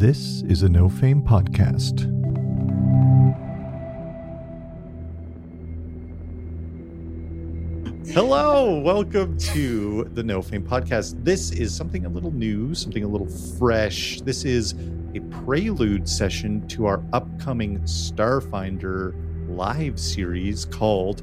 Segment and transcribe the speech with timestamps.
[0.00, 2.08] This is a No Fame podcast.
[8.14, 11.22] Hello, welcome to the No Fame podcast.
[11.22, 13.28] This is something a little new, something a little
[13.58, 14.22] fresh.
[14.22, 14.74] This is
[15.14, 19.12] a prelude session to our upcoming Starfinder
[19.54, 21.22] live series called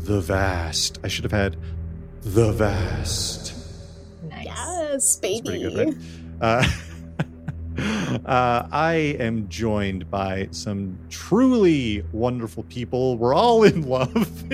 [0.00, 0.98] The Vast.
[1.02, 1.56] I should have had
[2.20, 3.54] The Vast.
[4.24, 4.44] Nice.
[4.44, 5.40] Yes, baby.
[5.40, 5.96] Pretty good, right?
[6.42, 6.70] Uh,
[8.26, 13.16] uh, I am joined by some truly wonderful people.
[13.18, 14.10] We're all in love.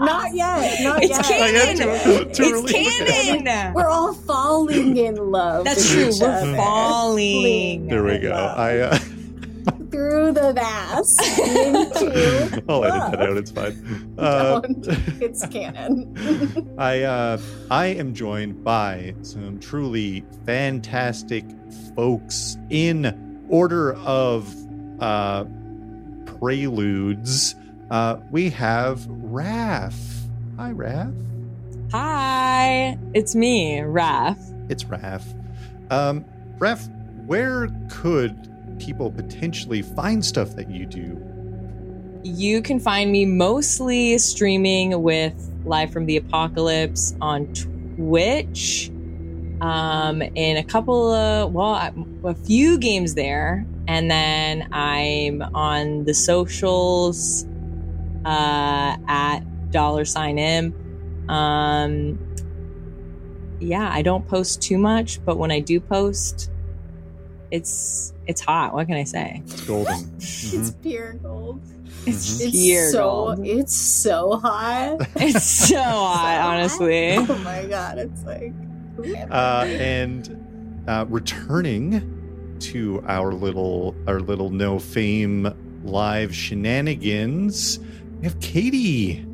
[0.00, 0.82] Not yet.
[0.82, 1.24] Not It's yet.
[1.24, 1.76] canon.
[1.76, 1.84] Too-
[2.32, 3.42] too it's early.
[3.44, 3.74] canon.
[3.74, 5.64] We're all falling in love.
[5.64, 6.10] That's true.
[6.20, 7.86] We're falling.
[7.88, 8.32] there we go.
[8.32, 9.03] I uh, through
[10.34, 12.62] the vast into.
[12.68, 13.10] I'll edit love.
[13.12, 13.36] that out.
[13.36, 14.14] It's fine.
[14.18, 14.60] Uh,
[15.20, 16.74] It's canon.
[16.78, 17.38] I uh,
[17.70, 21.44] I am joined by some truly fantastic
[21.96, 24.52] folks in order of
[25.00, 25.44] uh,
[26.38, 27.54] preludes.
[27.90, 29.94] Uh, we have Raf.
[30.56, 31.10] Hi, Raf.
[31.92, 34.38] Hi, it's me, Raf.
[34.68, 35.24] It's Raf.
[35.90, 36.24] Um,
[36.58, 36.88] Raf,
[37.26, 41.20] where could people potentially find stuff that you do?
[42.22, 47.52] You can find me mostly streaming with Live from the Apocalypse on
[47.96, 48.90] Twitch.
[49.60, 51.74] Um, in a couple of, well,
[52.24, 53.66] a few games there.
[53.86, 57.46] And then I'm on the socials
[58.24, 60.74] uh, at dollar sign M.
[61.28, 62.18] Um,
[63.60, 66.50] yeah, I don't post too much, but when I do post,
[67.54, 68.74] it's it's hot.
[68.74, 69.42] What can I say?
[69.44, 69.94] It's golden.
[70.18, 70.58] Mhm.
[70.60, 71.60] It's pure gold.
[72.06, 72.98] It's It's pure so.
[73.02, 73.46] gold.
[73.46, 74.98] It's so hot.
[75.16, 77.14] It's so hot, honestly.
[77.18, 77.98] Oh my god!
[77.98, 78.52] It's like.
[79.30, 82.10] uh, and uh, returning
[82.60, 85.48] to our little our little no fame
[85.84, 87.78] live shenanigans,
[88.20, 89.24] we have Katie.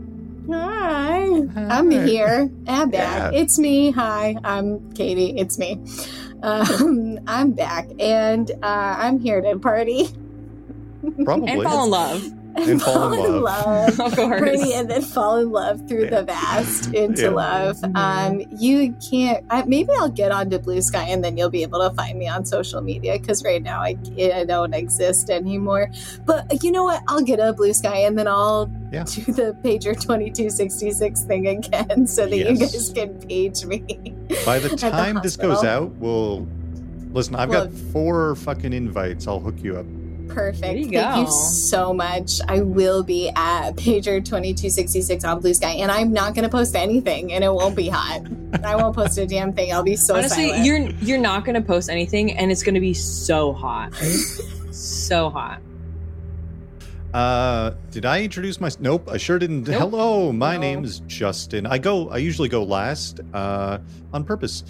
[0.50, 1.22] Hi,
[1.56, 2.50] I'm here.
[2.66, 3.32] I'm back.
[3.32, 3.40] Yeah.
[3.40, 3.92] It's me.
[3.92, 5.38] Hi, I'm Katie.
[5.38, 5.78] It's me.
[6.42, 10.08] Um, I'm back, and uh, I'm here to party
[11.24, 11.48] Probably.
[11.50, 12.39] And fall in love.
[12.56, 14.00] And fall in love.
[14.00, 14.40] Of course.
[14.40, 16.10] Party and then fall in love through Yeah.
[16.10, 17.28] the vast into Yeah.
[17.30, 17.76] love.
[17.78, 17.96] Mhm.
[17.96, 19.44] Um, you can't.
[19.50, 22.28] I, maybe I'll get onto Blue Sky and then you'll be able to find me
[22.28, 23.96] on social media because right now I,
[24.34, 25.90] I don't exist anymore.
[26.26, 27.02] But you know what?
[27.08, 29.04] I'll get a Blue Sky and then I'll Yeah.
[29.04, 33.64] do the pager twenty two sixty six thing again so that you guys can page
[33.64, 33.84] me.
[34.44, 36.46] By the At the time this goes out, we'll
[37.12, 37.36] listen.
[37.36, 39.26] I've Well- got four fucking invites.
[39.26, 39.86] I'll hook you up.
[40.30, 40.60] Perfect.
[40.62, 42.40] There you Thank you so much.
[42.48, 46.74] I will be at pager 2266 on Blue Sky, and I'm not going to post
[46.76, 48.22] anything, and it won't be hot.
[48.64, 49.72] I won't post a damn thing.
[49.72, 50.64] I'll be so Honestly, silent.
[50.66, 53.94] you're you're not gonna post anything, and it's gonna be so hot,
[54.72, 55.60] so hot.
[57.14, 58.70] Uh, did I introduce my?
[58.78, 59.66] Nope, I sure didn't.
[59.68, 59.78] Nope.
[59.80, 60.60] Hello, my No.
[60.60, 61.66] name is Justin.
[61.66, 62.08] I go.
[62.08, 63.20] I usually go last.
[63.34, 63.78] Uh,
[64.12, 64.64] on purpose.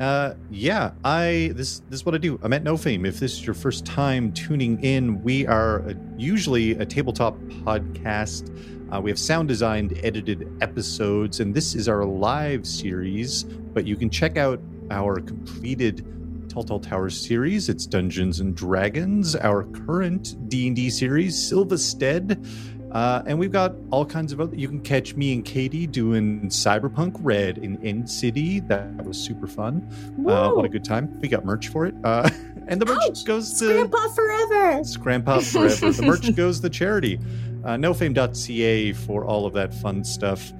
[0.00, 0.92] Uh, yeah.
[1.04, 2.40] I this this is what I do.
[2.42, 3.04] I'm at No Fame.
[3.04, 8.48] If this is your first time tuning in, we are a, usually a tabletop podcast.
[8.92, 13.44] Uh, we have sound designed, edited episodes, and this is our live series.
[13.44, 14.58] But you can check out
[14.90, 16.04] our completed
[16.48, 17.68] Telltale Towers series.
[17.68, 22.44] It's Dungeons and Dragons, our current D&D series, Silvestead.
[22.92, 24.56] Uh, and we've got all kinds of other.
[24.56, 28.60] You can catch me and Katie doing Cyberpunk Red in End City.
[28.60, 29.88] That was super fun.
[30.26, 31.18] Uh, what a good time.
[31.20, 31.94] We got merch for it.
[32.02, 32.28] Uh,
[32.66, 33.24] and the merch Ouch!
[33.24, 34.84] goes to Grandpa forever.
[34.84, 35.92] Scramp forever.
[35.92, 37.18] the merch goes to charity.
[37.64, 40.52] Uh, nofame.ca for all of that fun stuff.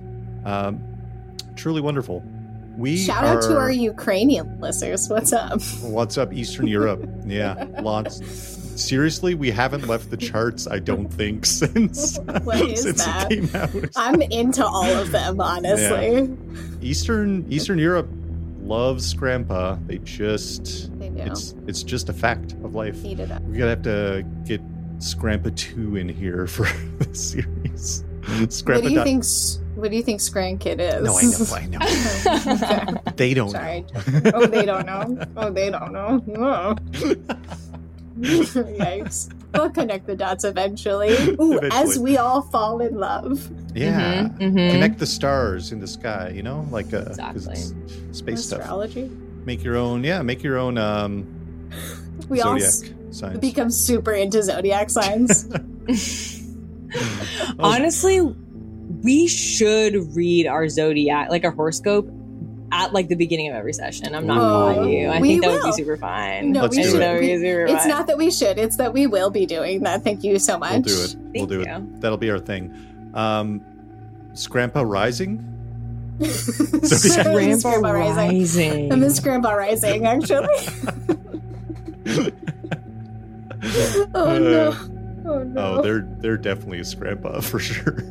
[0.44, 0.82] Um,
[1.56, 2.22] truly wonderful.
[2.76, 5.08] We Shout out to our Ukrainian listeners.
[5.08, 5.60] What's up?
[5.82, 7.08] What's up, Eastern Europe?
[7.26, 8.20] Yeah, lots.
[8.80, 10.66] Seriously, we haven't left the charts.
[10.66, 13.28] I don't think since since that?
[13.30, 13.70] it came out.
[13.96, 16.36] I'm into all of them, honestly.
[16.80, 18.08] Eastern Eastern Europe
[18.62, 19.84] loves Scrampa.
[19.86, 23.04] They just They it's it's just a fact of life.
[23.04, 23.42] Eat it up.
[23.42, 24.60] We gotta have to get
[24.98, 26.66] Scrampa two in here for
[27.02, 28.04] the series.
[28.22, 28.74] Scrampa.
[28.74, 29.24] What do you dot- think?
[29.76, 31.02] What do you think Scran Kid is?
[31.02, 31.16] No,
[31.56, 33.12] I know, I know.
[33.16, 33.48] They don't.
[33.50, 33.80] Sorry.
[33.80, 34.30] know.
[34.34, 35.26] Oh, they don't know.
[35.36, 36.76] Oh, they don't know.
[38.22, 39.32] Yikes.
[39.54, 41.10] We'll connect the dots eventually.
[41.40, 43.50] Ooh, as we all fall in love.
[43.74, 44.28] yeah.
[44.28, 44.70] Mhm, mhm.
[44.70, 46.32] Connect the stars in the sky.
[46.34, 47.18] You know, like uh, 'cause
[47.48, 47.54] Exactly.
[47.54, 48.60] it's space stuff.
[48.60, 49.10] Astrology.
[49.44, 50.04] Make your own.
[50.04, 50.76] Yeah, make your own.
[50.78, 51.26] Um,
[52.28, 53.38] We all s- signs.
[53.40, 55.48] become super into zodiac signs.
[57.58, 58.20] Honestly,
[59.02, 62.08] we should read our zodiac, like our horoscope,
[62.72, 64.14] at like the beginning of every session.
[64.14, 64.40] I'm not Ooh.
[64.40, 65.06] gonna lie to you.
[65.08, 65.66] I We think that would will.
[65.70, 66.52] be super fun.
[66.52, 66.94] No, Let's we should.
[66.94, 66.98] it.
[66.98, 67.88] That would be we- super it's fun.
[67.88, 68.58] not that we should.
[68.58, 70.02] It's that we will be doing that.
[70.04, 70.72] Thank you so much.
[70.72, 71.16] We'll do it.
[71.34, 71.62] we'll do you.
[71.66, 72.00] it.
[72.00, 73.10] That'll be our thing.
[73.14, 73.60] Um,
[74.32, 75.46] Scrampa Rising.
[76.20, 78.38] Scrampa, Scramble Rising.
[78.38, 78.92] Rising.
[78.92, 80.46] I miss Scramble Rising, actually.
[84.14, 84.74] oh no.
[85.26, 85.54] Oh no.
[85.78, 88.02] Oh, they're they're definitely a Scrampa for sure.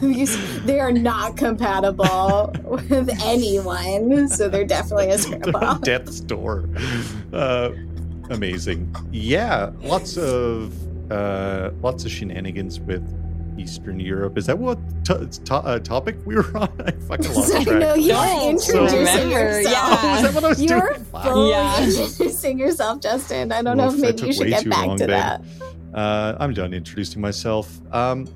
[0.00, 5.64] These- they are not compatible with anyone, so they're definitely a They're scramble.
[5.64, 6.68] on Death's door.
[7.32, 7.70] Uh,
[8.30, 8.94] amazing.
[9.12, 10.72] Yeah, lots of
[11.12, 13.02] uh, lots of shenanigans with
[13.58, 14.36] Eastern Europe.
[14.36, 16.68] Is that what to- to- uh, topic we were on?
[16.84, 17.66] I fucking lost track.
[17.66, 20.00] know you're Don't introducing remember, yourself.
[20.02, 21.06] Oh, is that what I was You're doing?
[21.12, 21.22] Wow.
[21.22, 21.82] fully Yeah.
[21.84, 23.52] introducing yourself, Justin.
[23.52, 25.10] I don't know if maybe you should get back long, to babe.
[25.10, 25.42] that.
[25.94, 27.70] Uh, I'm done introducing myself.
[27.92, 28.28] Um,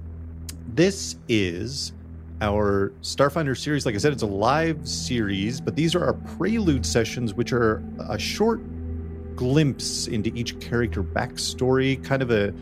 [0.74, 1.92] this is
[2.40, 3.84] our Starfinder series.
[3.84, 7.82] Like I said, it's a live series, but these are our prelude sessions, which are
[8.08, 8.60] a short
[9.36, 12.54] glimpse into each character backstory, kind of a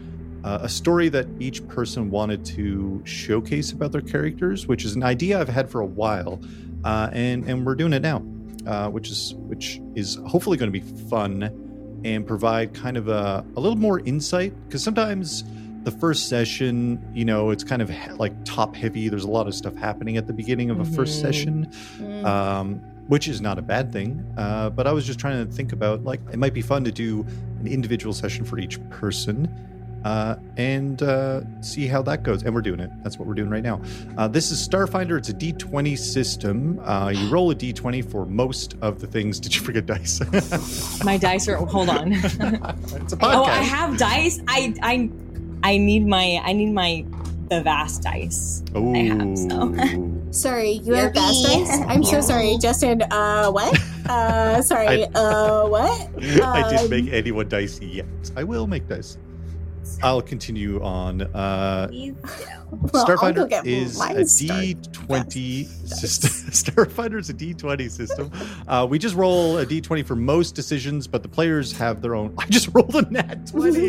[0.45, 5.03] uh, a story that each person wanted to showcase about their characters, which is an
[5.03, 6.41] idea I've had for a while,
[6.85, 8.25] uh, and and we're doing it now,
[8.67, 13.45] uh, which is which is hopefully going to be fun and provide kind of a,
[13.57, 15.43] a little more insight because sometimes
[15.85, 19.47] the first session you know it's kind of he- like top heavy there's a lot
[19.47, 21.23] of stuff happening at the beginning of a first Mhm.
[21.23, 21.69] session
[22.01, 22.25] Mm.
[22.25, 22.75] um,
[23.07, 26.05] which is not a bad thing uh, but i was just trying to think about
[26.05, 27.25] like it might be fun to do
[27.61, 29.49] an individual session for each person
[30.05, 33.51] uh, and uh, see how that goes and we're doing it that's what we're doing
[33.51, 33.81] right now
[34.17, 38.75] uh, this is starfinder it's a d20 system uh, you roll a d20 for most
[38.81, 40.21] of the things did you forget dice
[41.05, 41.57] My dice are.
[41.57, 42.13] Hold on.
[42.13, 43.19] it's a podcast.
[43.23, 44.41] oh, I have dice.
[44.49, 45.11] I I
[45.63, 47.05] I need my I need my
[47.51, 48.63] the vast dice.
[48.77, 48.95] Ooh.
[48.95, 49.73] I have so.
[50.31, 51.81] Sorry, you have You're dice?
[51.89, 53.03] I'm so sorry, Justin.
[53.03, 53.77] Uh, what?
[54.09, 55.05] Uh, sorry.
[55.15, 55.93] uh, what?
[56.17, 58.07] I didn't Um, make anyone dice yet.
[58.37, 59.19] I will make dice.
[60.03, 61.23] I'll continue on.
[61.23, 61.89] Uh,
[62.71, 66.31] Well, Starfinder is a start- D20 system.
[66.51, 68.31] Starfinder is a D20 system.
[68.67, 72.35] Uh, we just roll a D20 for most decisions, but the players have their own.
[72.39, 73.89] I just rolled a nat 20.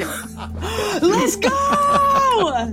[1.01, 1.49] Let's go!
[1.51, 2.69] wow.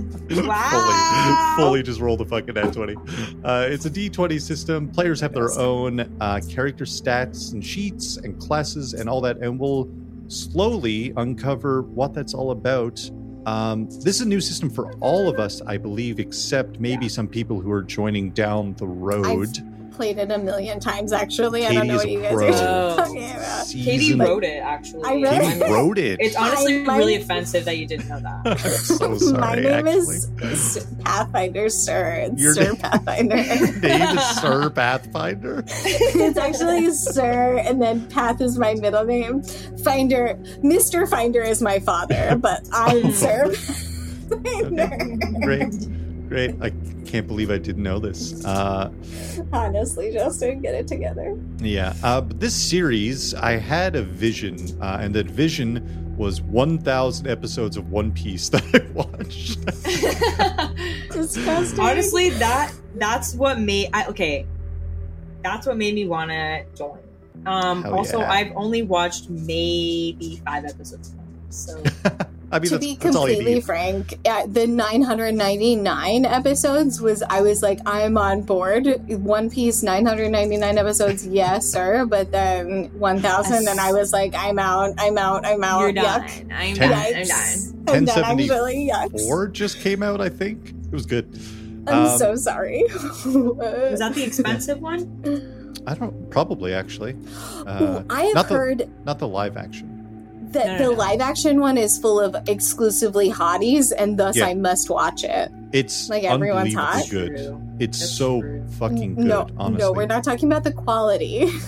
[1.57, 2.95] fully, fully just roll the fucking nat 20.
[3.43, 4.89] Uh, it's a d20 system.
[4.89, 9.59] Players have their own uh, character stats and sheets and classes and all that, and
[9.59, 9.89] we'll
[10.27, 13.09] slowly uncover what that's all about.
[13.45, 17.27] Um, this is a new system for all of us, I believe, except maybe some
[17.27, 19.57] people who are joining down the road.
[19.97, 21.65] Played it a million times, actually.
[21.65, 22.47] I don't know what you guys pro.
[22.49, 23.65] are talking about.
[23.67, 25.03] Katie Season- wrote it actually.
[25.05, 25.69] I wrote Katie it.
[25.71, 26.19] wrote it.
[26.21, 28.41] It's honestly I might- really offensive that you didn't know that.
[28.45, 29.39] I'm so sorry.
[29.39, 30.15] My name actually.
[30.51, 32.27] is Pathfinder Sir.
[32.31, 33.37] It's Your Sir name- Pathfinder.
[33.37, 35.63] Your name is Sir Pathfinder.
[35.67, 39.41] it's actually Sir, and then Path is my middle name.
[39.83, 41.09] Finder, Mr.
[41.09, 43.51] Finder is my father, but I'm Sir
[44.29, 45.17] Pathfinder.
[45.41, 45.73] Great,
[46.27, 46.55] great.
[46.61, 46.71] I
[47.05, 48.43] can't believe I didn't know this.
[48.45, 48.91] Uh,
[49.53, 51.37] Honestly, Justin, get it together.
[51.59, 57.27] yeah, uh, but this series, I had a vision, uh, and that vision was 1,000
[57.27, 59.63] episodes of One Piece that I watched.
[61.13, 61.79] Disgusting.
[61.79, 64.45] honestly, that that's what made I okay.
[65.43, 66.99] That's what made me want to join.
[67.45, 68.31] Um, Hell also, yeah.
[68.31, 71.15] I've only watched maybe five episodes.
[71.49, 71.81] So
[72.49, 77.21] I mean, to that's, be that's all you completely frank, at the 999 episodes was
[77.23, 78.87] I was like, I'm on board.
[79.09, 82.05] One Piece 999 episodes, yes, sir.
[82.05, 85.81] But then 1000, and I was like, I'm out, I'm out, I'm out.
[85.81, 86.21] you're done.
[86.21, 86.51] Yuck.
[86.53, 86.99] I'm Ten- done.
[87.03, 87.27] I'm Yikes.
[87.85, 87.95] done.
[87.95, 88.89] I'm done, 1070 actually.
[88.89, 89.27] Yucks.
[89.27, 90.69] Four just came out, I think.
[90.69, 91.37] It was good.
[91.87, 92.83] I'm Um, so sorry.
[93.25, 95.73] Was that the expensive one?
[95.85, 97.15] I don't, probably actually.
[97.65, 99.86] Uh, Ooh, I have not the- heard not the live action.
[100.53, 100.97] That No, no, the no.
[100.97, 104.45] live action one is full of exclusively hotties, and thus Yeah.
[104.47, 105.51] I must watch it.
[105.73, 107.03] It's Like, everyone's hot?
[107.09, 107.55] good.
[107.79, 108.63] It's That's so true.
[108.79, 109.85] fucking good, no, honestly.
[109.85, 111.49] no, we're not talking about the quality.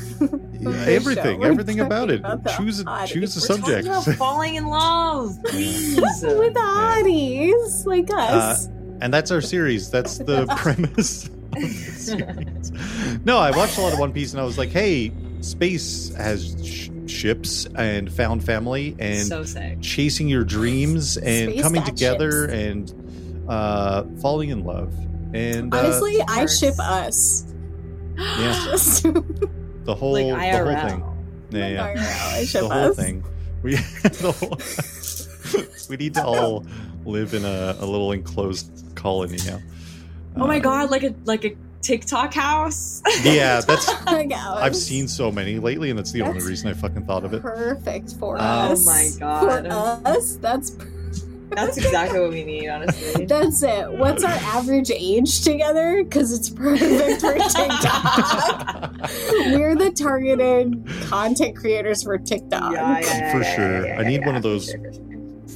[0.62, 2.20] Yeah, everything, everything about it.
[2.20, 3.08] about choose a, hotties.
[3.08, 3.88] choose a We're subject.
[3.88, 5.96] talking about falling in love, please.
[6.22, 8.68] with hotties like uh, us.
[9.00, 9.90] and that's our series.
[9.90, 11.28] That's the premise.
[11.28, 12.72] of the series.
[13.26, 16.56] no, I watched a lot of One Piece, and I was like, "Hey, space has
[16.66, 19.44] sh- ships and found family and so
[19.82, 22.92] chasing your dreams and Space coming together ships.
[22.92, 24.94] and uh, falling in love."
[25.34, 27.46] And uh, Honestly, I ship us.
[28.18, 28.76] Yeah.
[29.86, 31.04] The whole like the whole thing.
[31.52, 31.96] Yeah, yeah.
[31.96, 32.96] IRL, I ship the whole us.
[32.96, 33.24] thing.
[33.64, 36.64] We the whole, we need to all
[37.06, 39.60] live in a, a little enclosed colony now.
[40.36, 43.02] Oh my Uh, god, like a like a TikTok house.
[43.24, 43.86] Yeah, that's.
[43.86, 44.60] TikTok house.
[44.62, 47.42] I've seen so many lately, and that's the only reason I fucking thought of it.
[47.42, 48.88] Perfect for Oh us.
[48.88, 49.66] Oh my God.
[50.04, 50.76] For us, that's
[51.52, 53.26] That's exactly what we need, honestly.
[53.28, 53.92] that's it.
[53.92, 56.04] What's our average age together?
[56.04, 58.96] Because it's perfect for TikTok.
[59.58, 62.74] We're the targeted content creators for TikTok.
[63.32, 63.96] For sure.
[63.96, 64.72] I need one of those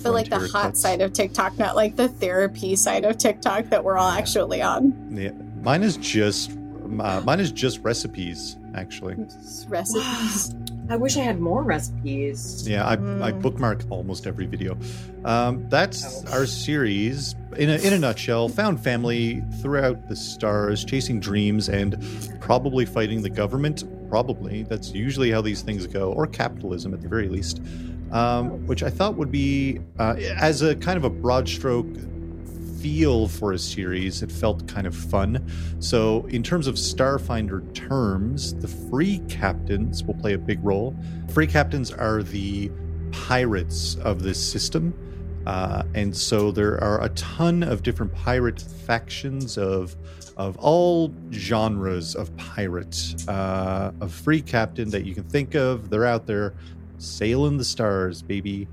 [0.01, 0.81] But like the hot cuts.
[0.81, 4.93] side of TikTok, not like the therapy side of TikTok that we're all actually on.
[5.15, 5.29] Yeah,
[5.63, 6.51] mine is just
[6.99, 8.57] uh, mine is just recipes.
[8.75, 10.55] Actually, Just recipes.
[10.89, 12.67] I wish I had more recipes.
[12.67, 13.41] yeah, I, I Mm.
[13.41, 14.75] bookmark almost every video.
[15.23, 16.33] Um, that's Oh.
[16.33, 18.49] our series in a, in a nutshell.
[18.49, 21.95] Found family throughout the stars, chasing dreams, and
[22.41, 23.83] probably fighting the government.
[24.09, 27.61] Probably that's usually how these things go, or capitalism at the very least.
[28.11, 31.87] Um, which I thought would be uh, as a kind of a broad stroke
[32.83, 34.21] feel for a series.
[34.21, 35.49] It felt kind of fun.
[35.79, 40.93] So, in terms of Starfinder terms, the free captains will play a big role.
[41.33, 42.69] Free captains are the
[43.13, 44.93] pirates of this system.
[45.45, 49.95] Uh, and so there are a ton of different pirate factions of
[50.35, 53.15] of all genres of pirate.
[53.27, 55.89] Uh, a free captain that you can think of.
[55.89, 56.53] They're out there
[56.97, 58.67] sailing the stars, baby.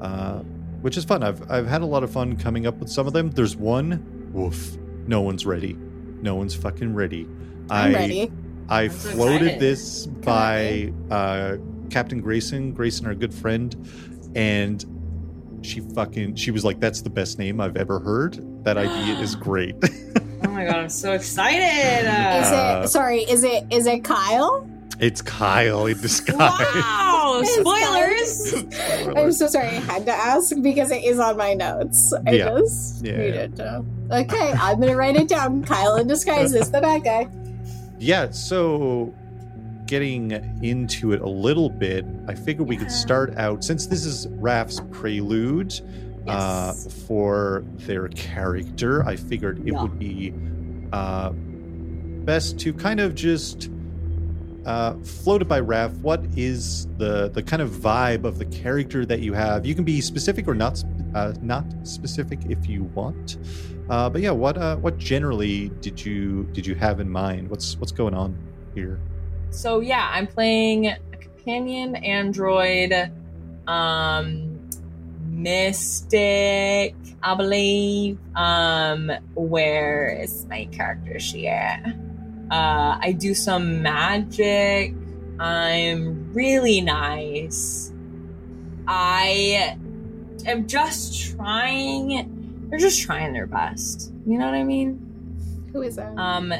[0.00, 0.42] Uh,
[0.86, 1.24] which is fun.
[1.24, 3.30] I've I've had a lot of fun coming up with some of them.
[3.32, 4.76] There's one, woof,
[5.08, 5.74] no one's ready.
[6.22, 7.26] No one's fucking ready.
[7.68, 8.32] I'm I ready.
[8.68, 9.60] I I'm floated excited.
[9.60, 11.56] this by uh,
[11.90, 13.74] Captain Grayson, Grayson, our good friend,
[14.36, 14.84] and
[15.62, 18.38] she fucking she was like, "That's the best name I've ever heard.
[18.64, 19.74] That idea is great."
[20.44, 22.02] Oh my god, I'm so excited!
[22.04, 22.06] Is
[22.52, 24.68] Uh, it sorry, is it is it Kyle?
[25.00, 26.38] It's Kyle in disguise.
[26.38, 27.40] wow!
[27.42, 28.54] Is Spoilers!
[29.16, 32.12] I'm so sorry, I had to ask because it is on my notes.
[32.26, 32.48] I Yeah.
[32.58, 33.84] just Yeah, needed to.
[34.10, 35.64] Okay, I'm gonna write it down.
[35.64, 37.28] Kyle in disguise is the bad guy.
[37.98, 39.12] yeah, so
[39.86, 44.26] getting into it a little bit, I figured we could start out since this is
[44.32, 45.72] Raf's prelude
[46.26, 46.72] uh,
[47.06, 49.04] for their character.
[49.06, 49.82] I figured it Yeah.
[49.82, 50.32] would be
[50.92, 53.70] uh, best to kind of just
[54.66, 55.92] uh, floated by Raf.
[55.98, 59.64] What is the the kind of vibe of the character that you have?
[59.64, 60.82] You can be specific or not
[61.14, 63.38] uh, not specific if you want.
[63.88, 67.48] Uh, but yeah, what uh, what generally did you did you have in mind?
[67.48, 68.36] What's what's going on
[68.74, 69.00] here?
[69.50, 72.92] So yeah, I'm playing a companion android,
[73.68, 74.68] um,
[75.28, 78.18] mystic, I believe.
[78.34, 81.46] Um, where is my character sheet?
[82.50, 84.94] Uh, I do some magic.
[85.38, 87.92] I'm really nice.
[88.86, 89.76] I
[90.46, 92.68] am just trying.
[92.70, 94.12] They're just trying their best.
[94.26, 95.02] You know what I mean?
[95.72, 96.16] Who is that?
[96.16, 96.52] Um,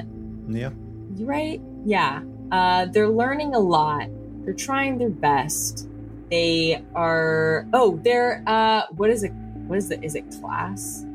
[0.48, 0.70] Yeah,
[1.16, 1.60] you right?
[1.84, 2.22] Yeah.
[2.52, 4.08] Uh, they're learning a lot.
[4.44, 5.88] They're trying their best.
[6.30, 7.66] They are.
[7.72, 8.42] Oh, they're.
[8.46, 9.32] Uh, what is it?
[9.68, 10.02] What is it?
[10.04, 11.05] Is it class?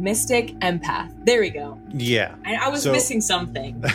[0.00, 1.12] Mystic empath.
[1.26, 1.78] There we go.
[1.92, 2.34] yeah.
[2.46, 3.82] I, I was So- missing something.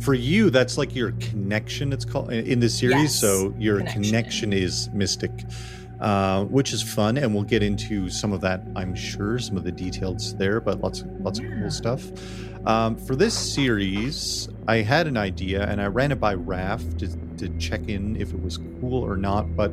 [0.00, 1.90] For you, that's like your connection.
[1.92, 2.96] It's called in the series.
[3.04, 4.02] Yes, So your connection.
[4.02, 4.52] connection.
[4.52, 5.30] is mystic,
[5.98, 8.62] uh, which is fun, and we'll get into some of that.
[8.76, 12.04] I'm sure some of the details there, but lots lots of cool stuff.
[12.66, 17.08] Um, for this series, I had an idea, and I ran it by Raf to,
[17.38, 19.56] to check in if it was cool or not.
[19.56, 19.72] But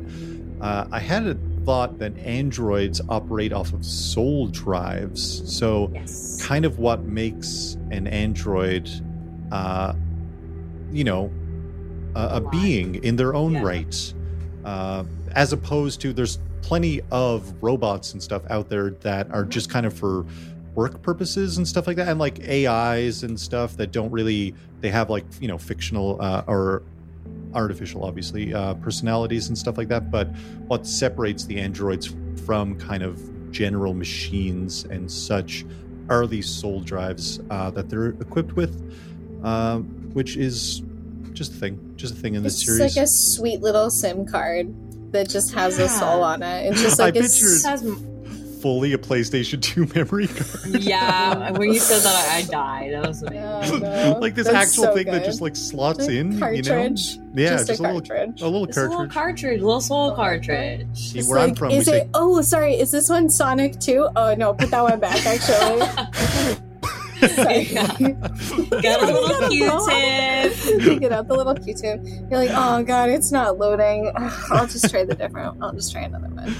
[0.62, 6.44] uh, I had a thought that androids operate off of soul drives, so yes.
[6.44, 8.88] kind of what makes an android
[9.52, 9.92] uh
[10.90, 11.30] you know
[12.14, 13.62] a, a being in their own Yeah.
[13.62, 14.14] right.
[14.64, 15.04] Uh
[15.34, 19.84] as opposed to there's plenty of robots and stuff out there that are just kind
[19.84, 20.24] of for
[20.74, 22.08] work purposes and stuff like that.
[22.08, 26.44] And like ais and stuff that don't really they have like you know fictional uh,
[26.46, 26.82] or
[27.54, 30.28] artificial obviously uh, personalities and stuff like that but
[30.68, 32.14] what separates the androids
[32.46, 33.20] from kind of
[33.52, 35.64] general machines and such
[36.08, 38.74] are these soul drives uh, that they're equipped with,
[39.44, 40.82] um, which is
[41.32, 42.80] just a thing, just a thing in this It's series.
[42.80, 44.74] It's like a sweet little SIM card
[45.12, 46.72] that just has a soul on it.
[46.72, 47.82] It's just I like a pictured- Has-
[48.62, 50.80] Fully a PlayStation 2 memory card.
[50.82, 52.92] yeah, when you said that, I, I died.
[52.94, 53.84] That was amazing.
[53.84, 54.18] Oh, no.
[54.20, 56.78] like this That's actual so thing that just like slots A in, you know?
[56.80, 57.18] Yeah, just,
[57.66, 58.40] just, a a, little, cartridge.
[58.40, 58.76] a little cartridge.
[58.76, 59.12] a little cartridge.
[59.12, 60.86] cartridge, little soul cartridge.
[60.94, 62.08] See, It's where I'm like, from, we is say it?
[62.14, 62.74] Oh, sorry.
[62.76, 64.08] Is this one Sonic 2?
[64.14, 65.26] Oh no, put that one back.
[65.26, 65.80] Actually,
[67.34, 67.62] sorry.
[67.64, 67.86] Yeah.
[67.88, 70.82] Got a little Q-tip.
[70.84, 72.00] Take it out the little Q-tip.
[72.30, 74.12] You're like, oh god, it's not loading.
[74.16, 75.56] I'll just try the different.
[75.60, 76.54] I'll just try another one.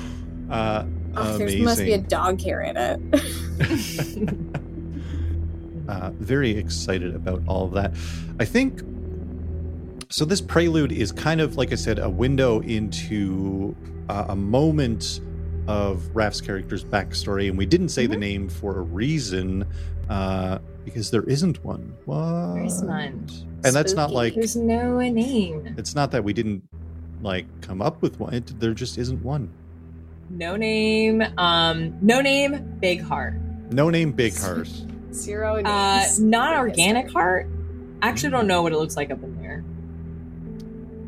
[0.51, 4.35] uh, Oh, there must be a dog hair in it.
[5.89, 7.93] uh, very excited about all of that.
[8.39, 8.81] I think
[10.09, 10.25] so.
[10.25, 13.77] This prelude is kind of, like I said, a window into
[14.09, 15.21] uh, a moment
[15.69, 19.67] of Raf's character's backstory, and we didn't say the name for a reason
[20.09, 21.95] uh, because there isn't one.
[22.05, 22.55] What?
[22.55, 23.29] There's none.
[23.65, 25.75] And that's not like There's no name.
[25.79, 26.65] it's not that we didn't
[27.23, 28.35] like come up with one.
[28.35, 29.53] It, there just isn't one.
[30.33, 31.23] No name.
[31.37, 32.77] Um, no name.
[32.81, 33.35] Big heart.
[33.71, 34.69] No name, big heart.
[35.13, 35.69] Zero names.
[35.69, 37.49] Uh, not organic heart.
[38.01, 39.63] I actually don't know what it looks like up in there.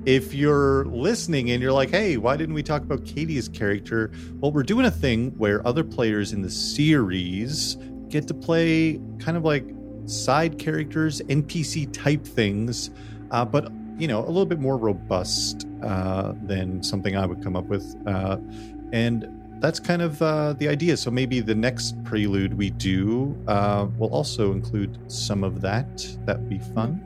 [0.07, 4.13] if you're listening and you're like, hey, why didn't we talk about Katie's character?
[4.35, 7.79] Well, we're doing a thing where other players in the series
[8.09, 9.65] get to play kind of like
[10.05, 12.91] side characters, NPC type things,
[13.31, 17.57] uh, but you know, a little bit more robust uh, than something I would come
[17.57, 17.97] up with.
[18.07, 18.39] Uh,
[18.95, 19.29] and
[19.61, 20.97] that's kind of uh, the idea.
[20.97, 26.07] So maybe the next prelude we do uh, will also include some of that.
[26.27, 27.01] That would be fun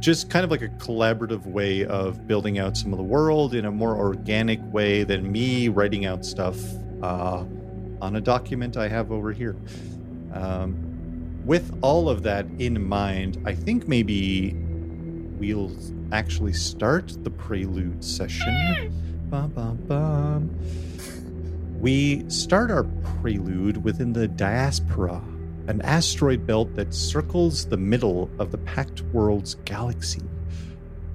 [0.00, 3.66] just kind of like a collaborative way of building out some of the world in
[3.66, 6.58] a more organic way than me writing out stuff
[7.02, 7.44] uh,
[8.00, 9.56] on a document I have over here.
[10.32, 10.86] Um,
[11.44, 14.54] with all of that in mind, I think maybe
[15.38, 15.72] we'll
[16.12, 18.92] actually start the prelude session.
[19.28, 20.89] Bum, bum, bum.
[21.80, 25.22] We start our prelude within the diaspora,
[25.66, 30.20] an asteroid belt that circles the middle of the Pact World's galaxy.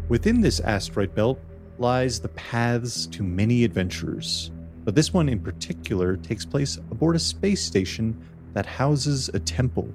[0.09, 1.39] Within this asteroid belt
[1.77, 4.49] lies the paths to many adventures,
[4.83, 8.19] but this one in particular takes place aboard a space station
[8.53, 9.93] that houses a temple.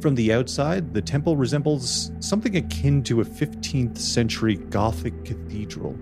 [0.00, 5.96] From the outside, the temple resembles something akin to a 15th century Gothic cathedral.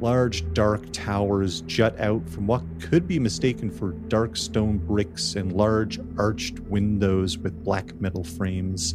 [0.00, 5.52] Large dark towers jut out from what could be mistaken for dark stone bricks and
[5.52, 8.94] large arched windows with black metal frames.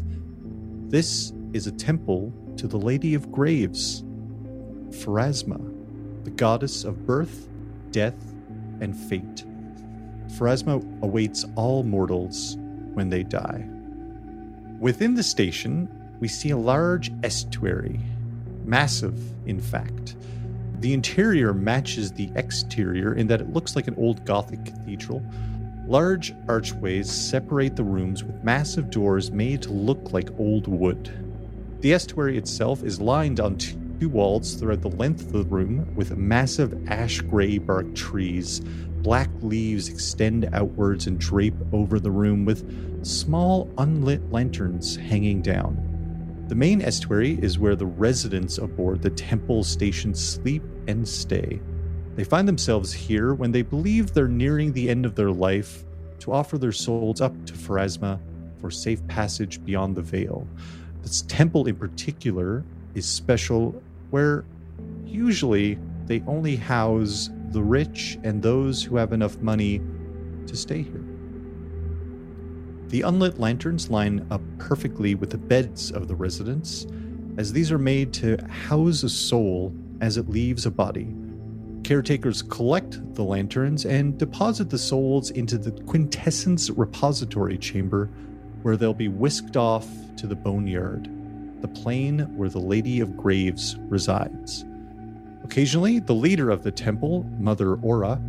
[0.87, 4.03] This is a temple to the Lady of Graves,
[4.89, 7.49] Pharasma, the goddess of birth,
[7.91, 8.33] death,
[8.81, 9.45] and fate.
[10.39, 12.57] Pharasma awaits all mortals
[12.93, 13.63] when they die.
[14.79, 15.87] Within the station,
[16.19, 17.99] we see a large estuary,
[18.63, 20.15] massive, in fact.
[20.85, 25.25] The interior matches the exterior in that it looks like an old Gothic cathedral.
[25.87, 31.11] Large archways separate the rooms with massive doors made to look like old wood.
[31.81, 36.15] The estuary itself is lined on two walls throughout the length of the room with
[36.17, 38.59] massive ash gray bark trees.
[39.01, 45.81] Black leaves extend outwards and drape over the room with small unlit lanterns hanging down.
[46.47, 51.59] The main estuary is where the residents aboard the temple station sleep and stay.
[52.15, 55.83] They find themselves here when they believe they're nearing the end of their life
[56.19, 58.19] to offer their souls up to Pharasma
[58.59, 60.47] for safe passage beyond the veil.
[61.01, 64.45] This temple in particular is special where
[65.05, 69.81] usually they only house the rich and those who have enough money
[70.47, 71.03] to stay here.
[72.87, 76.87] The unlit lanterns line up perfectly with the beds of the residents,
[77.37, 81.15] as these are made to house a soul as it leaves a body.
[81.83, 88.09] Caretakers collect the lanterns and deposit the souls into the quintessence repository chamber,
[88.63, 91.09] where they'll be whisked off to the boneyard,
[91.61, 94.65] the plane where the Lady of Graves resides.
[95.43, 98.19] Occasionally, the leader of the temple, Mother Aura,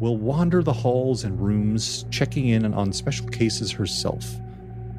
[0.00, 4.24] will wander the halls and rooms, checking in on special cases herself,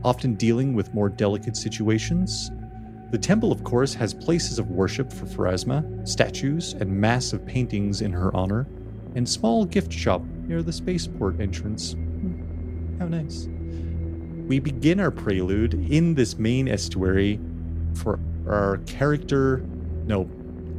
[0.03, 2.51] often dealing with more delicate situations.
[3.13, 8.11] The temple, of course, has places of worship for Pharasma, statues, and massive paintings in
[8.11, 8.65] her honor,
[9.13, 11.93] and small gift shop near the spaceport entrance.
[11.93, 13.47] Hmm, How nice.
[14.47, 17.39] We begin our prelude in this main estuary
[17.93, 19.57] for our character.
[20.07, 20.27] No,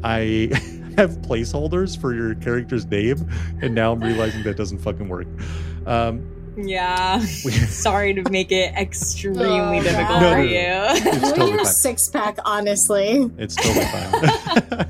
[0.03, 0.51] I
[0.97, 3.31] have placeholders for your character's name,
[3.62, 5.29] and now I'm realizing that doesn't fucking work.
[5.87, 7.19] Um, Yeah.
[7.45, 10.21] we, Sorry to make it extremely Oh, difficult God.
[10.21, 10.59] for No, no, you.
[10.59, 11.67] it's We totally a fine.
[11.67, 13.31] six pack, honestly.
[13.38, 14.88] It's totally fine.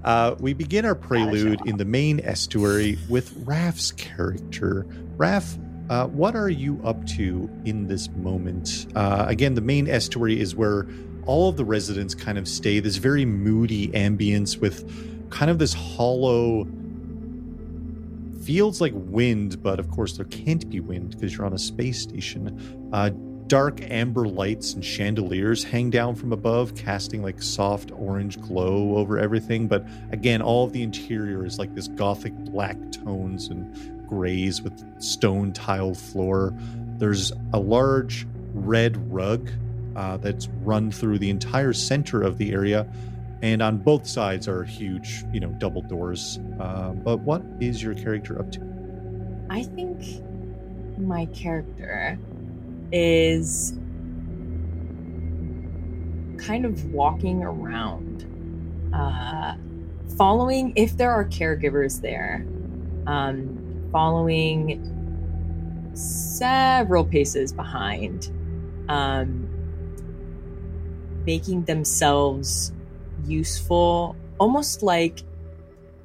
[0.04, 4.86] uh, we begin our prelude in the main estuary with Raf's character.
[5.16, 5.56] Raf,
[5.90, 8.86] uh, what are you up to in this moment?
[8.94, 10.86] Uh, again, the main estuary is where
[11.26, 12.80] all of the residents kind of stay.
[12.80, 16.66] This very moody ambience with kind of this hollow.
[18.44, 22.02] Feels like wind, but of course there can't be wind because you're on a space
[22.02, 22.90] station.
[22.92, 23.10] Uh,
[23.46, 29.18] dark amber lights and chandeliers hang down from above, casting like soft orange glow over
[29.18, 29.66] everything.
[29.66, 34.84] But again, all of the interior is like this gothic black tones and grays with
[35.02, 36.52] stone tile floor.
[36.98, 39.50] There's a large red rug
[39.96, 42.86] uh, that's run through the entire center of the area.
[43.44, 46.40] And on both sides are huge, you know, double doors.
[46.58, 48.60] Uh, but what is your character up to?
[49.50, 50.02] I think
[50.96, 52.18] my character
[52.90, 53.78] is
[56.38, 58.24] kind of walking around,
[58.94, 59.56] uh,
[60.16, 62.46] following if there are caregivers there,
[63.06, 64.90] um, following
[65.92, 68.32] several paces behind,
[68.88, 69.46] um,
[71.26, 72.72] making themselves
[73.26, 75.22] useful, almost like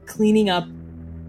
[0.05, 0.67] cleaning up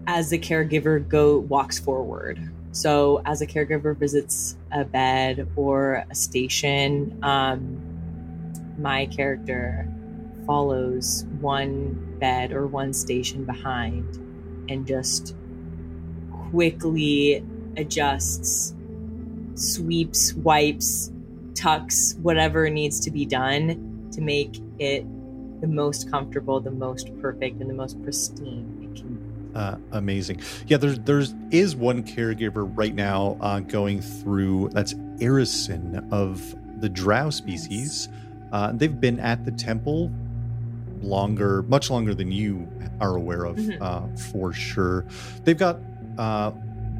[0.07, 2.39] as the caregiver go walks forward.
[2.73, 7.81] So, as a caregiver visits a bed or a station, um,
[8.77, 9.87] my character
[10.45, 14.05] follows one bed or one station behind
[14.69, 15.35] and just
[16.49, 17.43] quickly
[17.77, 18.73] adjusts,
[19.55, 21.11] sweeps, wipes,
[21.53, 25.05] tucks, whatever needs to be done to make it
[25.61, 29.57] the most comfortable, the most perfect, and the most pristine it can be.
[29.57, 30.41] Uh, amazing.
[30.67, 34.69] Yeah, there's there's is one caregiver right now uh, going through.
[34.69, 38.09] That's Erison of the Drow species.
[38.51, 40.11] Uh, they've been at the temple
[41.01, 42.67] longer, much longer than you
[42.99, 43.77] are aware of, Mhm.
[43.81, 45.05] uh, for sure.
[45.43, 45.79] They've got
[46.17, 46.51] uh,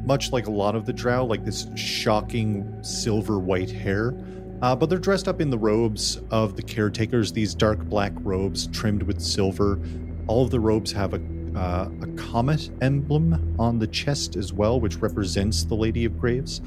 [0.04, 4.14] much like a lot of the Drow, like this shocking silver white hair.
[4.62, 8.68] Uh, but they're dressed up in the robes of the caretakers, these dark black robes
[8.68, 9.80] trimmed with silver.
[10.28, 11.20] All of the robes have a
[11.56, 16.62] uh, a comet emblem on the chest as well, which represents the Lady of Graves.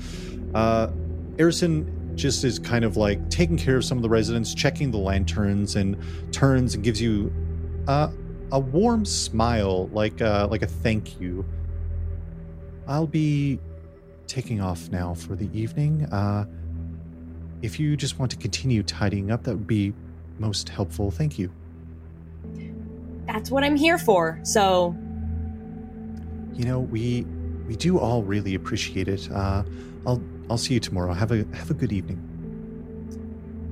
[0.54, 0.90] Uh,
[1.38, 4.98] Erison just is kind of like taking care of some of the residents, checking the
[4.98, 5.98] lanterns, and
[6.32, 7.34] turns and gives you
[7.88, 8.10] uh,
[8.52, 11.46] a warm smile, like uh, like a thank you.
[12.88, 13.60] I'll be
[14.28, 16.04] taking off now for the evening.
[16.12, 16.46] Uh,
[17.66, 19.92] if you just want to continue tidying up, that would be
[20.38, 21.10] most helpful.
[21.10, 21.52] Thank you.
[23.26, 24.40] That's what I'm here for.
[24.44, 24.96] So,
[26.54, 27.26] You know, we
[27.68, 29.30] we do all really appreciate it.
[29.32, 29.64] Uh,
[30.06, 31.12] I'll I'll see you tomorrow.
[31.14, 32.20] Have a have a good evening.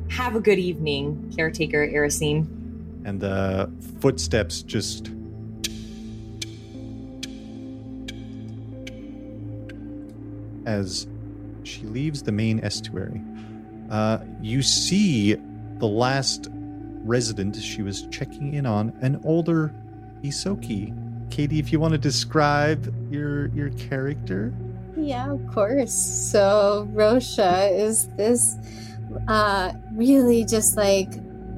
[0.10, 2.46] have a good evening, caretaker Erosine.
[3.06, 5.12] And the footsteps just
[10.66, 11.08] as
[11.64, 13.22] she leaves the main estuary.
[13.94, 15.36] Uh, you see
[15.78, 16.50] the last
[17.04, 19.72] resident she was checking in on, an older
[20.24, 20.98] Ysoki.
[21.30, 24.52] Katie, if you want to describe your your character.
[24.98, 25.94] Yeah, of course.
[25.94, 28.58] So Rocha is this
[29.28, 31.10] uh really just like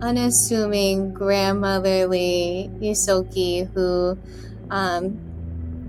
[0.02, 4.20] unassuming grandmotherly Ysoki who
[4.72, 5.18] um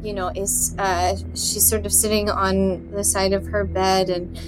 [0.01, 4.39] you know is uh she's sort of sitting on the side of her bed and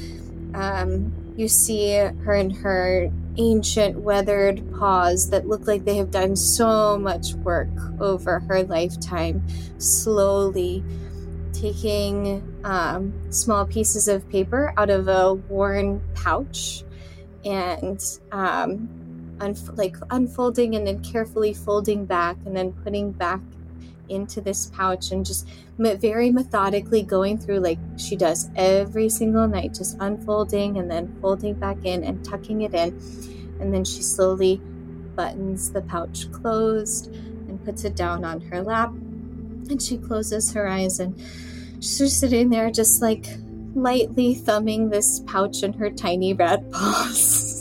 [0.54, 6.34] um you see her in her ancient weathered paws that look like they have done
[6.34, 7.68] so much work
[8.00, 9.40] over her lifetime
[9.78, 10.82] slowly
[11.52, 16.82] taking um, small pieces of paper out of a worn pouch
[17.44, 18.00] and
[18.32, 18.88] um,
[19.38, 23.40] unf- like unfolding and then carefully folding back and then putting back
[24.08, 29.74] into this pouch and just very methodically going through like she does every single night
[29.74, 32.98] just unfolding and then folding back in and tucking it in.
[33.60, 34.60] And then she slowly
[35.14, 38.90] buttons the pouch closed and puts it down on her lap.
[38.90, 41.18] And she closes her eyes and
[41.76, 43.26] she's just sitting there just like
[43.74, 47.56] lightly thumbing this pouch in her tiny red paws.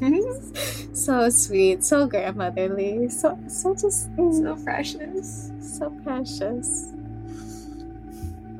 [1.02, 5.51] So sweet so grandmotherly so so just mm, so precious.
[5.78, 6.92] So precious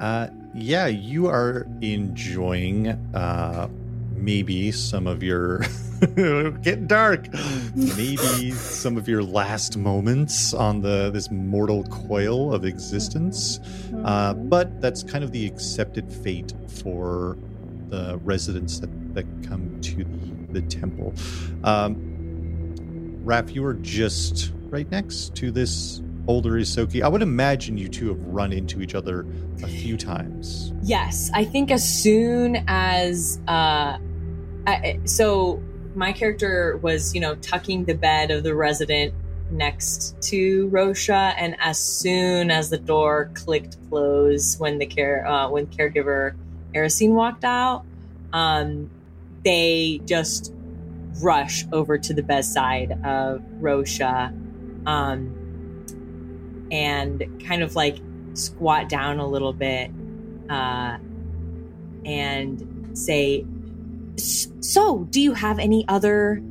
[0.00, 3.68] Uh, yeah, you are enjoying uh,
[4.16, 5.58] maybe some of your
[6.62, 7.28] getting dark.
[7.76, 13.60] Maybe some of your last moments on the this mortal coil of existence.
[14.04, 14.48] Uh, Mhm.
[14.48, 17.36] but that's kind of the accepted fate for
[17.90, 21.14] the residents that, that come to the, the temple.
[21.62, 21.94] Um,
[23.24, 27.02] Raf, you are just right next to this older Ysoki.
[27.02, 29.26] I would imagine you two have run into each other
[29.62, 30.72] a few times.
[30.82, 33.98] Yes, I think as soon as uh,
[34.66, 35.62] I, so
[35.94, 39.14] my character was, you know, tucking the bed of the resident
[39.50, 45.48] next to Rocha, and as soon as the door clicked close when the care uh,
[45.48, 46.34] when caregiver
[46.74, 47.84] Erosine walked out,
[48.32, 48.88] um,
[49.44, 50.54] they just
[51.20, 54.32] rush over to the bedside of Rocha,
[54.86, 55.34] um,
[56.72, 57.98] and kind of like
[58.32, 59.90] squat down a little bit
[60.48, 60.96] uh,
[62.04, 63.44] and say,
[64.16, 66.42] So, do you have any other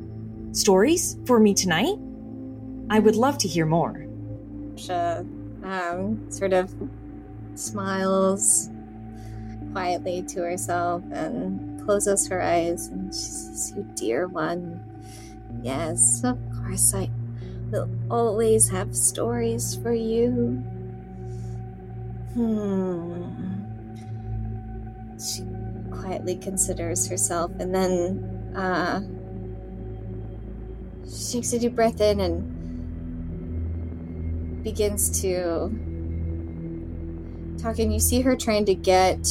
[0.51, 1.95] stories for me tonight?
[2.89, 4.05] I would love to hear more.
[4.75, 6.73] She um, sort of
[7.55, 8.69] smiles
[9.71, 14.84] quietly to herself and closes her eyes and she says, You dear one.
[15.63, 17.10] Yes, of course, I
[17.71, 20.63] will always have stories for you.
[22.34, 23.23] Hmm.
[25.19, 25.43] She
[25.91, 29.01] quietly considers herself and then uh,
[31.07, 32.57] she takes a deep breath in and
[34.63, 35.69] begins to
[37.62, 39.27] talk, and you see her trying to get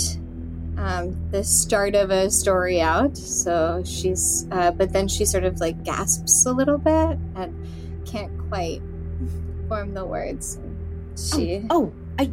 [0.77, 3.17] um, the start of a story out.
[3.17, 7.67] So she's, uh, but then she sort of like gasps a little bit and
[8.11, 8.81] can't quite
[9.69, 10.59] form the words.
[11.17, 12.33] She, Oh, I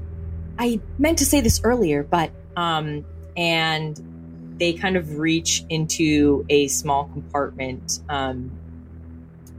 [0.57, 6.67] I meant to say this earlier, but um and they kind of reach into a
[6.67, 7.99] small compartment.
[8.09, 8.51] Um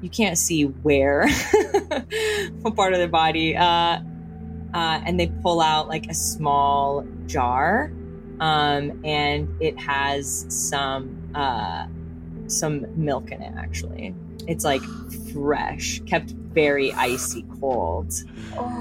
[0.00, 1.28] you can't see where
[2.60, 3.56] what part of their body.
[3.56, 4.00] Uh
[4.74, 7.90] uh, and they pull out like a small jar
[8.40, 11.86] um, and it has some uh,
[12.46, 14.14] some milk in it actually
[14.48, 14.82] it's like
[15.32, 18.12] fresh kept very icy cold.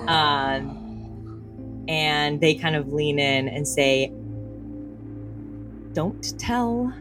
[0.08, 4.12] Um, and they kind of lean in and say
[5.94, 6.94] don't tell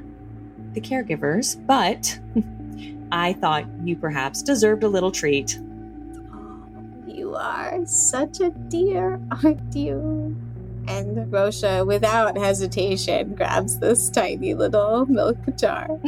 [0.75, 2.19] the caregivers but
[3.13, 5.59] i thought you perhaps deserved a little treat.
[7.07, 10.37] You are such a dear, aren't you?
[10.89, 15.89] And Rocha, without hesitation, grabs this tiny little milk jar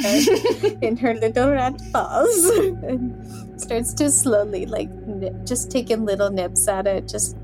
[0.83, 2.45] in her little red paws
[2.85, 7.09] and starts to slowly, like, nip, just taking little nips at it.
[7.09, 7.37] Just,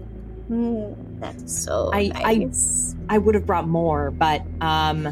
[0.51, 2.95] mm, that's so I- I- nice.
[3.09, 5.07] i would have brought more but um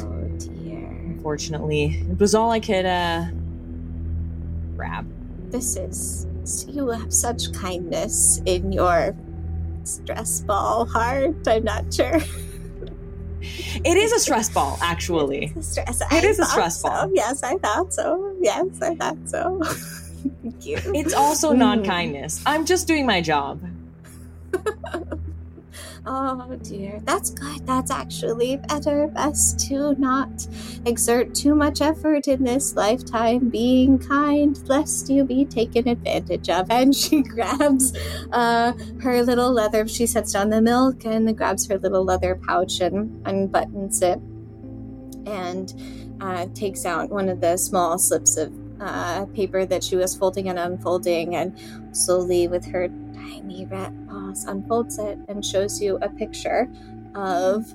[0.00, 0.86] oh dear.
[1.06, 3.24] unfortunately it was all i could uh
[4.76, 5.06] grab
[5.50, 6.26] This is.
[6.68, 9.16] You have such kindness in your
[9.86, 11.36] stress ball heart.
[11.46, 12.18] I'm not sure.
[13.40, 16.00] it is a stress ball actually It's a stress.
[16.00, 16.88] It I is a stress so.
[16.88, 17.10] ball.
[17.14, 18.34] Yes, I thought so.
[18.40, 19.62] Yes, I thought so.
[20.42, 20.78] Thank you.
[20.94, 21.58] It's also Mm.
[21.58, 22.42] non-kindness.
[22.46, 23.60] I'm just doing my job.
[26.08, 27.66] Oh dear, that's good.
[27.66, 29.08] That's actually better.
[29.08, 30.46] Best to not
[30.84, 36.70] exert too much effort in this lifetime being kind, lest you be taken advantage of.
[36.70, 37.92] And she grabs
[38.30, 39.88] uh, her little leather.
[39.88, 44.20] She sets down the milk and grabs her little leather pouch and unbuttons it,
[45.28, 45.74] and
[46.20, 50.48] uh, takes out one of the small slips of uh, paper that she was folding
[50.48, 51.58] and unfolding, and
[51.90, 52.88] slowly with her
[53.26, 56.68] tiny rat paws unfolds it and shows you a picture
[57.14, 57.74] of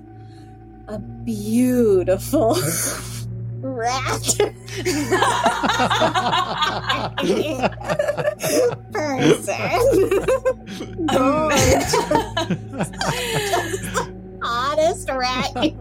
[0.87, 2.55] a beautiful
[3.61, 4.21] rat
[8.91, 10.25] person.
[14.41, 15.05] Gorgeous.
[15.05, 15.75] Hottest rat you've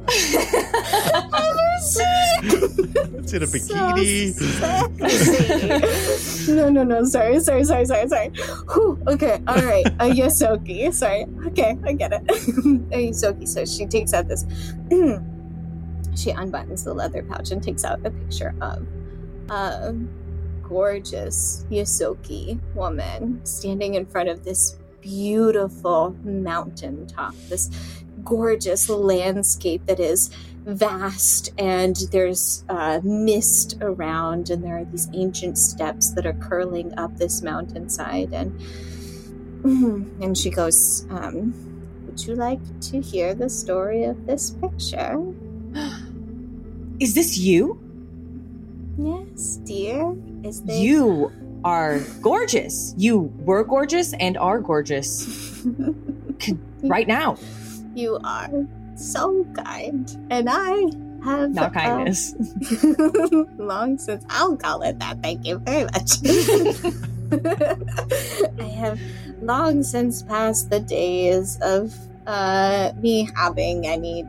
[1.35, 2.41] ever seen.
[3.19, 4.33] it's in a bikini.
[6.41, 7.05] So no, no, no.
[7.05, 8.29] Sorry, sorry, sorry, sorry, sorry.
[8.73, 9.87] Whew, okay, all right.
[9.87, 10.93] Uh, a Ysoki.
[10.93, 11.27] Sorry.
[11.47, 12.23] Okay, I get it.
[12.29, 13.47] a Ysoki.
[13.49, 14.45] So she takes out this.
[16.17, 18.87] she unbuttons the leather pouch and takes out a picture of
[19.51, 19.95] a
[20.63, 27.35] gorgeous Ysoki woman standing in front of this beautiful mountaintop.
[27.49, 27.71] This
[28.25, 30.31] gorgeous landscape that is
[30.65, 36.97] vast and there's uh, mist around and there are these ancient steps that are curling
[36.99, 38.61] up this mountainside and
[40.23, 41.55] and she goes um,
[42.07, 45.21] would you like to hear the story of this picture
[47.01, 47.81] Is this you?
[48.99, 51.33] yes dear is there You
[51.65, 52.95] are gorgeous.
[52.97, 55.63] You were gorgeous and are gorgeous
[56.83, 57.37] right now.
[57.95, 58.51] You are
[58.95, 60.91] so kind and i
[61.23, 62.35] have Not uh, kindness.
[63.59, 65.23] long since I'll call it that.
[65.23, 66.19] Thank you very much.
[68.59, 68.99] I have
[69.43, 71.95] long since passed the days of
[72.27, 74.25] uh, me having any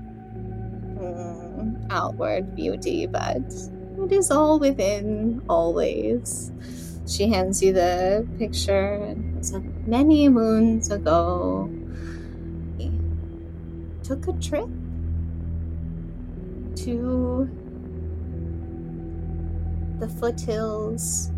[0.99, 3.41] mm, outward beauty, but
[4.03, 6.51] it is all within always.
[7.07, 11.69] She hands you the picture and said, many moons ago,
[14.11, 14.67] took a trip
[16.75, 17.49] to
[19.99, 21.31] the foothills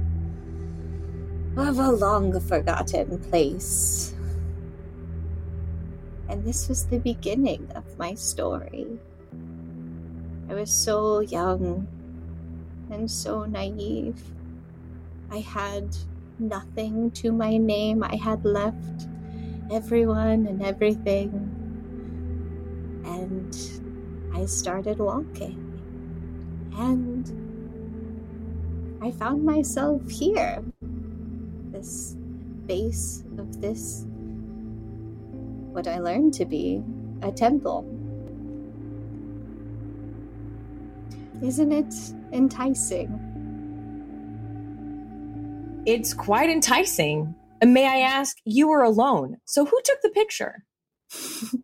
[1.55, 4.15] of a long forgotten place.
[6.29, 8.87] And this was the beginning of my story.
[10.49, 11.87] I was so young
[12.89, 14.19] and so naive.
[15.29, 15.95] I had
[16.39, 18.01] nothing to my name.
[18.03, 19.05] I had left
[19.69, 21.52] everyone and everything.
[23.05, 23.55] And
[24.33, 25.59] I started walking.
[26.77, 27.43] And
[29.01, 30.63] I found myself here.
[31.71, 32.15] This
[32.65, 34.05] base of this,
[35.71, 36.81] what I learned to be
[37.21, 37.85] a temple.
[41.41, 41.93] Isn't it
[42.31, 43.19] enticing?
[45.85, 47.35] It's quite enticing.
[47.61, 49.37] And may I ask, you were alone.
[49.45, 50.63] So who took the picture?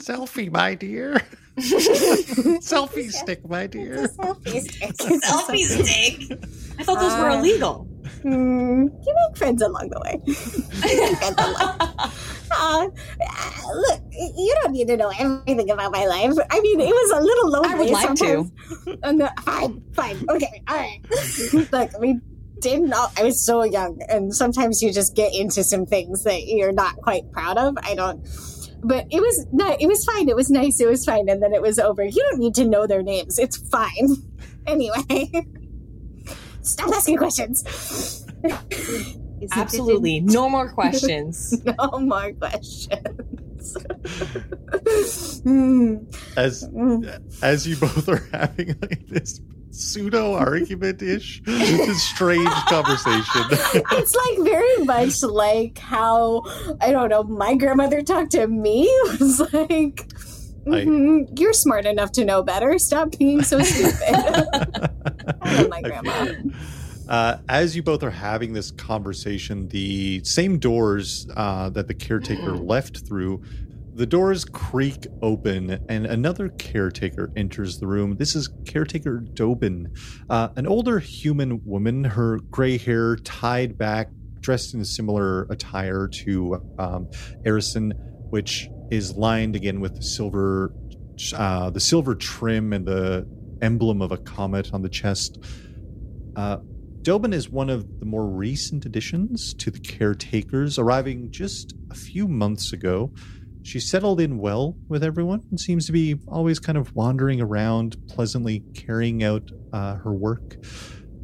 [0.00, 1.20] Selfie, my dear.
[1.58, 4.08] Selfie stick, my deer.
[4.08, 4.92] Selfie stick.
[4.96, 6.38] Selfie stick.
[6.78, 7.86] I thought those were Uh, illegal.
[8.22, 10.20] Hmm, you make friends along the way.
[10.26, 11.76] You make friends along.
[12.52, 16.32] Uh, uh, look, you don't need to know everything about my life.
[16.50, 18.50] I mean, it was a little lonely I would like sometimes.
[19.02, 21.00] And the, fine, fine, okay, all right.
[21.72, 22.18] look, we
[22.60, 23.18] did not.
[23.18, 26.96] I was so young, and sometimes you just get into some things that you're not
[26.96, 27.76] quite proud of.
[27.82, 28.26] I don't.
[28.82, 30.28] But it was ni- It was fine.
[30.28, 30.80] It was nice.
[30.80, 32.02] It was fine, and then it was over.
[32.04, 33.38] You don't need to know their names.
[33.38, 34.16] It's fine.
[34.66, 35.30] Anyway,
[36.60, 37.64] stop asking questions.
[39.40, 40.20] Is Absolutely.
[40.20, 41.54] No more questions.
[41.64, 43.76] no more questions.
[45.42, 45.96] Hmm.
[46.36, 47.04] As Hmm.
[47.42, 51.42] as you both are having like this pseudo argument ish,
[51.94, 53.42] strange conversation.
[53.92, 56.42] it's like very much like how
[56.80, 58.84] I don't know my grandmother talked to me.
[59.04, 60.06] It was like,
[60.66, 62.78] I- "Mhm, "You're smart enough to know better.
[62.78, 63.94] Stop being so stupid."
[65.42, 66.26] I love my grandma.
[67.08, 72.52] Uh, as you both are having this conversation, the same doors uh, that the caretaker
[72.56, 73.42] left through,
[73.94, 78.16] the doors creak open, and another caretaker enters the room.
[78.16, 79.92] This is caretaker Dobin,
[80.28, 84.08] uh, an older human woman, her gray hair tied back,
[84.40, 87.08] dressed in a similar attire to um,
[87.44, 87.92] Erison,
[88.30, 90.72] which is lined again with the silver,
[91.36, 93.26] uh, the silver trim and the
[93.60, 95.38] emblem of a comet on the chest.
[96.36, 96.58] Uh,
[97.02, 102.28] Dobin is one of the more recent additions to the caretakers, arriving just a few
[102.28, 103.12] months ago.
[103.62, 107.96] She settled in well with everyone and seems to be always kind of wandering around,
[108.08, 110.56] pleasantly carrying out uh, her work.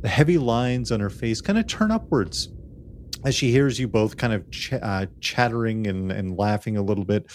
[0.03, 2.51] The heavy lines on her face kind of turn upwards
[3.25, 7.05] as she hears you both kind of ch- uh, chattering and, and laughing a little
[7.05, 7.27] bit.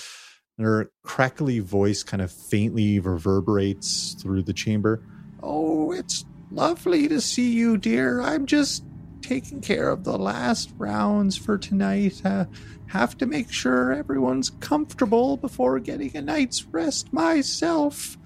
[0.57, 5.03] And her crackly voice kind of faintly reverberates through the chamber.
[5.41, 8.21] Oh, it's lovely to see you, dear.
[8.21, 8.85] I'm just
[9.21, 12.21] taking care of the last rounds for tonight.
[12.23, 12.45] Uh,
[12.91, 18.17] have to make sure everyone's comfortable before getting a night's rest myself.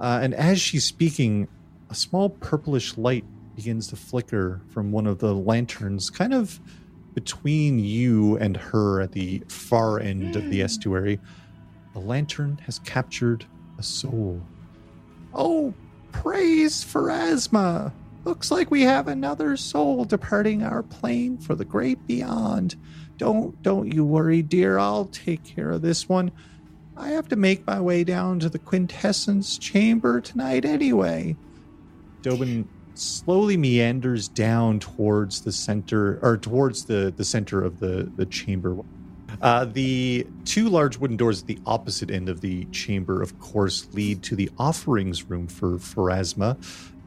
[0.00, 1.46] Uh, and as she's speaking,
[1.88, 6.58] a small purplish light begins to flicker from one of the lanterns, kind of
[7.14, 11.20] between you and her at the far end of the estuary.
[11.92, 13.44] The lantern has captured
[13.78, 14.42] a soul.
[15.32, 15.74] Oh,
[16.10, 17.92] praise Pharasma!
[18.24, 22.76] Looks like we have another soul departing our plane for the great beyond.
[23.16, 24.78] Don't don't you worry, dear.
[24.78, 26.30] I'll take care of this one.
[26.96, 31.36] I have to make my way down to the quintessence chamber tonight anyway.
[32.22, 38.26] Dobin slowly meanders down towards the center or towards the the center of the the
[38.26, 38.76] chamber
[39.40, 43.88] uh, the two large wooden doors at the opposite end of the chamber, of course,
[43.92, 46.56] lead to the offerings room for Pharasma,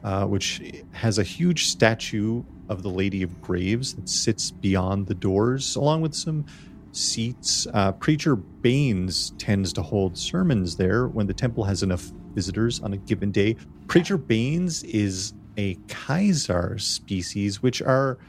[0.06, 5.15] uh, which has a huge statue of the Lady of Graves that sits beyond the
[5.15, 6.46] doors, along with some
[6.91, 7.65] seats.
[7.74, 12.94] Uh, Preacher Baines tends to hold sermons there when the temple has enough visitors on
[12.94, 13.56] a given day.
[13.88, 18.20] Preacher Baines is a Khizar species, which are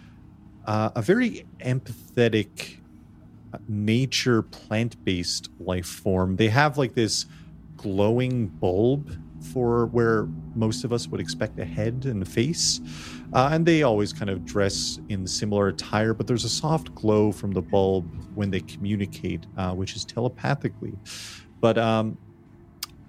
[0.64, 2.78] uh, a very empathetic
[3.68, 6.36] nature plant based life form.
[6.36, 7.26] They have like this
[7.76, 9.10] glowing bulb
[9.52, 12.80] for where most of us would expect a head and a face.
[13.32, 17.32] Uh, and they always kind of dress in similar attire, but there's a soft glow
[17.32, 20.92] from the bulb when they communicate, uh, which is telepathically.
[21.60, 22.18] But um,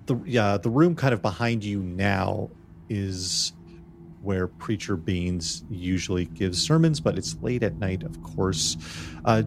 [0.05, 2.49] the yeah, the room kind of behind you now
[2.89, 3.53] is
[4.22, 8.78] where preacher Baines usually gives sermons, but it's late at night, of course.
[9.24, 9.43] Uh,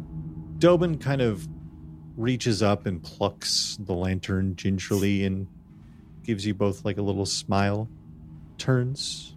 [0.59, 1.47] Dobin kind of
[2.17, 5.47] reaches up and plucks the lantern gingerly and
[6.31, 7.89] gives you both like a little smile.
[8.57, 9.35] Turns,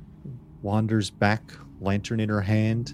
[0.61, 2.93] wanders back, lantern in her hand.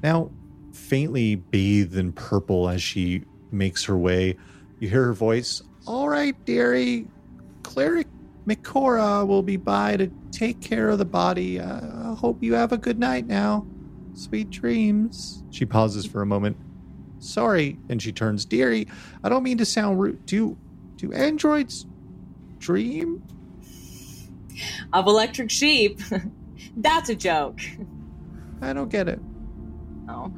[0.00, 0.30] Now,
[0.72, 4.36] faintly bathed in purple as she makes her way,
[4.78, 5.60] you hear her voice.
[5.88, 7.08] All right, dearie,
[7.64, 8.06] cleric
[8.46, 11.58] Mikora will be by to take care of the body.
[11.58, 13.66] Uh, I hope you have a good night now.
[14.14, 15.42] Sweet dreams.
[15.50, 16.56] She pauses for a moment.
[17.18, 18.44] Sorry, and she turns.
[18.44, 18.86] Dearie,
[19.24, 20.24] I don't mean to sound rude.
[20.26, 20.56] Do
[20.94, 21.86] do androids
[22.62, 23.22] dream?
[24.92, 26.00] Of electric sheep.
[26.76, 27.60] That's a joke.
[28.62, 29.20] I don't get it.
[30.08, 30.32] Oh.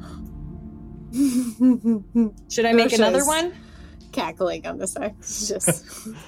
[2.51, 3.55] Should I make Rocha's another one?
[4.11, 5.15] Cackling on the side.
[5.21, 6.09] Just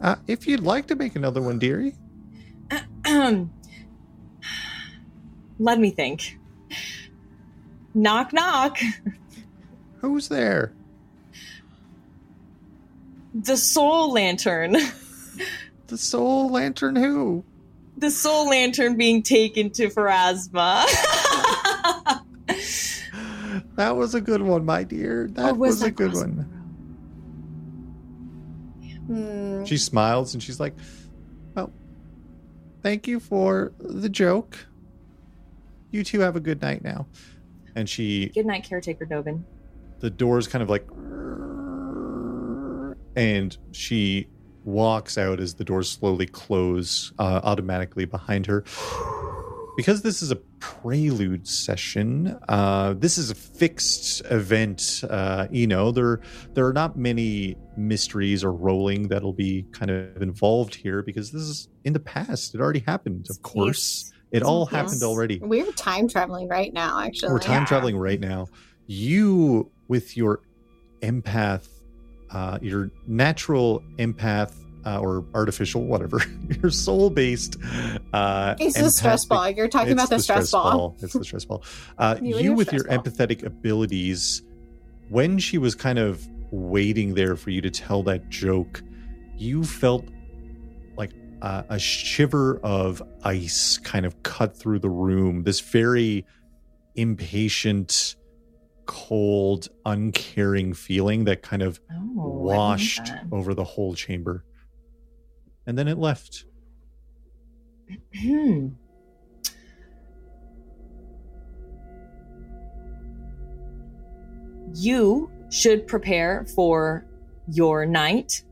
[0.00, 1.94] Uh, if you'd like to make another one, dearie.
[5.58, 6.38] Let me think.
[7.94, 8.76] Knock knock.
[9.98, 10.74] Who's there?
[13.34, 14.76] The soul lantern.
[15.88, 17.44] The soul lantern who?
[17.98, 20.84] The soul lantern being taken to Pharasma.
[23.76, 25.28] That was a good one, my dear.
[25.32, 26.48] That Oh, was, was a good one.
[29.06, 29.64] Hmm.
[29.64, 30.74] She smiles and she's like,
[31.54, 31.72] Well,
[32.82, 34.66] thank you for the joke.
[35.90, 37.06] You two have a good night now.
[37.74, 39.44] And she, Good night, caretaker Dobin.
[40.00, 40.86] the doors kind of like,
[43.16, 44.28] and she
[44.64, 48.64] walks out as the doors slowly close uh, automatically behind her.
[49.76, 55.02] Because this is a prelude session, uh, this is a fixed event.
[55.10, 56.20] Uh, you know, there
[56.52, 61.42] there are not many mysteries or rolling that'll be kind of involved here because this
[61.42, 62.54] is in the past.
[62.54, 64.12] It already happened, of course.
[64.30, 64.80] It all Yes.
[64.80, 65.40] happened already.
[65.42, 67.32] We're time traveling right now, actually.
[67.32, 68.46] We're time traveling right now.
[68.86, 70.40] You, with your
[71.02, 71.66] empath,
[72.30, 74.52] uh, your natural empath
[74.86, 76.20] uh, or artificial, whatever,
[76.62, 77.56] your soul based.
[78.12, 79.48] Uh, It's the stress ball.
[79.50, 80.96] You're talking about the, stress, ball.
[81.00, 81.62] It's the stress ball.
[81.96, 82.98] Uh, You you, with your ball.
[82.98, 84.42] empathetic abilities,
[85.08, 88.82] when she was kind of waiting there for you to tell that joke,
[89.36, 90.06] you felt
[90.96, 91.12] like
[91.42, 95.44] uh, a shiver of ice kind of cut through the room.
[95.44, 96.26] This very
[96.94, 98.16] impatient,
[98.86, 104.44] cold, uncaring feeling that kind of Oh, washed over the whole chamber.
[105.66, 106.44] And then it left.
[114.74, 117.04] You should prepare for
[117.48, 118.42] your night,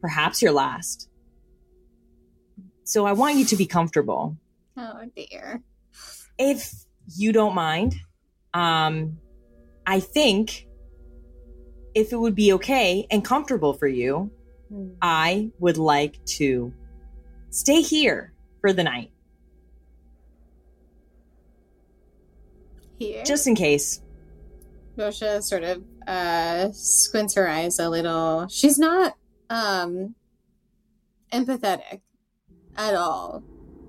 [0.00, 1.08] perhaps your last.
[2.84, 4.36] So I want you to be comfortable.
[4.76, 5.62] Oh dear.
[6.38, 6.72] If
[7.16, 7.96] you don't mind,
[8.54, 9.18] um,
[9.88, 10.66] I think
[11.94, 14.30] if it would be okay and comfortable for you,
[14.68, 14.90] Hmm.
[15.00, 16.74] I would like to
[17.48, 19.10] stay here for the night,
[22.98, 23.22] Here.
[23.24, 24.02] just in case.
[24.98, 28.46] Moshe sort of uh squints her eyes a little.
[28.48, 29.14] She's not
[29.48, 30.14] um
[31.32, 32.00] empathetic
[32.76, 33.42] at all.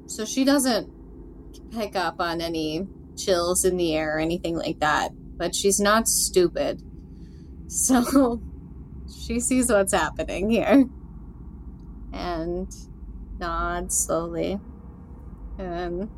[0.06, 0.90] So she doesn't
[1.72, 2.88] pick up on any
[3.18, 5.12] chills in the air or anything like that.
[5.40, 6.84] But she's not stupid.
[7.68, 8.42] So
[9.26, 10.86] she sees what's happening here.
[12.14, 12.68] And
[13.40, 14.60] nods slowly.
[15.58, 16.10] And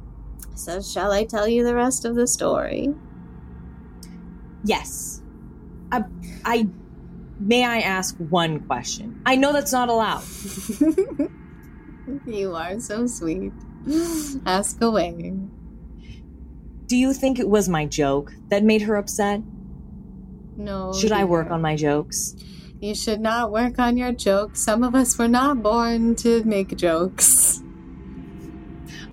[0.56, 2.90] says, Shall I tell you the rest of the story?
[4.64, 5.22] Yes.
[5.92, 6.04] I,
[6.44, 6.68] I
[7.40, 9.22] may I ask one question?
[9.26, 10.24] I know that's not allowed.
[12.26, 13.54] you are so sweet.
[14.46, 15.34] Ask away.
[16.92, 19.42] Do you think it was my joke that made her upset?
[20.58, 20.92] No.
[20.92, 22.36] Should I work on my jokes?
[22.82, 24.62] You should not work on your jokes.
[24.62, 27.64] Some of us were not born to make jokes.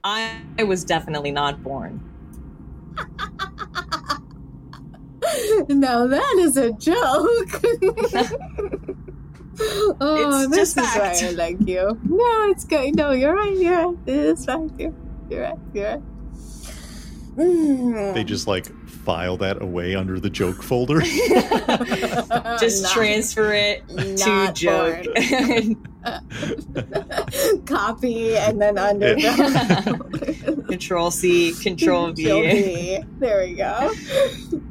[0.02, 2.02] I, I was definitely not born.
[5.68, 6.96] now that is a joke.
[10.00, 11.22] oh, It's this just is fact.
[11.22, 11.96] why I like you.
[12.02, 12.96] No, it's good.
[12.96, 13.56] No, you're right.
[13.56, 13.96] You're right.
[14.04, 14.72] It is fact.
[14.78, 14.92] You're,
[15.30, 15.58] you're right.
[15.72, 16.02] You're right.
[17.38, 18.14] Mm.
[18.14, 21.00] They just like file that away under the joke folder.
[22.58, 25.04] Just Not- transfer it to not joke.
[27.66, 30.64] copy and then underground.
[30.68, 32.96] control C, control Control V.
[32.98, 33.04] V.
[33.20, 33.92] There we go.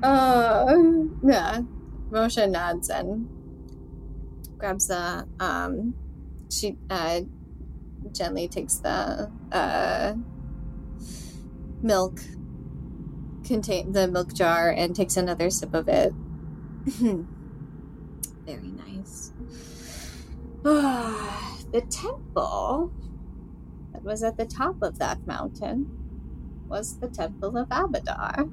[0.04, 0.76] Uh,
[1.24, 1.62] yeah.
[2.12, 3.30] Moshe nods and
[4.58, 5.94] grabs the um.
[6.50, 7.22] She uh
[8.12, 10.14] gently takes the uh
[11.82, 12.20] milk
[13.48, 16.14] contain the milk jar and takes another sip of it.
[18.46, 19.32] Very nice.
[20.64, 22.92] the temple
[23.94, 25.90] that was at the top of that mountain
[26.68, 28.52] was the Temple of Abadar.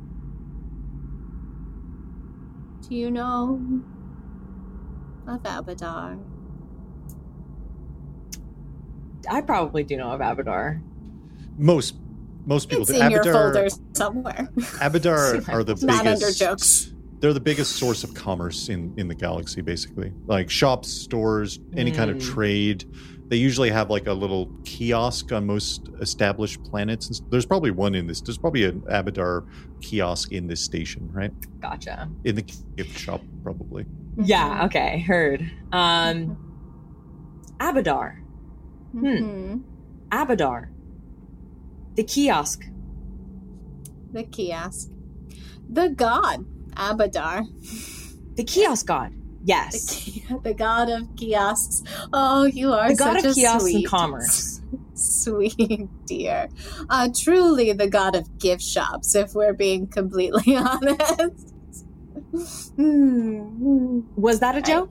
[2.88, 3.82] Do you know
[5.26, 6.18] of Abadar?
[9.28, 10.82] I probably do know of Abadar.
[11.56, 11.96] Most
[12.46, 13.00] most people It's do.
[13.00, 14.48] in your Abadar, folders somewhere.
[14.56, 16.22] Abadar are the Not biggest.
[16.24, 16.90] under jokes.
[17.20, 20.12] They're the biggest source of commerce in in the galaxy, basically.
[20.26, 22.22] Like shops, stores, any kind of Mm.
[22.34, 22.84] trade.
[23.28, 27.08] They usually have like a little kiosk on most established planets.
[27.08, 28.20] And There's probably one in this.
[28.20, 29.46] There's probably an Abadar
[29.80, 31.32] kiosk in this station, right?
[31.60, 32.10] Gotcha.
[32.24, 32.42] In the
[32.76, 33.86] gift shop, probably.
[34.18, 34.66] Yeah.
[34.66, 35.00] Okay.
[35.00, 35.50] Heard.
[35.72, 36.36] Um,
[37.58, 38.16] Abadar.
[38.94, 39.62] Mhm.
[40.10, 40.68] Abadar.
[41.94, 42.64] The kiosk.
[44.12, 44.90] The kiosk.
[45.68, 47.44] The god, Abadar.
[48.36, 49.12] The kiosk god.
[49.12, 50.04] The, Yes.
[50.04, 51.82] ki- the god of kiosks.
[52.12, 54.60] Oh, you are The god such of a kiosks sweet, and commerce.
[54.96, 56.48] Sweet dear.
[56.88, 61.52] Uh, truly the god of gift shops, if we're being completely honest.
[62.76, 64.00] Hmm.
[64.16, 64.90] Was that a joke?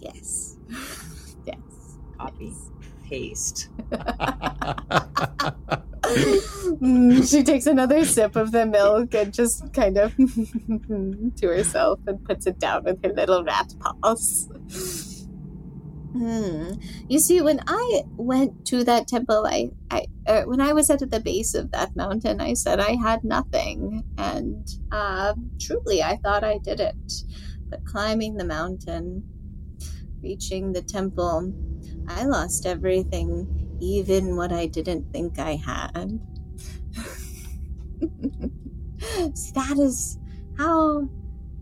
[0.00, 0.56] Yes.
[1.46, 1.58] Yes.
[2.18, 2.48] Copy.
[2.50, 2.69] Paste.
[6.80, 12.24] Mm, she takes another sip of the milk and just kind of to herself and
[12.24, 14.48] puts it down with her little rat paws.
[16.12, 16.72] Hmm.
[17.08, 21.08] You see, when I went to that temple, I, I uh, when I was at
[21.08, 26.42] the base of that mountain, I said I had nothing, and uh, truly, I thought
[26.42, 27.12] I did it.
[27.68, 29.22] But climbing the mountain,
[30.20, 31.52] reaching the temple,
[32.08, 36.20] I lost everything, even what I didn't think I had.
[39.34, 40.18] See, that is
[40.58, 41.08] how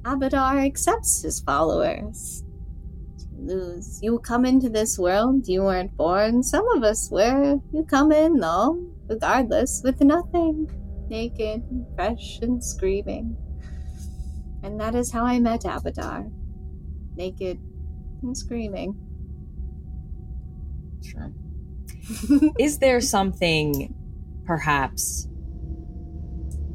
[0.03, 2.45] Abadar accepts his followers.
[3.37, 4.01] You lose.
[4.03, 6.43] You come into this world, you weren't born.
[6.43, 7.61] Some of us were.
[7.73, 10.71] You come in, though, regardless, with nothing.
[11.09, 11.63] Naked,
[11.95, 13.37] fresh, and screaming.
[14.63, 16.31] And that is how I met Abadar.
[17.17, 17.59] Naked
[18.23, 19.08] and screaming.
[21.03, 21.33] Sure.
[22.59, 23.95] Is there something,
[24.45, 25.29] perhaps,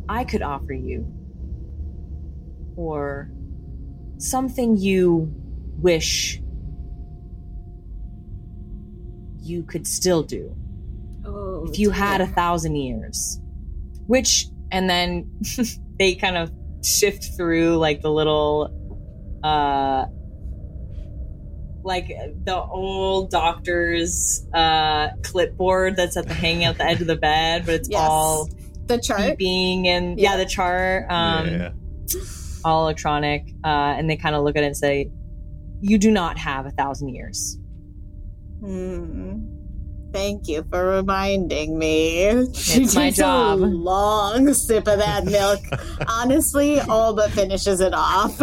[0.08, 1.12] I could offer you?
[2.76, 3.30] Or
[4.18, 5.34] something you
[5.80, 6.42] wish
[9.42, 10.56] you could still do
[11.26, 13.40] Oh, if you had a thousand years?
[14.08, 15.30] Which, and then
[16.00, 16.52] they kind of
[16.84, 18.70] shift through like the little,
[19.44, 20.06] uh,
[21.84, 22.08] like
[22.46, 27.66] the old doctor's uh clipboard that's at the hanging out the edge of the bed,
[27.66, 28.02] but it's Yes.
[28.10, 28.50] all
[28.88, 29.38] the chart.
[29.38, 30.38] being and yeah, Yeah.
[30.38, 31.70] the chart, um, yeah.
[32.66, 33.48] all electronic.
[33.64, 33.68] Uh,
[33.98, 35.10] and they kind of look at it and say,
[35.82, 37.58] "You do not have a thousand years."
[38.60, 39.40] Hmm.
[40.14, 42.46] Thank you for reminding me.
[42.54, 43.60] She It's my takes job.
[43.60, 45.60] A long sip of that milk.
[46.08, 48.40] Honestly, all but finishes it off.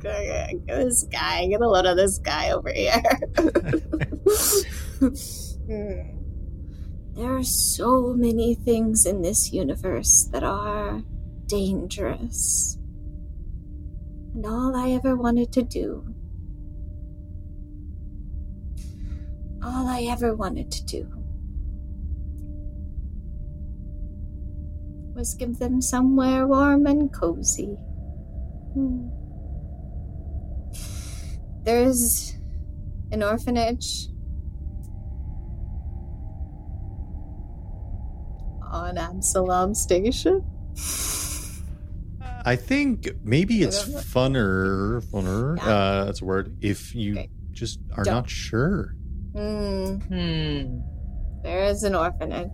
[0.00, 3.02] This guy, get a load of this guy over here.
[5.68, 6.00] Hmm.
[7.14, 11.02] There are so many things in this universe that are
[11.44, 12.78] dangerous.
[14.34, 16.14] And all I ever wanted to do
[19.62, 21.06] all I ever wanted to do
[25.14, 27.76] was give them somewhere warm and cozy.
[28.74, 29.08] Hmm.
[31.72, 32.34] There's
[33.12, 34.08] an orphanage
[38.62, 40.42] on Absalom Station.
[42.46, 44.00] I think maybe it's I don't know.
[44.00, 45.56] funner, funner.
[45.58, 45.66] Yeah.
[45.68, 46.56] Uh, that's a word.
[46.62, 47.28] If you Okay.
[47.52, 48.94] just are Don't- not sure.
[49.36, 49.96] Hmm.
[50.08, 50.78] Hmm.
[51.42, 52.48] There is an orphanage.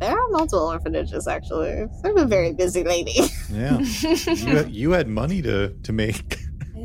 [0.00, 1.84] There are multiple orphanages, actually.
[2.06, 3.20] I'm a very busy lady.
[3.52, 6.38] Yeah, you, had, you had money to to make.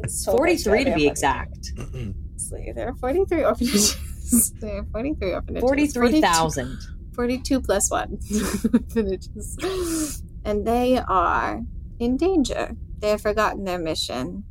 [0.04, 1.12] It's so Forty-three to better be money.
[1.12, 1.72] exact.
[1.78, 4.52] Honestly, There are 43 orphanages.
[4.62, 5.62] there are 43 orphanages.
[5.62, 6.78] Forty-three thousand.
[7.16, 8.20] 42 plus one
[8.74, 10.24] orphanages.
[10.46, 11.62] And they are
[12.00, 12.72] in danger.
[13.00, 14.44] They have forgotten their mission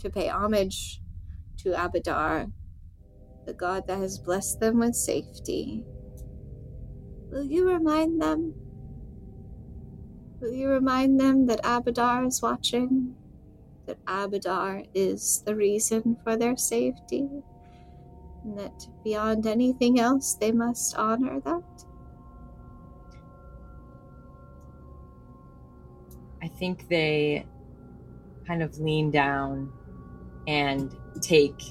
[0.00, 1.00] to pay homage
[1.58, 2.50] to Abadar,
[3.46, 5.84] the god that has blessed them with safety.
[7.30, 8.54] Will you remind them?
[10.40, 13.14] Will you remind them that Abadar is watching?
[13.86, 17.28] That Abadar is the reason for their safety?
[18.44, 21.84] And that beyond anything else, they must honor that?
[26.42, 27.46] I think they
[28.46, 29.72] kind of lean down
[30.46, 31.62] and take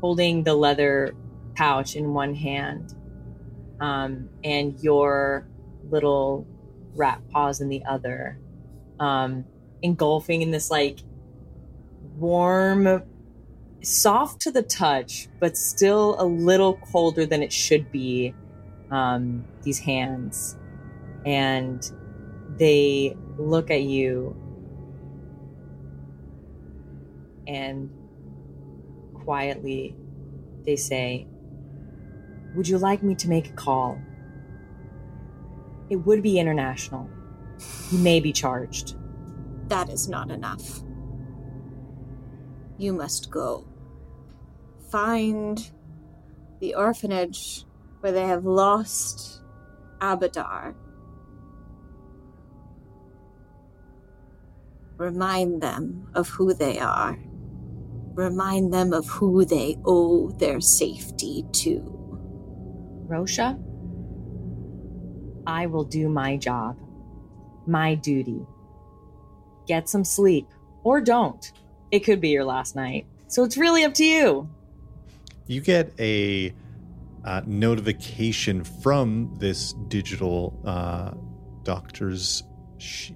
[0.00, 1.14] holding the leather
[1.54, 2.94] pouch in one hand
[3.80, 5.46] um, and your
[5.88, 6.46] little
[6.94, 8.38] rat paws in the other
[8.98, 9.44] um,
[9.82, 10.98] engulfing in this like
[12.22, 13.02] warm
[13.82, 18.34] soft to the touch, but still a little colder than it should be.
[18.90, 20.56] Um, these hands,
[21.24, 21.82] and
[22.58, 24.36] they look at you
[27.46, 27.90] and
[29.14, 29.96] quietly
[30.64, 31.26] they say,
[32.54, 34.00] Would you like me to make a call?
[35.90, 37.08] It would be international.
[37.90, 38.96] You may be charged.
[39.68, 40.82] That is not enough.
[42.82, 43.64] You must go.
[44.90, 45.70] Find
[46.58, 47.64] the orphanage
[48.00, 49.40] where they have lost
[50.00, 50.74] Abadar.
[54.96, 57.16] Remind them of who they are.
[58.14, 61.82] Remind them of who they owe their safety to.
[63.06, 63.60] Rocha,
[65.46, 66.80] I will do my job,
[67.64, 68.44] my duty.
[69.68, 70.48] Get some sleep,
[70.82, 71.52] or don't.
[71.92, 73.06] It could be your last night.
[73.28, 74.48] So it's really up to you.
[75.46, 76.54] You get a
[77.24, 81.12] uh, notification from this digital uh,
[81.64, 82.42] doctor's.
[82.78, 83.12] Sh-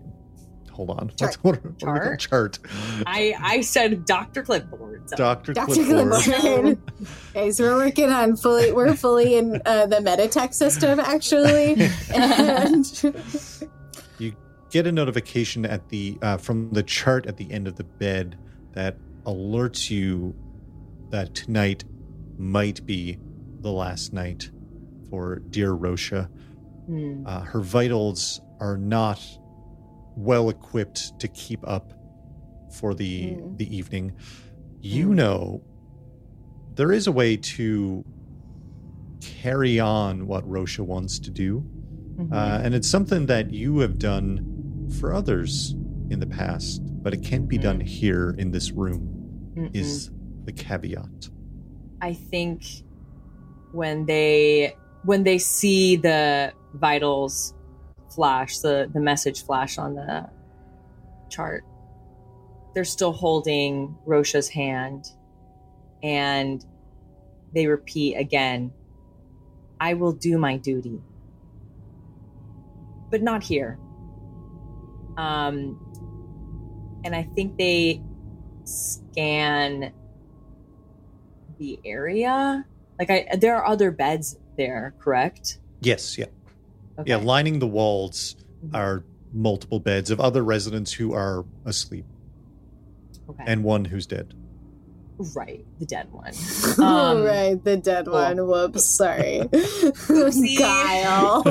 [0.70, 1.11] hold on.
[1.16, 1.35] Chart.
[1.37, 2.16] What, what, what are?
[2.16, 2.20] Chart?
[2.20, 2.59] Chart.
[3.07, 4.43] I I said Dr.
[4.43, 5.09] Clipboard.
[5.09, 5.55] so- Dr.
[5.55, 5.72] Dr.
[5.72, 6.22] Clipboard.
[6.22, 6.79] Clipboard.
[7.31, 8.72] okay, so we're working on fully.
[8.72, 11.77] We're fully in uh, the Meditech system, actually,
[12.14, 13.14] and
[14.18, 14.37] you
[14.70, 18.37] get a notification at the uh, from the chart at the end of the bed
[18.77, 20.35] that alerts you
[21.11, 21.83] that tonight
[22.39, 23.18] might be
[23.61, 24.51] the last night
[25.11, 26.29] for dear Rocha.
[26.87, 27.27] Hmm.
[27.27, 29.20] Uh, her vitals are not
[30.16, 31.93] well equipped to keep up
[32.74, 33.57] for the Mm.
[33.57, 34.12] the evening.
[34.83, 35.14] You Mm.
[35.14, 35.62] know
[36.74, 38.05] there is a way to
[39.20, 41.64] carry on what Rocha wants to do.
[42.18, 42.33] Mhm.
[42.33, 45.74] Uh, and it's something that you have done for others
[46.11, 49.71] in the past, but it can't be done here in this room, Mm-mm.
[49.73, 50.11] is
[50.45, 51.29] the caveat.
[52.03, 52.65] I think
[53.71, 57.55] when they when they see the vitals
[58.13, 60.29] flash, the the message flash on the
[61.31, 61.63] chart,
[62.75, 65.05] they're still holding Rocha's hand,
[66.03, 66.67] and
[67.55, 68.73] they repeat again,
[69.79, 71.01] "I will do my duty,
[73.13, 73.79] but not here."
[75.17, 75.86] Um,
[77.07, 78.03] and I think they
[78.65, 79.93] scan
[81.59, 82.65] the area?
[82.99, 85.59] Like I there are other beds there, correct?
[85.81, 86.27] Yes, yeah.
[86.99, 87.11] Okay.
[87.11, 88.75] Yeah, lining the walls Mhm.
[88.75, 92.07] are multiple beds of other residents who are asleep
[93.29, 93.45] okay.
[93.47, 94.33] and one who's dead.
[95.35, 96.33] right, the dead one.
[96.79, 96.85] All
[97.19, 98.15] Um, right, the dead cool.
[98.15, 98.37] one.
[98.47, 100.59] Whoops, sorry, Oopsie.
[100.59, 101.43] Guile.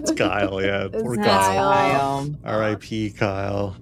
[0.00, 0.88] It's Kyle, yeah.
[0.92, 1.72] Poor It's That's Kyle.
[1.72, 2.26] Kyle.
[2.26, 2.36] Kyle.
[2.44, 3.10] R.I.P.
[3.10, 3.76] Kyle.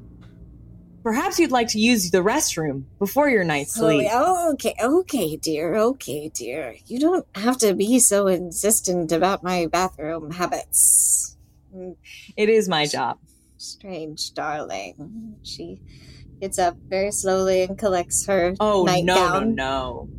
[1.08, 4.06] Perhaps you'd like to use the restroom before your night's sleep.
[4.12, 6.76] Oh, okay, okay, dear, okay, dear.
[6.84, 11.38] You don't have to be so insistent about my bathroom habits.
[11.74, 11.96] Mm,
[12.36, 13.16] It is my job.
[13.56, 15.36] Strange, darling.
[15.42, 15.80] She
[16.42, 19.54] gets up very slowly and collects her Oh no, no, nightgown.
[19.54, 20.10] no.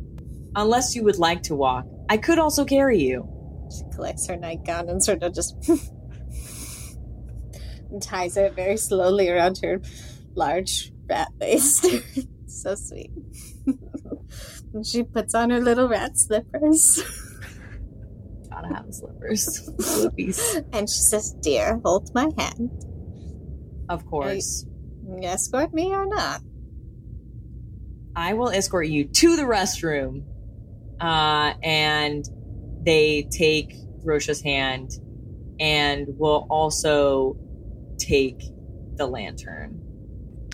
[0.56, 3.28] Unless you would like to walk, I could also carry you.
[3.70, 5.54] She collects her nightgown and sort of just
[7.90, 9.80] and ties it very slowly around her
[10.40, 11.86] large rat waist.
[12.46, 13.10] so sweet.
[14.72, 17.02] and she puts on her little rat slippers.
[18.48, 22.70] Gotta have slippers, slippies, And she says, Dear, hold my hand.
[23.88, 24.66] of course.
[25.06, 26.40] You escort me or not?
[28.16, 30.24] I will escort you to the restroom.
[31.00, 32.24] Uh, and
[32.82, 33.74] they take
[34.04, 34.90] Rocha's hand
[35.58, 37.36] and will also
[37.98, 38.40] take
[38.96, 39.79] the lantern.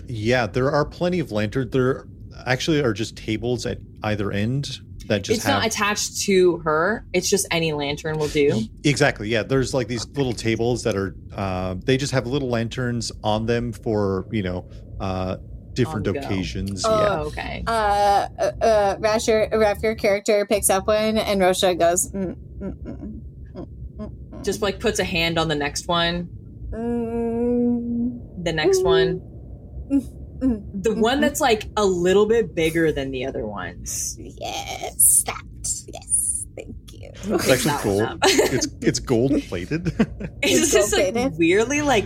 [0.07, 1.71] Yeah, there are plenty of lanterns.
[1.71, 2.07] There
[2.45, 7.05] actually are just tables at either end that just it's have not attached to her.
[7.13, 8.61] It's just any lantern will do.
[8.83, 9.29] Exactly.
[9.29, 9.43] Yeah.
[9.43, 13.71] There's like these little tables that are, uh, they just have little lanterns on them
[13.71, 15.37] for, you know, uh,
[15.73, 16.25] different On the go.
[16.25, 16.83] occasions.
[16.85, 17.19] Oh, yeah.
[17.21, 17.63] okay.
[17.67, 22.83] Uh, uh, uh Rash, your, character picks up one, and Rocha goes, mm, mm, mm,
[22.83, 23.21] mm,
[23.55, 24.43] mm, mm.
[24.43, 26.29] Just like puts a hand on the next one,
[26.71, 29.21] Mm, the next one.
[29.89, 34.15] The one that's like a little bit bigger than the other ones.
[34.19, 35.41] yes, that.
[35.93, 37.11] Yes, thank you.
[37.35, 38.19] It's actually That gold.
[38.23, 39.87] it's it's gold plated.
[40.43, 41.39] It's just like gold-plated?
[41.39, 42.05] weirdly like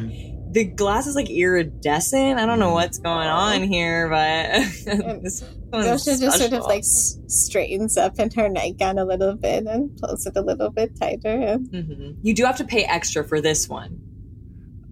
[0.54, 2.40] the glass is like iridescent.
[2.40, 4.52] I don't know what's going on here, but
[5.22, 9.66] this one's Rocha just sort of like straightens up in her nightgown a little bit
[9.66, 11.30] and pulls it a little bit tighter.
[11.30, 12.16] And Mhm.
[12.22, 14.00] You do have to pay extra for this one.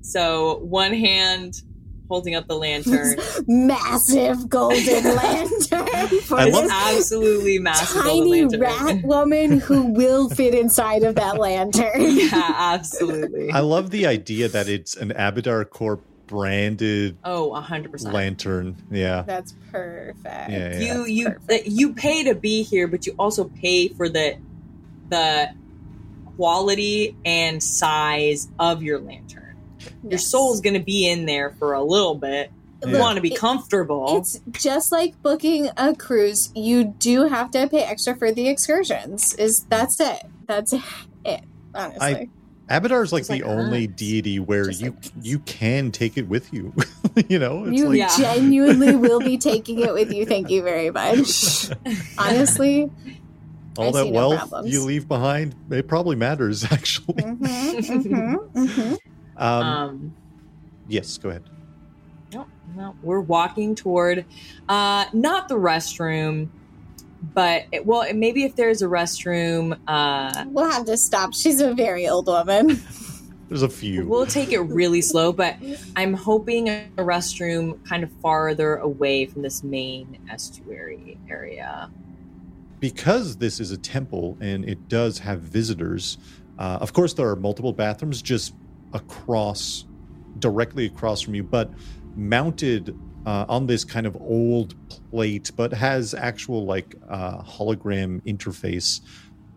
[0.01, 1.61] So one hand
[2.10, 3.16] holding up the lantern.
[3.47, 8.60] Massive golden lantern for I this love- Absolutely massive golden tiny lantern.
[8.62, 11.91] rat woman who will fit inside of that lantern.
[11.97, 13.51] yeah, absolutely.
[13.51, 18.14] I love the idea that it's an Abadar Corp branded oh, hundred percent.
[18.14, 18.76] lantern.
[18.91, 19.24] Yeah.
[19.24, 20.26] That's perfect.
[20.26, 20.80] Yeah, yeah.
[20.80, 21.68] You you perfect.
[21.68, 24.38] you pay to be here, but you also pay for the
[25.10, 25.49] the
[26.38, 29.49] quality and size of your lantern.
[30.04, 30.28] Your Yes.
[30.28, 32.52] soul's going to be in there for a little bit.
[32.86, 33.00] You Yeah.
[33.00, 34.18] want to be It- comfortable.
[34.20, 36.50] It's just like booking a cruise.
[36.56, 39.34] You do have to pay extra for the excursions.
[39.34, 40.24] Is that's it?
[40.47, 40.74] That's
[41.26, 41.41] it.
[41.76, 42.30] Honestly,
[42.70, 43.95] Abadar is like It's the like only Earth.
[43.97, 46.74] deity where you like- you can take it with you.
[47.28, 48.16] you know, it's you like Yeah.
[48.18, 50.26] genuinely will be taking it with you.
[50.26, 51.70] Thank you very much.
[52.18, 52.89] Honestly,
[53.78, 54.72] all I that see no wealth problems.
[54.74, 55.56] you leave behind.
[55.70, 57.16] It probably matters actually.
[57.16, 58.97] Mhm, mhm, mhm.
[59.39, 60.15] Um, um,
[60.87, 61.43] yes, go ahead.
[62.33, 64.25] no, no, we're walking toward
[64.67, 66.49] uh, not the restroom,
[67.33, 71.33] but it, well, maybe if there's a restroom, uh, we'll have to stop.
[71.33, 72.81] She's a very old woman.
[73.49, 74.05] There's a few.
[74.05, 75.33] we'll take it really slow.
[75.33, 75.55] But
[75.95, 81.89] I'm hoping a restroom kind of farther away from this main estuary area.
[82.79, 86.19] because this is a temple and it does have visitors,
[86.59, 88.53] uh, of course, there are multiple bathrooms just
[88.93, 89.85] across,
[90.39, 91.71] directly across from you, but
[92.15, 99.01] mounted uh, on this kind of old plate, but has actual like uh, hologram interface.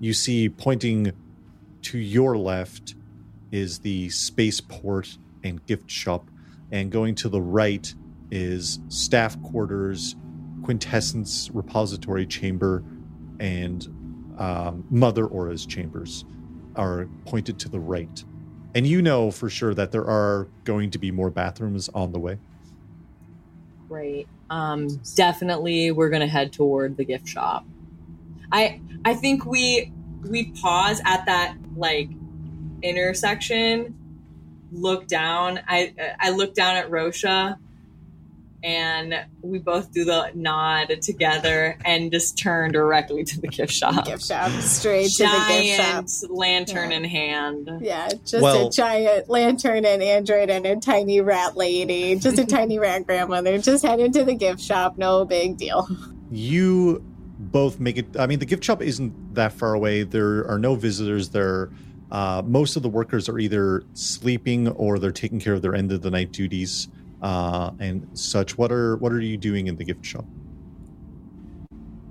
[0.00, 1.12] You see pointing
[1.82, 2.94] to your left
[3.50, 6.28] is the spaceport and gift shop,
[6.70, 7.92] and going to the right
[8.30, 10.16] is staff quarters,
[10.64, 12.82] quintessence repository chamber,
[13.40, 13.86] and
[14.38, 16.24] um, Mother Aura's chambers
[16.76, 18.24] are pointed to the right.
[18.74, 22.18] And you know for sure that there are going to be more bathrooms on the
[22.18, 22.38] way.
[23.88, 24.26] Great.
[24.48, 27.66] Um, definitely, we're gonna head toward the gift shop.
[28.50, 29.92] I I think we
[30.22, 32.10] we pause at that like
[32.82, 33.94] intersection,
[34.72, 35.60] look down.
[35.68, 37.58] I I look down at Rocha,
[38.62, 44.04] and we both do the nod together and just turn directly to the gift shop.
[44.06, 46.06] gift shop, straight to the gift shop.
[46.06, 46.96] Giant lantern Yeah.
[46.96, 47.70] in hand.
[47.80, 52.44] Yeah, just Well- a giant lantern and android and a tiny rat lady, just a
[52.46, 53.58] tiny rat grandmother.
[53.58, 55.88] Just headed to the gift shop, no big deal.
[56.30, 57.02] You
[57.38, 58.06] both make it.
[58.18, 60.04] I mean, the gift shop isn't that far away.
[60.04, 61.70] There are no visitors there.
[62.10, 65.90] Uh, most of the workers are either sleeping or they're taking care of their end
[65.92, 66.88] of the night duties
[67.22, 68.58] uh, and such.
[68.58, 70.24] What are what are you doing in the gift shop?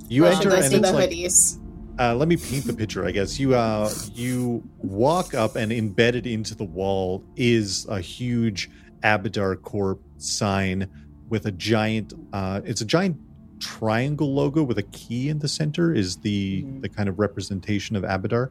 [0.10, 1.60] You Well, enter and it's the like hoodies.
[2.00, 3.06] uh, let me paint the picture.
[3.06, 8.70] I guess you uh, you walk up and embedded into the wall is a huge
[9.04, 10.88] Abadar Corp sign
[11.30, 12.14] with a giant.
[12.34, 13.18] Uh, it's a giant
[13.60, 15.94] triangle logo with a key in the center.
[15.94, 16.82] Is the Mhm.
[16.82, 18.50] the kind of representation of Abadar.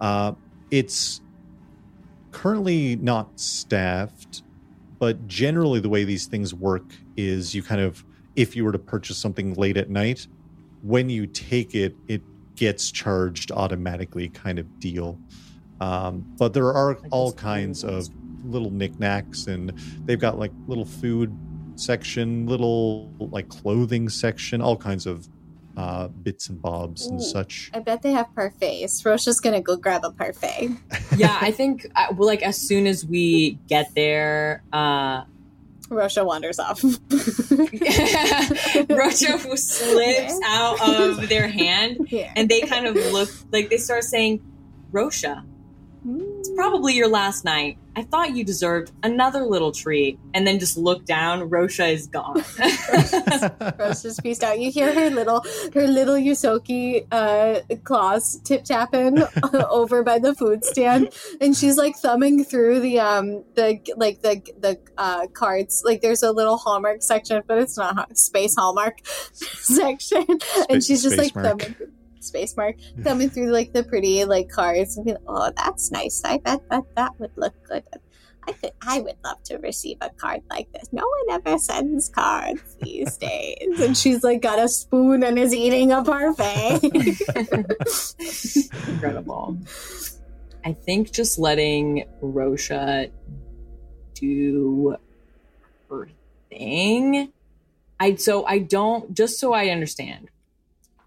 [0.00, 0.32] Uh,
[0.70, 1.20] it's
[2.30, 4.42] currently not staffed,
[5.02, 6.84] but generally the way these things work
[7.16, 8.04] is you kind of
[8.36, 10.28] if you were to purchase something late at night,
[10.82, 12.22] when you take it, it
[12.54, 15.18] gets charged automatically kind of deal.
[15.80, 18.06] Um, but there are all kinds of
[18.44, 19.72] little knickknacks, and
[20.04, 21.36] they've got like little food
[21.74, 25.28] section, little like clothing section, all kinds of
[25.76, 27.70] uh, bits and bobs and such.
[27.74, 29.04] I bet they have parfaits.
[29.04, 30.70] Rocha's gonna go grab a parfait.
[31.16, 35.24] yeah, I think uh, well, like as soon as we get there, uh,
[35.88, 36.82] Rocha wanders off.
[38.88, 42.32] Rocha slips out of their hand, Yeah.
[42.36, 44.40] and they kind of look like they start saying,
[44.90, 45.44] "Rocha,
[46.04, 47.78] it's probably your last night.
[47.94, 51.48] I thought you deserved another little treat." And then just look down.
[51.50, 52.42] Rocha is gone.
[53.78, 54.58] Rocha's pieced out.
[54.60, 55.44] You hear her little
[55.74, 59.22] her little Ysoki uh, claws tip tapping
[59.70, 64.40] over by the food stand, and she's like thumbing through the um the like the
[64.58, 65.82] the uh, cards.
[65.84, 70.24] Like there's a little Hallmark section, but it's not ha- space Hallmark section,
[70.68, 71.60] and she's just like Space Mark.
[71.62, 71.92] thumbing.
[72.22, 76.22] Space mark coming through like the pretty like cards and being, oh that's nice.
[76.24, 77.84] I bet that that would look good.
[78.44, 80.88] I could, I would love to receive a card like this.
[80.92, 83.80] No one ever sends cards these days.
[83.80, 86.80] And she's like got a spoon and is eating a parfait.
[88.88, 89.58] Incredible.
[90.64, 93.08] I think just letting Rocha
[94.14, 94.96] do
[95.90, 96.08] her
[96.50, 97.32] thing.
[97.98, 100.28] I so I don't just so I understand.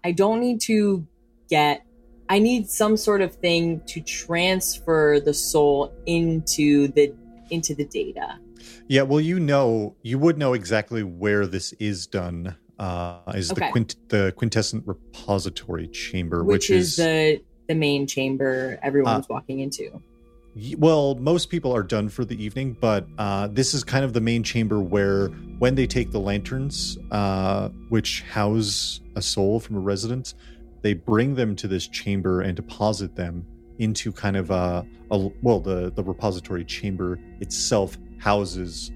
[0.06, 1.04] I don't need to
[1.50, 1.84] get
[2.28, 7.12] I need some sort of thing to transfer the soul into the
[7.50, 8.38] into the data.
[8.86, 12.56] Yeah, well, you know, you would know exactly where this is done.
[12.78, 18.78] Uh, is the quint the quintessence repository chamber, which, which, is, the the main chamber
[18.82, 20.00] everyone's walking into.
[20.78, 24.22] Well, most people are done for the evening, but uh, this is kind of the
[24.22, 25.28] main chamber where,
[25.58, 30.32] when they take the lanterns, uh, which house a soul from a resident,
[30.80, 33.44] they bring them to this chamber and deposit them
[33.78, 38.90] into kind of a, a well, the the repository chamber itself houses,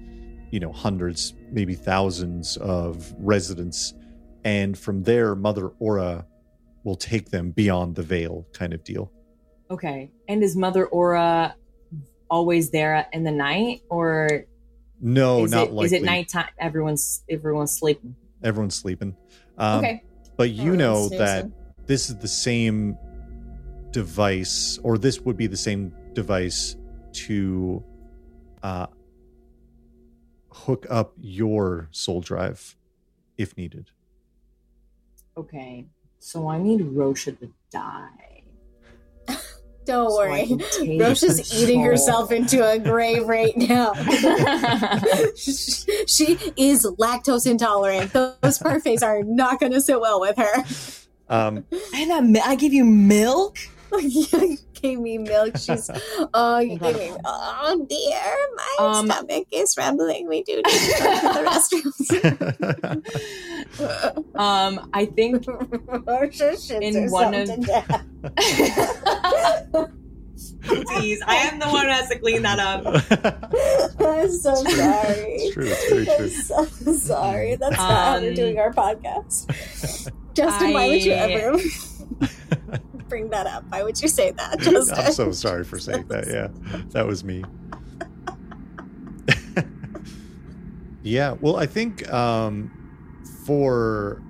[0.49, 3.93] you know, hundreds, maybe thousands of residents,
[4.43, 6.25] and from there, Mother Aura
[6.83, 9.11] will take them beyond the veil, kind of deal.
[9.71, 10.11] Okay.
[10.27, 11.55] And is Mother Aura
[12.29, 14.45] always there in the night, or
[14.99, 15.85] No, is not it likely.
[15.85, 16.49] is it nighttime?
[16.59, 18.15] Everyone's everyone's sleeping.
[18.43, 19.15] Everyone's sleeping.
[19.57, 20.03] Um, okay.
[20.37, 21.17] But you Everyone's know snoozing.
[21.19, 21.51] that
[21.87, 22.97] this is the same
[23.91, 26.75] device, or this would be the same device
[27.13, 27.83] to
[28.63, 28.87] uh,
[30.51, 32.75] hook up your soul drive
[33.37, 33.89] if needed.
[35.37, 35.87] Okay.
[36.19, 38.30] So I need Rocha to die.
[39.85, 40.45] Don't so worry.
[40.47, 40.59] can
[40.99, 41.91] Rocha is eating control.
[41.91, 43.93] herself into a grave right now.
[45.35, 48.13] she is lactose intolerant.
[48.13, 50.63] Those parfaits are not going to sit well with her.
[51.29, 51.65] Um,
[51.95, 53.57] and I, mi- I give you milk.
[54.81, 55.57] Gave me milk.
[55.57, 55.89] She's,
[56.33, 58.21] oh, you gave me, oh dear,
[58.55, 60.27] my Um, stomach is rumbling.
[60.27, 61.43] We do need to go to the
[63.01, 64.31] restroom.
[64.35, 67.47] Um, I think In one of-.
[70.61, 72.85] Jeez, I am the one who has to clean that up.
[73.99, 75.35] I'm so sorry.
[75.35, 75.65] it's true.
[75.67, 77.55] It's very I'm so sorry.
[77.55, 79.47] That's not how we're Um, doing our podcast.
[80.33, 81.57] Justin, why would you ever
[83.11, 83.65] bring that up?
[83.67, 84.95] Why would you say that, Justin?
[85.05, 86.27] I'm so sorry for saying that.
[86.27, 86.47] Yeah,
[86.91, 87.43] that was me.
[91.03, 92.71] yeah, well, I think um,
[93.45, 94.21] for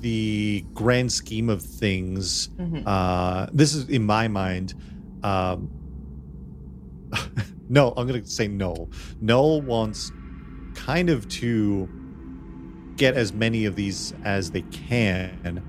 [0.00, 2.82] the grand scheme of things, Mhm.
[2.86, 4.74] uh, this is in my mind.
[5.22, 5.68] Um,
[7.68, 8.88] no, I'm going to say no.
[9.20, 10.10] Null wants
[10.74, 11.88] kind of to
[12.96, 15.62] get as many of these as they can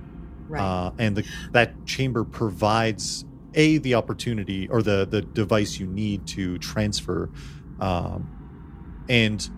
[0.52, 0.62] Right.
[0.62, 6.28] uh, and the, that chamber provides a the opportunity or the the device you need
[6.28, 7.30] to transfer
[7.80, 8.30] um,
[9.10, 9.50] and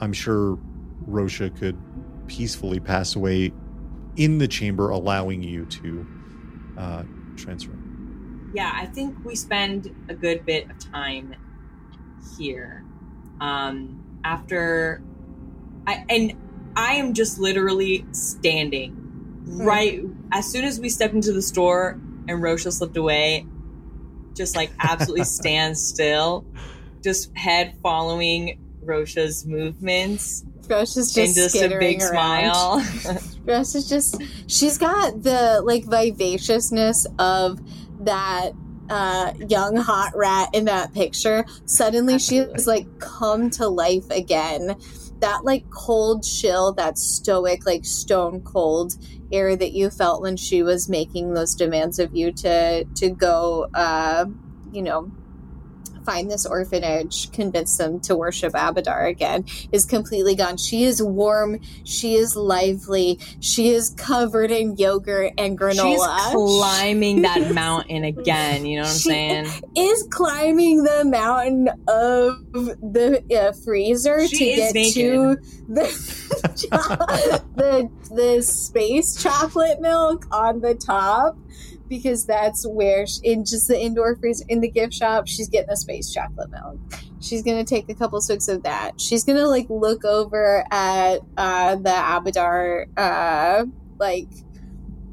[0.00, 0.58] i'm sure
[1.06, 1.78] rocha could
[2.26, 3.52] peacefully pass away
[4.16, 6.06] in the chamber allowing you to
[6.76, 7.02] uh,
[7.36, 7.76] transfer
[8.52, 11.34] yeah, I think we spend a good bit of time
[12.36, 12.84] here.
[13.40, 15.02] Um, after
[15.86, 16.34] I and
[16.76, 18.99] I am just literally standing
[19.58, 20.00] right
[20.32, 21.98] as soon as we stepped into the store
[22.28, 23.46] and Rocha slipped away,
[24.34, 26.44] just like absolutely stand still,
[27.02, 32.84] just head following Rocha's movements and just just a big around.
[32.84, 33.20] smile.
[33.44, 37.60] Rocha is just she's got the like vivaciousness of
[38.04, 38.52] that
[38.88, 41.44] uh young hot rat in that picture.
[41.64, 44.76] Suddenly she has like come to life again.
[45.20, 48.94] That like cold chill, that stoic, like stone cold
[49.32, 53.68] air that you felt when she was making those demands of you to to go
[53.74, 54.26] uh
[54.72, 55.10] you know
[56.10, 61.60] find this orphanage convince them to worship abadar again is completely gone she is warm
[61.84, 68.66] she is lively she is covered in yogurt and She's granola climbing that mountain again.
[68.66, 69.46] You know what I'm She- saying?
[69.76, 75.36] is climbing the mountain of the uh, freezer She to get to
[75.68, 81.36] the, the the space chocolate milk on the top
[81.90, 85.68] because that's where she, in just the indoor freezer in the gift shop she's getting
[85.68, 86.78] a space chocolate milk
[87.20, 91.74] she's gonna take a couple swigs of that she's gonna like look over at uh
[91.76, 93.66] the abadar uh
[93.98, 94.28] like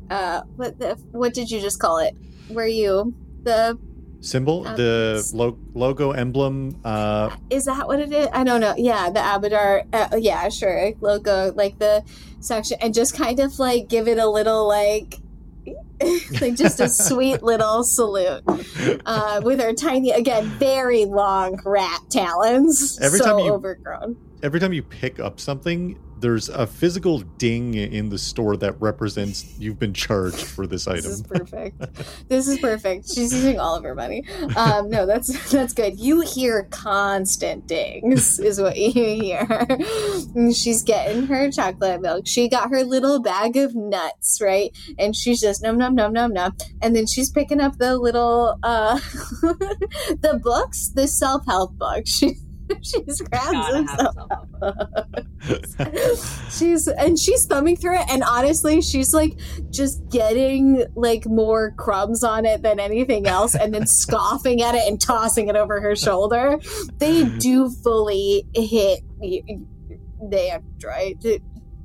[0.09, 2.15] uh what the what did you just call it
[2.49, 3.13] were you
[3.43, 3.77] the
[4.21, 8.27] symbol Um, the lo- logo emblem uh is that what it is?
[8.33, 8.73] I don't know.
[8.77, 9.85] Yeah, the Abadar.
[9.93, 10.91] Uh, yeah, sure.
[11.01, 12.03] Logo, like the
[12.39, 15.15] section, and just kind of like give it a little like,
[16.41, 18.43] like just a sweet little salute
[19.05, 22.99] uh, with her tiny, again, very long rat talons.
[23.01, 24.15] Every so time you- overgrown.
[24.43, 29.57] every time you pick up something there's a physical ding in the store that represents
[29.59, 31.03] you've been charged for this item.
[31.03, 32.29] This is perfect.
[32.29, 33.07] this is perfect.
[33.07, 34.23] She's using all of her money.
[34.55, 35.99] Um, no, that's that's good.
[35.99, 39.47] You hear constant dings, is what you hear.
[40.53, 42.27] She's getting her chocolate milk.
[42.27, 44.71] She got her little bag of nuts, right?
[44.97, 46.55] And she's just num num num num num.
[46.81, 48.95] And then she's picking up the little uh
[49.41, 52.09] the books, the self help books.
[52.09, 52.35] She
[52.81, 54.15] she grabs Gotta have himself.
[55.41, 56.51] self-love.
[56.51, 59.37] she's and she's thumbing through it and honestly she's like
[59.69, 64.83] just getting like more crumbs on it than anything else and then scoffing at it
[64.87, 66.59] and tossing it over her shoulder
[66.97, 71.15] they do fully hit the right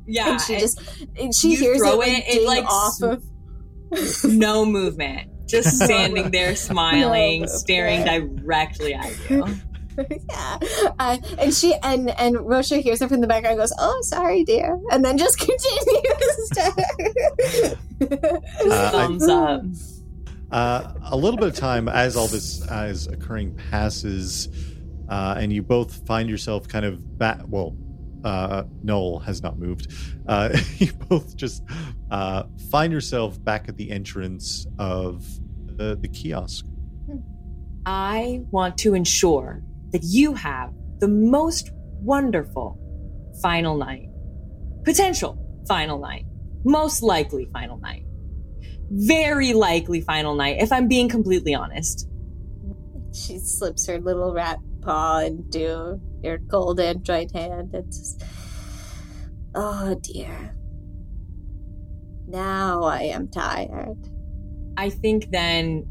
[0.06, 0.80] Yeah, and she it- just
[1.18, 3.22] and she hears it, it, like, it, ding like, off of
[4.24, 9.44] no movement, just standing there, smiling, No staring directly at you.
[10.28, 10.58] yeah
[10.98, 14.44] uh, and she and and Rocha hears her from the background and goes oh sorry
[14.44, 19.62] dear and then just continues to Uh, Thumbs up.
[20.50, 24.48] Uh, a little bit of time as all this uh, is occurring passes,
[25.08, 27.40] uh, and you both find yourself kind of back.
[27.46, 27.76] Well,
[28.24, 29.92] uh, Noel has not moved.
[30.26, 31.62] Uh, you both just
[32.10, 35.24] uh, find yourself back at the entrance of
[35.76, 36.66] the, the kiosk.
[37.86, 39.62] I want to ensure
[39.92, 41.70] that you have the most
[42.00, 42.78] wonderful
[43.40, 44.08] final night,
[44.84, 46.24] potential final night,
[46.64, 48.04] most likely final night,
[48.90, 52.08] very likely final night, if I'm being completely honest.
[53.12, 58.22] she slips her little rat paw into your cold android hand and just
[59.54, 60.56] oh dear
[62.26, 63.96] now i am tired
[64.76, 65.86] I think then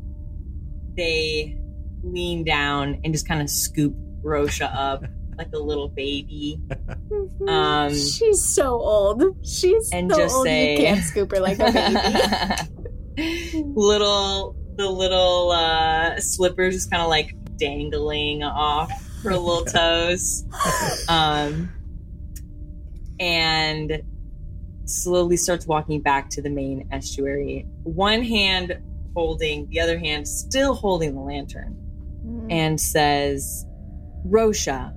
[0.98, 1.61] they
[2.04, 3.94] lean down and just kind of scoop
[4.24, 5.04] Rocha up
[5.38, 6.60] like a little baby.
[7.48, 9.24] Um, she's so old.
[9.46, 10.46] She's and so just old.
[10.46, 11.72] Say- you can't scoop her like a
[13.16, 13.64] baby.
[13.76, 18.90] Little the little uh slippers just kind of like dangling off
[19.24, 20.46] her little toes.
[21.10, 21.70] Um
[23.20, 24.02] and
[24.86, 27.66] slowly starts walking back to the main estuary.
[27.84, 28.80] One hand
[29.14, 31.78] holding the other hand still holding the lantern
[32.50, 33.66] and says
[34.26, 34.94] rocha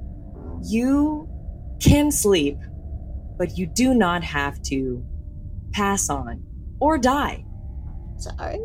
[0.62, 1.28] you
[1.80, 2.58] can sleep
[3.36, 5.04] but you do not have to
[5.72, 6.42] pass on
[6.80, 7.44] or die.
[8.16, 8.60] Sorry.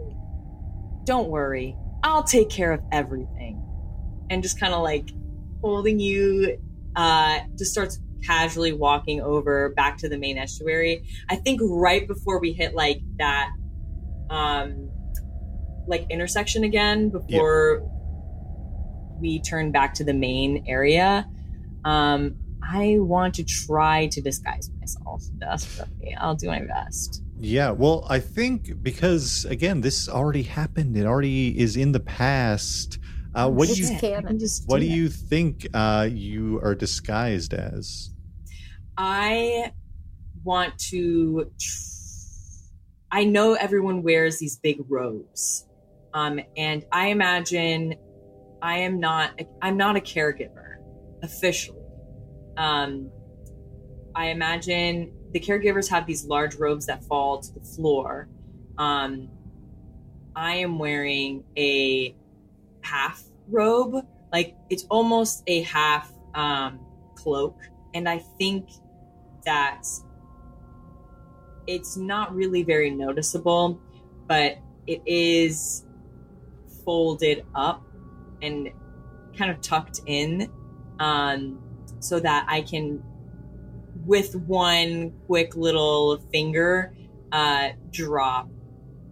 [1.06, 3.64] Don't worry, I'll take care of everything.
[4.30, 5.10] And just kind of like
[5.62, 6.60] holding you,
[6.96, 11.04] uh, just starts casually walking over back to the main estuary.
[11.30, 13.50] I think right before we hit like that,
[14.30, 14.92] um,
[15.88, 17.90] like intersection again, before
[19.20, 21.28] we turn back to the main area,
[21.86, 26.16] um, I want to try to disguise myself desperately.
[26.16, 27.24] I'll do my best.
[27.40, 30.98] Yeah, well, I think because again, this already happened.
[30.98, 33.00] It already is in the past.
[33.34, 34.40] Uh, what do you Shit, I canon.
[34.40, 34.90] just What do it.
[34.90, 38.10] you think uh, you are disguised as?
[38.98, 39.72] I
[40.44, 41.52] want to.
[41.60, 41.78] tr-
[43.12, 45.66] I know everyone wears these big robes,
[46.14, 47.96] um, and I imagine
[48.62, 49.40] I am not.
[49.62, 50.78] I'm not a caregiver
[51.24, 51.80] officially.
[52.58, 53.12] Um,
[54.16, 58.28] I imagine the caregivers have these large robes that fall to the floor.
[58.78, 59.30] Um,
[60.36, 62.16] I am wearing a
[62.82, 66.80] half robe, like it's almost a half um,
[67.16, 67.58] cloak,
[67.94, 68.70] and I think
[69.46, 69.84] that
[71.68, 73.80] it's not really very noticeable,
[74.28, 74.58] but
[74.88, 75.86] it is
[76.84, 77.84] folded up
[78.42, 78.72] and
[79.38, 80.52] kind of tucked in
[81.00, 81.62] um,
[82.00, 83.04] so that I can,
[84.06, 86.94] with one quick little finger,
[87.32, 88.50] uh, drop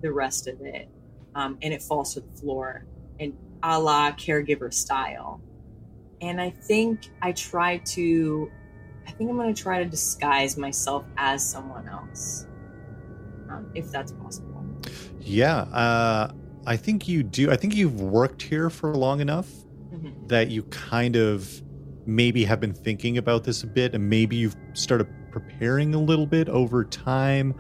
[0.01, 0.89] the rest of it.
[1.35, 2.85] Um, and it falls to the floor
[3.19, 5.41] and a la caregiver style.
[6.21, 8.51] And I think I try to
[9.07, 12.45] I think I'm going to try to disguise myself as someone else,
[13.49, 14.65] um, if that's possible.
[15.21, 16.33] Yeah, uh,
[16.67, 17.49] I think you do.
[17.49, 19.49] I think you've worked here for long enough
[19.93, 20.27] Mhm.
[20.27, 21.63] that you kind of
[22.05, 26.25] maybe have been thinking about this a bit, and maybe you've started preparing a little
[26.25, 27.55] bit over time.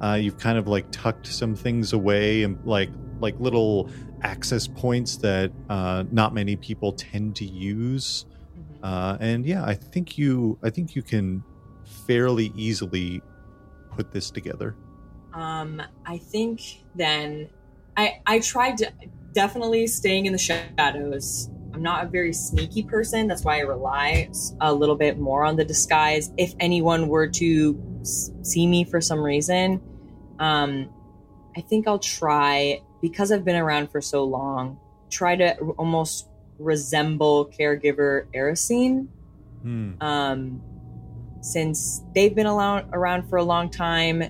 [0.00, 2.90] Uh, you've kind of like tucked some things away and like
[3.20, 3.90] like little
[4.22, 8.24] access points that uh, not many people tend to use.
[8.58, 8.78] Mhm.
[8.82, 11.42] Uh, and yeah, I think you I think you can
[12.06, 13.22] fairly easily
[13.90, 14.76] put this together.
[15.34, 16.60] Um, I think
[16.94, 17.48] then
[17.96, 18.92] I I tried to
[19.32, 21.48] definitely staying in the shadows.
[21.72, 23.28] I'm not a very sneaky person.
[23.28, 24.28] That's why I rely
[24.60, 26.32] a little bit more on the disguise.
[26.36, 27.80] If anyone were to
[28.42, 29.80] see me for some reason,
[30.40, 30.90] um,
[31.56, 34.78] I think I'll try because I've been around for so long.
[35.10, 36.28] Try to almost
[36.58, 39.08] resemble caregiver Erosine
[39.62, 39.92] Hmm.
[40.00, 40.62] um,
[41.42, 44.22] since they've been around, around for a long time,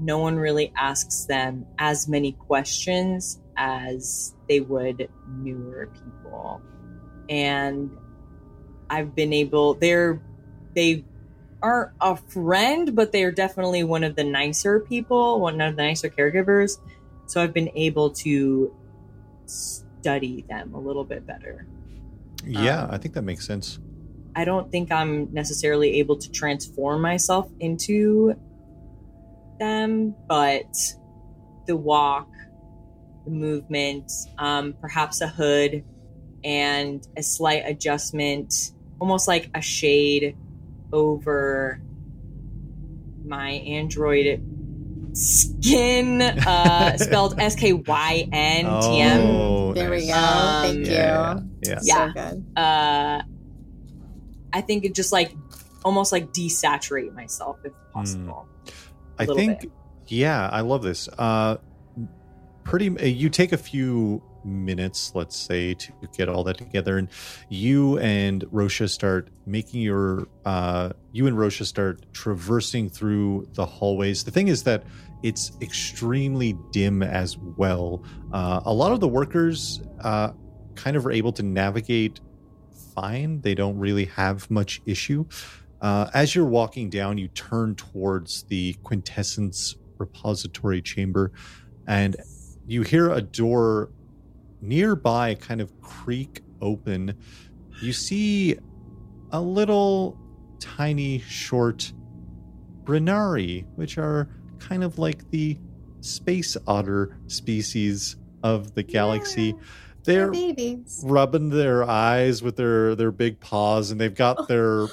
[0.00, 6.60] no one really asks them as many questions as they would newer people.
[7.28, 7.90] And
[8.88, 9.74] I've been able.
[9.74, 10.22] They're
[10.74, 11.04] they
[11.62, 15.82] aren't a friend, but they are definitely one of the nicer people, one of the
[15.82, 16.78] nicer caregivers.
[17.26, 18.74] So I've been able to
[19.46, 21.66] study them a little bit better.
[22.44, 23.78] Yeah, Um, I think that makes sense.
[24.36, 28.36] I don't think I'm necessarily able to transform myself into
[29.58, 30.66] them, but
[31.66, 32.28] the walk,
[33.24, 35.84] the movement, um, perhaps a hood,
[36.44, 40.36] and a slight adjustment, almost like a shade
[40.92, 41.80] over
[43.24, 44.40] my android
[45.14, 49.20] skin, uh, spelled S K Y N T M.
[49.20, 50.14] Oh, there we go.
[50.14, 50.92] Um, Thank you.
[50.92, 51.80] Yeah, yeah.
[51.82, 52.06] Yeah.
[52.06, 52.44] So good.
[52.56, 53.22] uh
[54.50, 55.34] i think it just like
[55.84, 58.48] almost like desaturate myself if possible
[59.18, 59.70] I think, bit.
[60.06, 61.08] yeah, I love this.
[61.18, 61.56] Uh,
[62.64, 67.08] pretty, uh, you take a few minutes, let's say, to get all that together, and
[67.48, 74.24] you and Rocha start making your, uh, you and Rocha start traversing through the hallways.
[74.24, 74.84] The thing is that
[75.22, 78.04] it's extremely dim as well.
[78.32, 80.32] Uh, a lot of the workers uh,
[80.74, 82.20] kind of are able to navigate
[82.94, 83.40] fine.
[83.40, 85.26] They don't really have much issue.
[85.80, 91.32] Uh, as you're walking down, you turn towards the quintessence repository chamber,
[91.86, 92.16] and
[92.66, 93.90] you hear a door
[94.60, 97.14] nearby kind of creak open.
[97.80, 98.58] You see
[99.30, 100.18] a little
[100.58, 101.92] tiny short
[102.84, 105.58] Brenneri, which are kind of like the
[106.00, 109.52] space otter species of the galaxy.
[109.52, 109.62] They're
[110.08, 111.02] They're babies.
[111.06, 114.88] rubbing their eyes with their their big paws and they've got their r-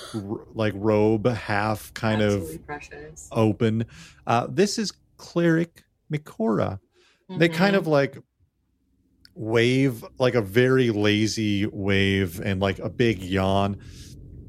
[0.53, 3.29] like robe half kind Absolutely of precious.
[3.31, 3.85] open.
[4.27, 6.79] Uh this is cleric mikora
[7.29, 8.17] they kind of like
[9.35, 13.77] wave like a very lazy wave and like a big yawn.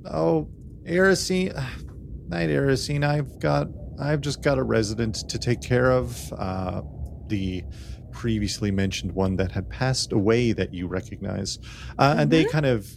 [0.05, 0.49] Oh
[0.85, 1.53] erosine
[2.29, 3.69] night erosine i've got
[4.01, 6.83] i've just got a resident to take care of uh
[7.29, 7.65] the
[8.17, 11.59] previously mentioned one that had passed away that you recognize.
[11.99, 12.89] Uh, and they kind of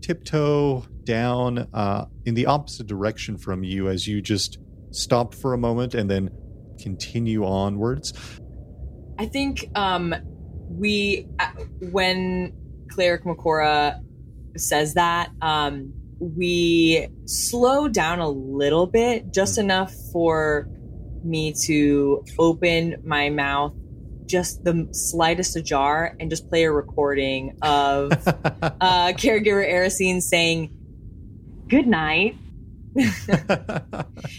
[0.00, 4.58] tiptoe down uh in the opposite direction from you as you just
[4.92, 6.30] stop for a moment and then
[6.80, 8.14] continue onwards.
[9.18, 10.14] I think um
[10.70, 11.50] we uh,
[11.90, 12.54] when
[12.90, 14.00] cleric makora
[14.56, 20.66] says that um we slow down a little bit just enough for
[21.22, 23.74] me to open my mouth
[24.30, 30.70] just the slightest ajar and just play a recording of uh, caregiver Erosine saying
[31.68, 32.36] good night.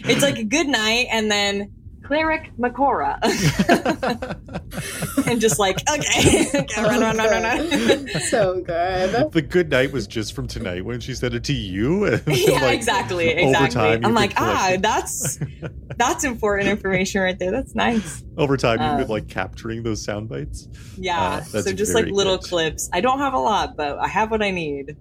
[0.04, 1.72] It's like good night and then
[2.12, 3.18] cleric Makora.
[5.28, 8.08] and just like, okay, okay run, run, run, run, run.
[8.28, 9.32] so good.
[9.32, 12.04] the good night was just from tonight when she said it to you.
[12.06, 13.70] and, yeah, like, exactly, over exactly.
[13.76, 14.82] time, I'm like, ah, it.
[14.82, 15.40] that's
[15.96, 17.52] that's important information right there.
[17.52, 18.26] That's nice.
[18.36, 20.68] Over time, you've Um, been like capturing those sound bites.
[20.98, 21.18] Yeah.
[21.18, 22.50] Uh, that's so just like little good.
[22.50, 22.90] clips.
[22.92, 24.98] I don't have a lot, but I have what I need.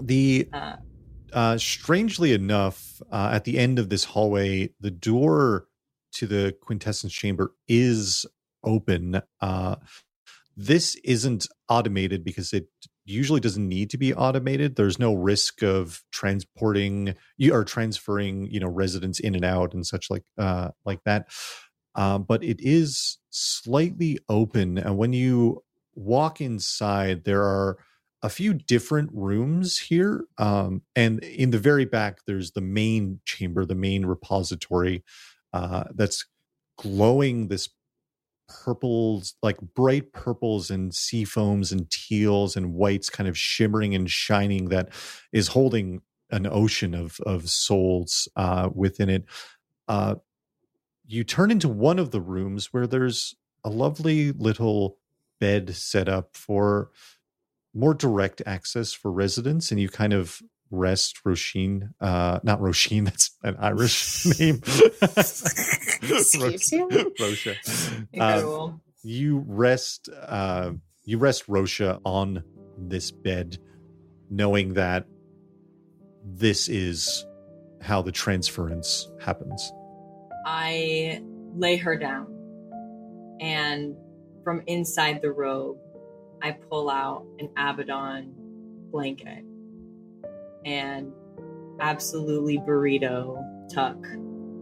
[0.00, 0.76] The Uh,
[1.32, 5.68] uh, strangely enough, uh, at the end of this hallway, the door
[6.12, 8.26] to the quintessence chamber is
[8.64, 9.22] open.
[9.40, 9.76] Uh,
[10.56, 12.66] this isn't automated because it
[13.04, 14.76] usually doesn't need to be automated.
[14.76, 19.86] There's no risk of transporting you or transferring, you know, residents in and out and
[19.86, 21.28] such like uh, like that.
[21.94, 25.62] Uh, but it is slightly open, and when you
[25.94, 27.76] walk inside, there are
[28.22, 30.24] a few different rooms here.
[30.38, 35.02] Um, and in the very back, there's the main chamber, the main repository
[35.52, 36.26] uh, that's
[36.78, 37.68] glowing this
[38.48, 44.10] purples, like bright purples and sea foams and teals and whites kind of shimmering and
[44.10, 44.90] shining that
[45.32, 49.24] is holding an ocean of, of souls uh, within it.
[49.88, 50.16] Uh,
[51.06, 53.34] you turn into one of the rooms where there's
[53.64, 54.98] a lovely little
[55.40, 56.90] bed set up for
[57.74, 60.40] more direct access for residents and you kind of
[60.72, 64.60] rest Roisin, uh not Roisin, that's an Irish name.
[66.02, 66.88] Excuse you?
[67.20, 67.54] Rocha.
[68.18, 68.72] Uh,
[69.04, 70.72] you rest uh
[71.04, 72.42] you rest Rocha on
[72.78, 73.58] this bed
[74.30, 75.04] knowing that
[76.24, 77.26] this is
[77.82, 79.72] how the transference happens.
[80.46, 81.20] I
[81.54, 82.26] lay her down,
[83.40, 83.94] and
[84.42, 85.76] from inside the robe,
[86.40, 88.24] I pull out an Abadar
[88.90, 89.44] blanket
[90.64, 91.12] and
[91.80, 93.36] absolutely burrito
[93.72, 93.96] tuck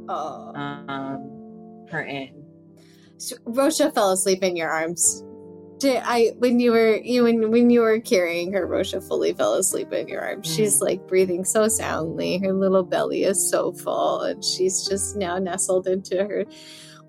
[0.08, 0.52] Oh.
[0.54, 2.44] um, her in.
[3.18, 5.22] So Rocha fell asleep in your arms.
[5.82, 9.92] I when you were you when when you were carrying her, Rocha fully fell asleep
[9.92, 10.52] in your arms.
[10.52, 12.38] She's like breathing so soundly.
[12.38, 16.44] Her little belly is so full, and she's just now nestled into her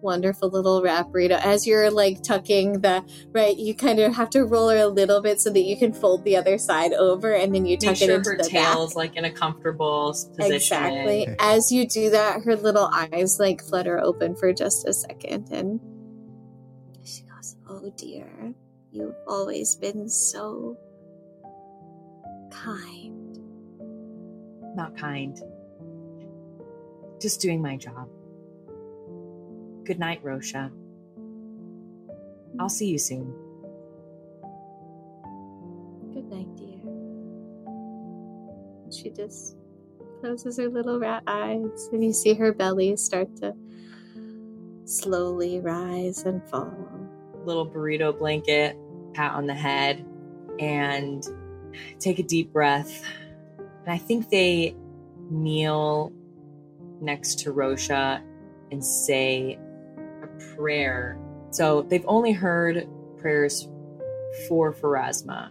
[0.02, 1.40] wonderful little wrap burrito.
[1.44, 5.22] As you're like tucking the right, you kind of have to roll her a little
[5.22, 8.02] bit so that you can fold the other side over, and then you tuck Make
[8.02, 8.96] it sure into her the tail's back.
[8.98, 10.08] like in a comfortable
[10.38, 10.54] position.
[10.54, 11.28] Exactly.
[11.40, 15.80] As you do that, her little eyes like flutter open for just a second, and
[17.04, 18.54] she goes, "Oh dear,
[18.92, 20.78] you've always been so
[22.52, 23.38] kind."
[24.76, 25.38] Not kind.
[27.22, 28.08] Just doing my job.
[29.84, 30.72] Good night, Rocha.
[32.60, 33.34] I'll see you soon.
[36.14, 36.80] Good night, dear.
[38.92, 39.58] She just
[40.20, 43.56] closes her little rat eyes, and you see her belly start to
[44.86, 46.74] slowly rise and fall.
[47.46, 48.78] Little burrito blanket,
[49.14, 50.06] pat on the head,
[50.60, 51.26] and
[52.00, 53.04] take a deep breath.
[53.58, 54.76] And I think they
[55.32, 56.12] kneel
[57.02, 58.22] next to Rocha
[58.72, 59.58] and say
[60.56, 61.18] prayer.
[61.52, 62.88] So they've only heard
[63.18, 63.68] prayers
[64.48, 65.50] for Pharasma.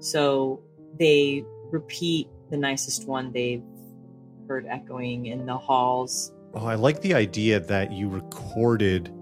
[0.00, 0.62] So
[0.98, 3.62] they repeat the nicest one they've
[4.48, 6.32] heard echoing in the halls.
[6.54, 9.12] Oh, I like the idea that you recorded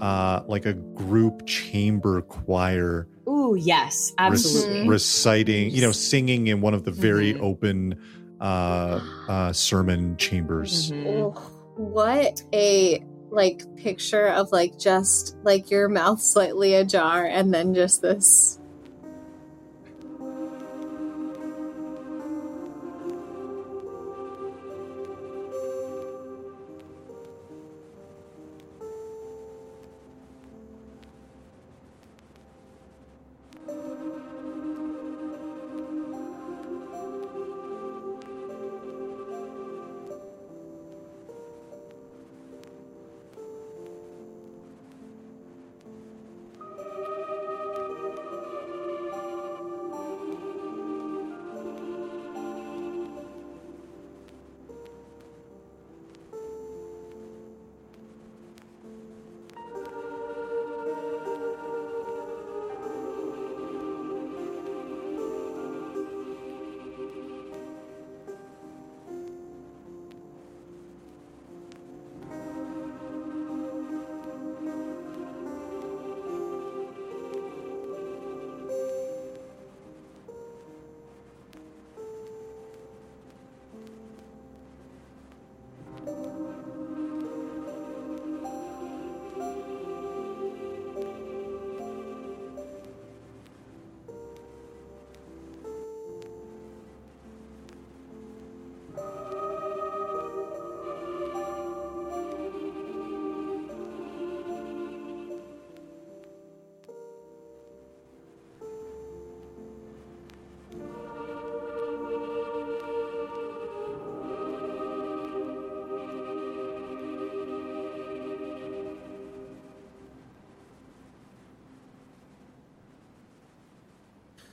[0.00, 4.86] uh, like a group chamber choir Ooh, yes, rec- absolutely.
[4.86, 7.40] reciting, you know, singing in one of the very Mhm.
[7.40, 7.96] open
[8.40, 10.92] uh, uh, sermon chambers.
[10.92, 11.06] Mhm.
[11.06, 11.30] Oh,
[11.76, 13.02] what a
[13.36, 18.58] like picture of like just like your mouth slightly ajar and then just this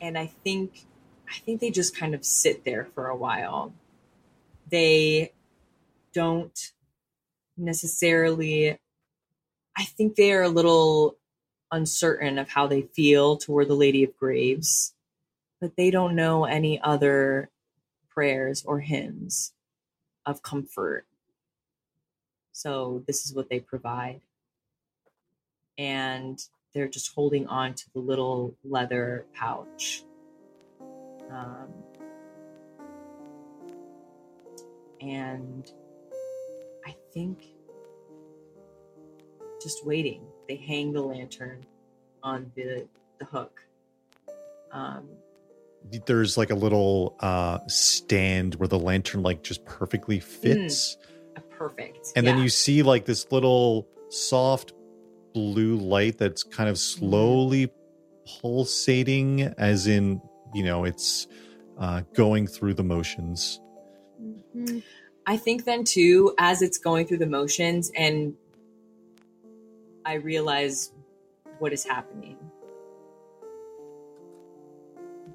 [0.03, 0.85] and I think
[1.29, 3.73] I think they just kind of sit there for a while.
[4.69, 5.31] They
[6.13, 6.71] don't
[7.57, 8.77] necessarily
[9.77, 11.15] I think they are a little
[11.71, 14.93] uncertain of how they feel toward the Lady of Graves,
[15.61, 17.49] but they don't know any other
[18.09, 19.53] prayers or hymns
[20.25, 21.05] of comfort.
[22.51, 24.21] So this is what they provide.
[25.77, 26.39] And
[26.73, 30.03] they're just holding on to the little leather pouch.
[31.31, 31.69] Um,
[35.01, 35.71] and
[36.85, 37.43] I think
[39.61, 40.21] just waiting.
[40.47, 41.65] They hang the lantern
[42.21, 42.87] on the
[43.19, 43.61] the hook.
[44.71, 45.07] Um,
[46.05, 50.97] There's like a little uh, stand where the lantern like just perfectly fits.
[51.49, 52.11] perfect.
[52.15, 54.73] and then you see like this little soft
[55.33, 57.69] blue light that's kind of slowly
[58.41, 60.21] pulsating as in
[60.53, 61.27] you know it's
[61.77, 63.59] uh, going through the motions
[65.25, 68.35] I think then too, as it's going through the motions, and
[70.05, 70.91] I realize
[71.59, 72.37] what is happening.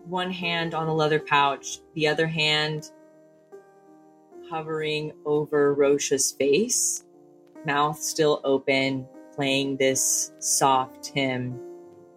[0.05, 2.91] One hand on the leather pouch, the other hand
[4.51, 7.05] hovering over Rocha's face,
[7.67, 9.07] mouth still open,
[9.39, 11.57] playing this soft hymn.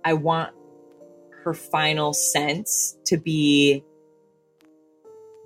[0.04, 0.56] I want
[1.44, 3.84] her final sense to be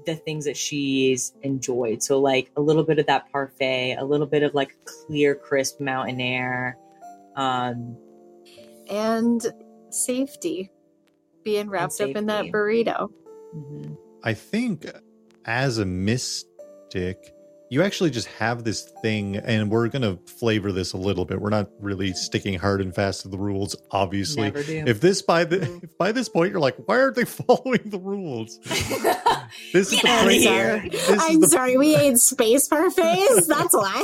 [0.05, 2.01] the things that she's enjoyed.
[2.01, 5.81] So like a little bit of that parfait, a little bit of like clear, crisp
[5.81, 6.77] mountain air.
[7.35, 7.97] Um
[8.89, 9.45] and
[9.89, 10.71] safety
[11.43, 12.51] being wrapped up in that safety.
[12.53, 13.09] burrito.
[13.53, 13.97] mhm.
[14.23, 14.85] I think
[15.43, 17.34] as a mystic,
[17.75, 21.41] you actually just have this thing, and we're going to flavor this a little bit.
[21.41, 24.47] We're not really sticking hard and fast to the rules, obviously.
[24.55, 27.99] If this by the if by this point you're like, why aren't they following the
[27.99, 28.59] rules?
[29.71, 30.83] This is Get the outta pre- here.
[30.89, 33.45] This I'm the sorry, we ate space parfaits.
[33.47, 34.01] That's why.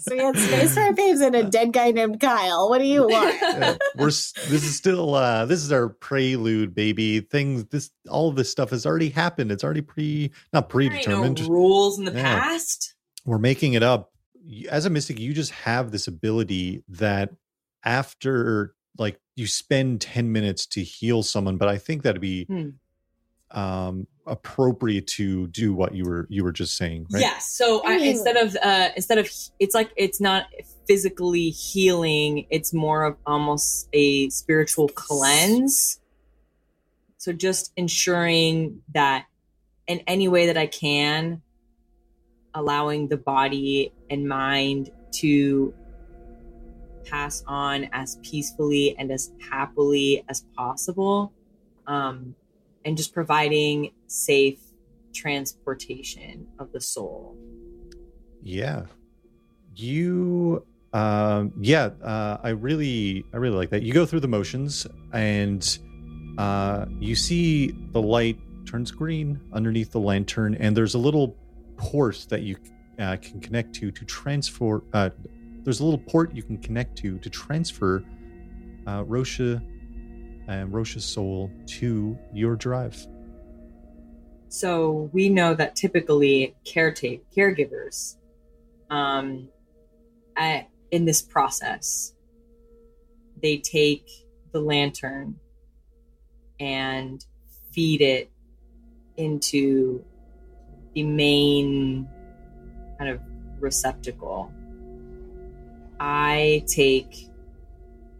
[0.00, 2.68] so we had space parfaits and a dead guy named Kyle.
[2.68, 3.34] What do you want?
[3.40, 8.36] Yeah, we're this is still uh this is our prelude baby things this all of
[8.36, 12.04] this stuff has already happened it's already pre not There ain't predetermined no rules in
[12.04, 12.40] the Yeah.
[12.40, 12.53] past.
[13.26, 14.10] We're making it up
[14.70, 17.30] as a mystic you just have this ability that
[17.84, 22.68] after like you spend 10 minutes to heal someone but i think that'd be Hmm.
[23.50, 27.52] um appropriate to do what you were you were just saying right Yes.
[27.52, 29.28] So I I, instead of uh, instead of
[29.58, 30.46] it's like it's not
[30.86, 32.46] physically healing.
[32.50, 36.00] It's more of almost a spiritual cleanse.
[37.18, 39.26] So just ensuring that
[39.86, 41.42] in any way that I can,
[42.54, 45.74] allowing the body and mind to
[47.04, 51.32] pass on as peacefully and as happily as possible,
[51.86, 52.34] um,
[52.84, 54.58] and just providing safe
[55.14, 57.36] transportation of the soul.
[58.42, 58.86] Yeah.
[59.74, 63.82] You um yeah, uh I really I really like that.
[63.82, 65.78] You go through the motions and
[66.38, 71.36] uh you see the light turns green underneath the lantern and there's a little
[71.76, 72.56] port that you
[72.98, 75.10] uh, can connect to to transfer uh
[75.64, 78.04] there's a little port you can connect to to transfer
[78.86, 79.60] uh Rocha
[80.46, 83.06] and Rocha's soul to your drive.
[84.48, 88.16] So we know that typically caretake caregivers,
[88.90, 89.48] um,
[90.36, 92.14] at, in this process,
[93.42, 94.06] they take
[94.52, 95.36] the lantern
[96.60, 97.24] and
[97.72, 98.30] feed it
[99.16, 100.04] into
[100.94, 102.08] the main
[102.98, 103.20] kind of
[103.60, 104.52] receptacle.
[106.00, 107.28] I take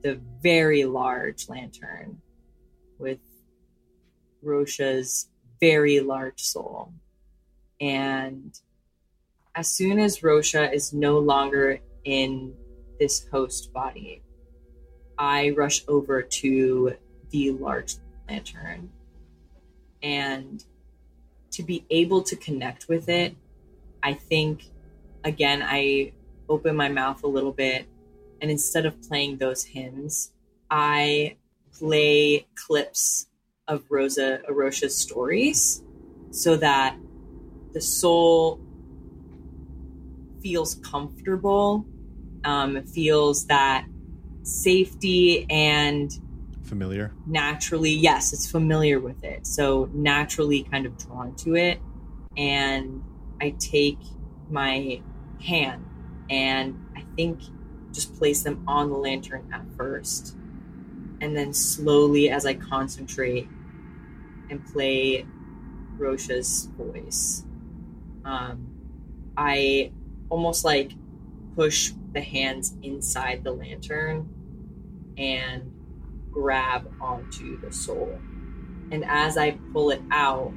[0.02, 2.20] the very large lantern
[2.98, 3.18] with
[4.42, 5.28] Rocha's
[5.60, 6.92] very large soul.
[7.80, 8.58] And
[9.54, 12.54] as soon as Rocha is no longer in
[12.98, 14.22] this host body,
[15.18, 16.96] I rush over to
[17.30, 17.96] the large
[18.28, 18.90] lantern.
[20.02, 20.64] And
[21.54, 23.34] to be able to connect with it,
[24.02, 24.64] I think,
[25.24, 26.12] again, I
[26.48, 27.86] open my mouth a little bit.
[28.40, 30.32] And instead of playing those hymns,
[30.70, 31.36] I
[31.72, 33.28] play clips
[33.66, 35.82] of Rosa Arosha's stories
[36.30, 36.96] so that
[37.72, 38.60] the soul
[40.42, 41.86] feels comfortable,
[42.44, 43.86] um, feels that
[44.42, 46.12] safety and
[46.64, 47.12] Familiar?
[47.26, 49.46] naturally, yes, it's familiar with it.
[49.46, 51.80] So naturally kind of drawn to it.
[52.36, 53.02] And
[53.40, 53.98] I take
[54.50, 55.00] my
[55.42, 55.84] hand
[56.30, 57.40] and I think
[57.92, 60.36] just place them on the lantern at first.
[61.20, 63.48] And then slowly, as I concentrate
[64.50, 65.24] and play
[65.96, 67.44] Rocha's voice,
[68.24, 68.66] um,
[69.36, 69.92] I
[70.28, 70.92] almost like
[71.56, 74.28] push the hands inside the lantern
[75.16, 75.73] and
[76.34, 78.18] grab onto the soul.
[78.90, 80.52] And as I pull it out,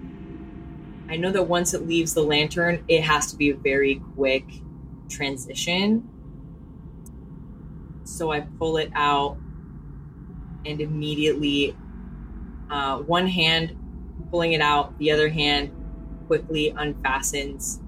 [1.08, 4.44] I know that once it leaves the lantern, it has to be a very quick
[5.08, 6.10] transition.
[8.04, 9.38] So I pull it out
[10.66, 11.78] and immediately,
[12.70, 13.78] uh, one hand
[14.32, 15.72] pulling it out, the other hand
[16.28, 17.80] quickly unfastens,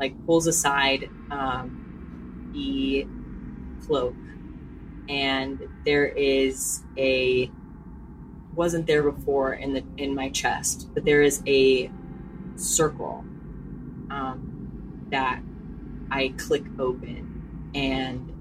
[0.00, 3.06] like pulls aside um, the
[3.86, 4.14] cloak
[5.08, 7.50] and there is a
[8.54, 11.90] wasn't there before in the in my chest but there is a
[12.56, 13.24] circle
[14.10, 15.40] um, that
[16.10, 18.32] i click open and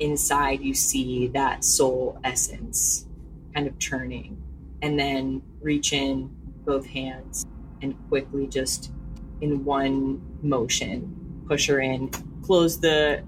[0.00, 3.06] inside you see that soul essence
[3.54, 4.42] kind of churning
[4.82, 6.30] and then reach in
[6.64, 7.46] both hands
[7.80, 8.92] and quickly just
[9.40, 12.08] in one motion push her in
[12.42, 13.22] close the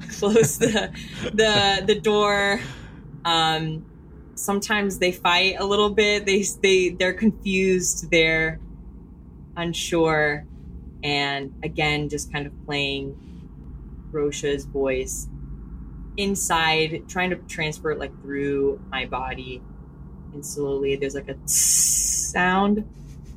[0.08, 0.90] close the
[1.34, 2.60] the the door
[3.24, 3.86] um
[4.34, 6.26] sometimes they fight a little bit.
[6.26, 8.10] They they they're confused.
[8.10, 8.60] They're
[9.56, 10.44] unsure.
[11.02, 13.16] And again just kind of playing
[14.12, 15.28] Rocha's voice
[16.16, 19.62] inside trying to transfer it like through my body.
[20.32, 22.88] And slowly there's like a sound,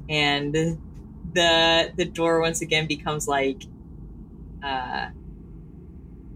[0.08, 0.54] and
[1.34, 3.64] the the door once again becomes like
[4.64, 5.08] uh,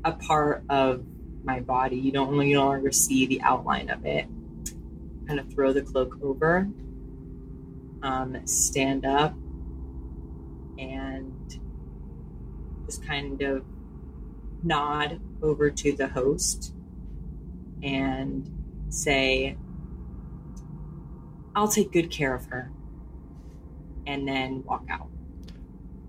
[0.03, 1.03] a part of
[1.47, 1.95] my body.
[1.95, 4.27] You don't you no longer see the outline of it.
[5.27, 6.67] Kind of throw the cloak over,
[8.03, 9.33] um, stand up,
[10.77, 11.59] and
[12.85, 13.65] just kind of
[14.61, 16.73] nod over to the host
[17.81, 18.49] and
[18.89, 19.57] say,
[21.55, 22.71] I'll take good care of her,
[24.05, 25.09] and then walk out.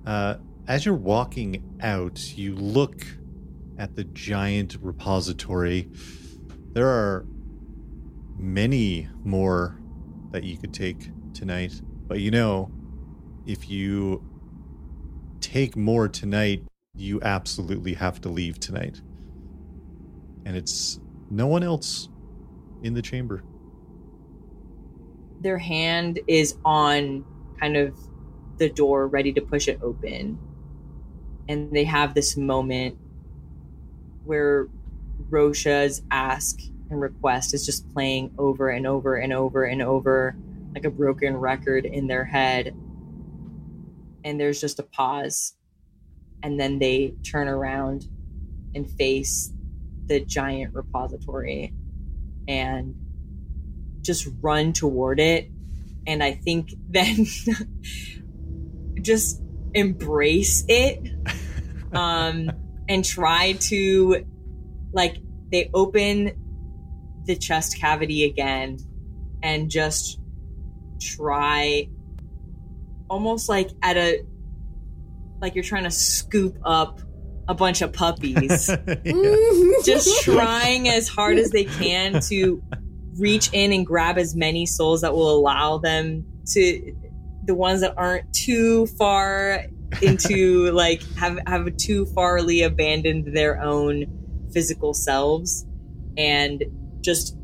[0.04, 0.36] Uh,
[0.66, 3.06] as you're walking out, you look
[3.78, 5.88] at the giant repository.
[6.72, 7.24] There are
[8.36, 9.80] many more
[10.32, 12.70] that you could take tonight, but you know,
[13.46, 14.22] if you
[15.40, 16.64] take more tonight,
[16.94, 19.00] you absolutely have to leave tonight.
[20.44, 21.00] And it's
[21.30, 22.08] no one else
[22.82, 23.42] in the chamber.
[25.40, 27.24] Their hand is on
[27.60, 27.96] kind of
[28.58, 30.38] the door, ready to push it open.
[31.48, 32.98] And they have this moment
[34.28, 34.68] where
[35.30, 36.60] Rocha's ask
[36.90, 40.36] and request is just playing over and over and over and over
[40.74, 42.76] like a broken record in their head.
[44.24, 45.54] And there's just a pause.
[46.42, 48.06] And then they turn around
[48.74, 49.50] and face
[50.06, 51.72] the giant repository
[52.46, 52.94] and
[54.02, 55.50] just run toward it.
[56.06, 57.26] And I think then
[59.00, 59.40] just
[59.74, 61.08] embrace it
[61.92, 62.50] um,
[62.88, 64.24] and try to,
[64.92, 65.18] like,
[65.50, 66.32] they open
[67.24, 68.78] the chest cavity again
[69.42, 70.18] and just
[71.00, 71.88] try
[73.08, 74.24] almost like at a
[75.40, 77.00] like you're trying to scoop up
[77.46, 78.68] a bunch of puppies.
[78.88, 79.84] Mm-hmm.
[79.84, 82.62] Just trying as hard as they can to
[83.16, 86.94] reach in and grab as many souls that will allow them to
[87.44, 89.64] the ones that aren't too far
[90.02, 94.04] into like have have too farly abandoned their own
[94.52, 95.66] physical selves
[96.16, 96.64] and
[97.00, 97.36] just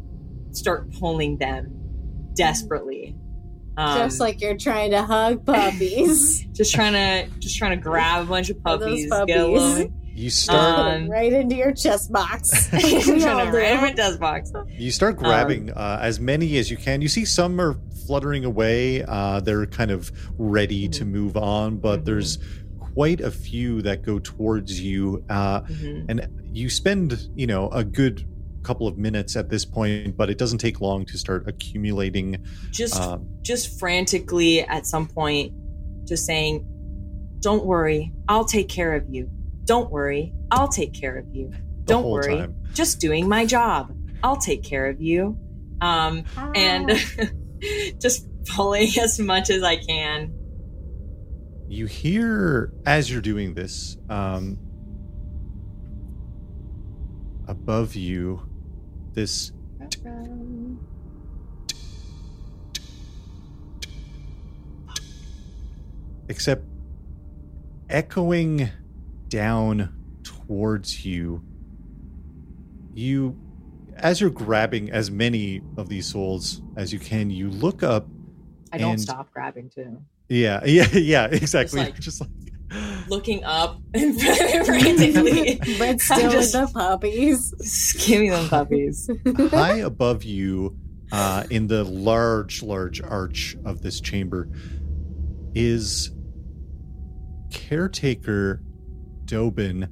[0.52, 1.70] start pulling them
[2.34, 3.16] desperately
[3.76, 6.44] um, just like you're trying to hug puppies.
[6.52, 9.08] just trying to just trying to grab a bunch of puppies.
[9.08, 9.88] puppies.
[10.14, 12.68] You start um, right into your chest box.
[12.70, 14.52] trying to right into chest box.
[14.68, 17.02] You start grabbing um, uh, as many as you can.
[17.02, 17.76] You see some are
[18.06, 19.02] fluttering away.
[19.02, 21.12] Uh, they're kind of ready to mm-hmm.
[21.12, 22.04] move on, but mm-hmm.
[22.04, 22.38] there's
[22.78, 26.08] quite a few that go towards you, uh, mm-hmm.
[26.08, 28.24] and you spend you know a good
[28.62, 32.42] couple of minutes at this point, but it doesn't take long to start accumulating.
[32.70, 35.52] Just, uh, just frantically at some point,
[36.04, 36.64] just saying,
[37.40, 39.28] "Don't worry, I'll take care of you.
[39.64, 41.52] Don't worry, I'll take care of you.
[41.84, 42.56] Don't worry, time.
[42.72, 43.94] just doing my job.
[44.22, 45.38] I'll take care of you."
[45.80, 46.50] Um, ah.
[46.54, 46.92] and
[48.00, 50.32] just pulling as much as I can.
[51.68, 54.58] You hear as you're doing this, um,
[57.48, 58.42] above you
[59.14, 59.52] this
[66.28, 66.64] except
[67.88, 68.68] echoing
[69.34, 69.92] down
[70.22, 71.42] towards you
[72.94, 73.36] you
[73.96, 78.06] as you're grabbing as many of these souls as you can you look up
[78.72, 82.30] i don't stop grabbing too yeah yeah yeah exactly just like, just like
[83.08, 85.60] looking up and frantically.
[85.78, 87.54] but still just, with the puppies.
[87.60, 89.08] Just give me them puppies.
[89.50, 90.76] High above you,
[91.12, 94.48] uh, in the large, large arch of this chamber,
[95.54, 96.10] is
[97.52, 98.63] caretaker
[99.26, 99.88] Dobin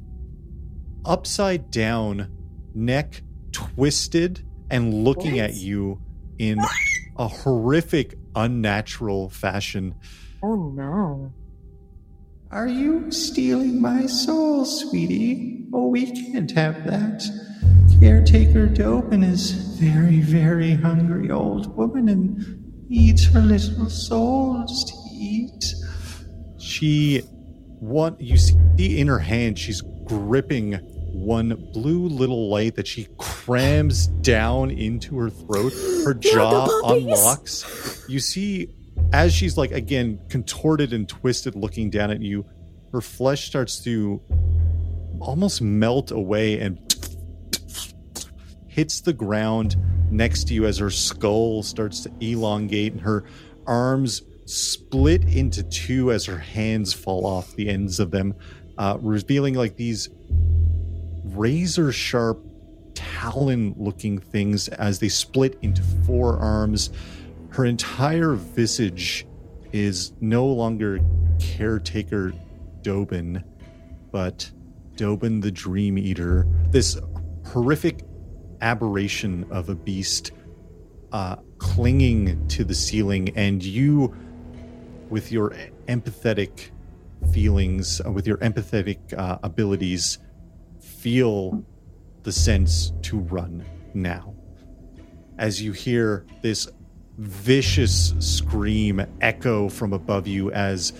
[1.04, 2.30] upside down,
[2.74, 3.22] neck
[3.52, 5.50] twisted, and looking what?
[5.50, 6.00] at you
[6.38, 6.59] in
[7.16, 9.94] a horrific, unnatural fashion.
[10.42, 11.32] Oh no.
[12.50, 15.66] Are you stealing my soul, sweetie?
[15.72, 17.24] Oh, we can't have that.
[17.98, 25.64] Caretaker Dobin is very, very hungry old woman and needs her little souls to eat.
[26.59, 27.22] She,
[27.82, 30.74] what you see in her hand, she's gripping
[31.12, 35.72] one blue little light that she crams down into her throat.
[36.04, 38.04] Her jaw unlocks.
[38.09, 38.68] You see
[39.12, 42.46] as she's like again contorted and twisted looking down at you
[42.92, 44.22] her flesh starts to
[45.20, 46.78] almost melt away and
[48.68, 49.76] hits the ground
[50.10, 53.24] next to you as her skull starts to elongate and her
[53.66, 54.22] arms
[54.53, 58.35] split into two as her hands fall off the ends of them
[58.79, 60.09] uh, revealing like these
[61.24, 62.45] razor sharp
[62.95, 66.91] talon looking things as they split into four arms.
[67.51, 69.27] Her entire visage
[69.73, 71.01] is no longer
[71.39, 72.33] caretaker
[72.83, 73.43] Dobin,
[74.11, 74.51] but
[74.97, 76.47] Dobin the Dream Eater.
[76.70, 76.99] This
[77.47, 78.05] horrific
[78.61, 80.33] aberration of a beast
[81.12, 84.15] uh, clinging to the ceiling, and you,
[85.12, 85.55] with your
[85.89, 86.70] empathetic
[87.32, 90.18] feelings, uh, with your empathetic uh, abilities,
[90.80, 91.62] feel
[92.22, 93.62] the sense to run
[93.93, 94.34] now.
[95.36, 96.66] As you hear this
[97.18, 100.94] vicious scream echo from above you as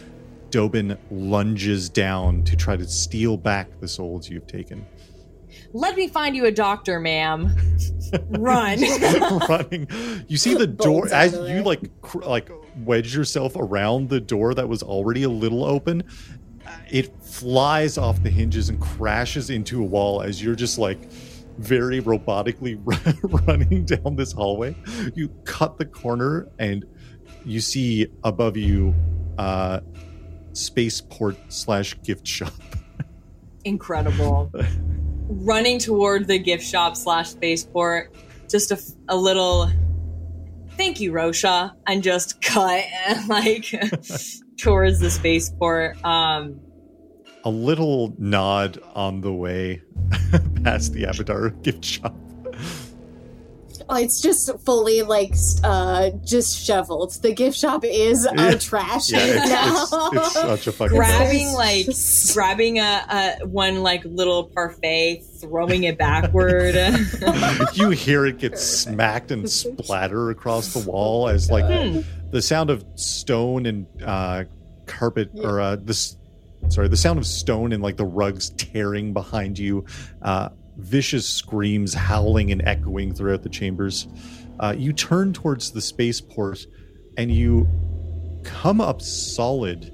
[0.51, 4.85] Dobin lunges down to try to steal back the souls you've taken.
[5.73, 7.57] Let me find you a doctor, ma'am.
[8.29, 8.79] Run.
[9.49, 9.89] running.
[10.29, 14.69] You see the door as you like cr- like wedge yourself around the door that
[14.69, 16.03] was already a little open.
[16.91, 21.11] It flies off the hinges and crashes into a wall as you're just like
[21.59, 22.81] very robotically
[23.47, 24.75] running down this hallway.
[25.15, 26.85] You cut the corner and
[27.45, 28.95] you see above you
[29.39, 29.81] uh
[30.53, 32.53] spaceport slash gift shop.
[33.65, 34.51] Incredible.
[35.29, 38.15] Running toward the gift shop slash spaceport,
[38.51, 38.73] just
[39.09, 39.71] a little
[40.83, 42.85] thank you, Rocha, and just cut
[43.29, 43.73] like
[44.59, 46.05] towards the spaceport.
[46.05, 46.61] Um,
[47.45, 49.81] A little nod on the way
[50.65, 52.17] past the Abadar gift shop.
[53.89, 55.35] Oh, it's just fully like
[55.65, 57.13] uh just shoveled.
[57.23, 58.51] The gift shop is Yeah.
[58.51, 60.09] a trash Yeah, it's, now.
[60.13, 65.23] it's, it's such a fucking grabbing It's like grabbing a, a one like little parfait,
[65.41, 66.75] throwing it backward.
[67.75, 72.01] you hear it get smacked and splatter across the wall as like Hmm.
[72.31, 74.45] the sound of stone and uh,
[74.87, 76.17] carpet or uh, this
[76.69, 79.85] sorry the sound of stone and like the rugs tearing behind you
[80.23, 80.49] uh,
[80.83, 84.07] vicious screams howling and echoing throughout the chambers.
[84.61, 86.67] Uh, you turn towards the spaceport
[87.17, 87.69] and you
[88.45, 89.93] come up solid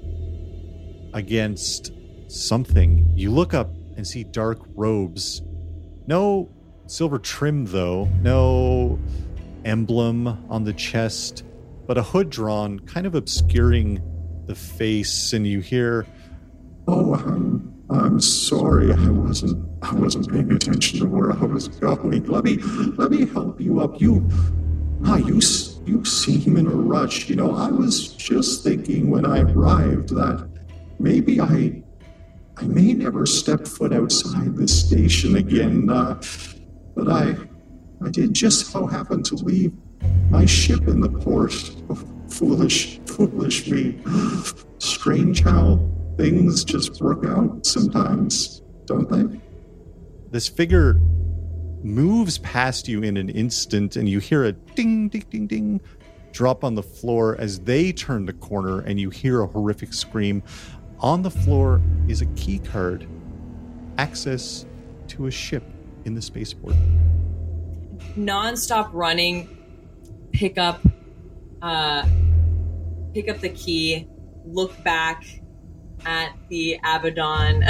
[1.13, 1.91] against
[2.27, 3.11] something.
[3.15, 5.41] You look up and see dark robes.
[6.07, 6.49] No
[6.87, 8.05] silver trim though.
[8.21, 8.99] No
[9.65, 11.43] emblem on the chest
[11.89, 13.99] but a hood drawn kind of obscuring
[14.45, 15.33] the face.
[15.33, 16.05] And you hear
[16.87, 17.15] Oh,
[17.91, 18.93] I'm sorry.
[18.93, 22.23] I wasn't I wasn't paying attention to where I was going.
[22.25, 22.57] Let me
[22.97, 23.99] let me help you up.
[23.99, 24.27] You,
[25.05, 25.41] ah, you
[25.85, 27.29] you seem in a rush.
[27.29, 30.47] You know, I was just thinking when I arrived that
[30.99, 31.81] maybe I
[32.57, 35.89] I may never step foot outside this station again.
[35.89, 36.21] Uh,
[36.95, 37.35] but I
[38.05, 39.73] I did just so happen to leave
[40.29, 41.53] my ship in the port.
[41.89, 41.99] Oh,
[42.29, 43.99] foolish, foolish me.
[44.77, 45.79] Strange how
[46.19, 49.39] things just work out sometimes, don't they?
[50.31, 50.93] this figure
[51.83, 55.81] moves past you in an instant and you hear a ding ding ding ding
[56.31, 60.43] drop on the floor as they turn the corner and you hear a horrific scream.
[60.99, 63.07] On the floor is a key card.
[63.97, 64.65] Access
[65.07, 65.63] to a ship
[66.05, 66.75] in the spaceport.
[68.15, 69.57] Non-stop running
[70.31, 70.81] pick up
[71.61, 72.05] uh
[73.13, 74.07] pick up the key
[74.45, 75.23] look back
[76.05, 77.63] at the abadar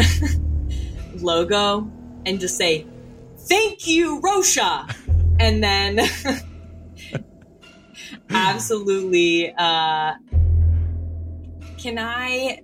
[1.22, 1.90] logo
[2.26, 2.86] and just say
[3.48, 4.88] thank you rocha.
[5.42, 6.02] And then
[8.30, 10.14] absolutely uh
[11.78, 12.60] can i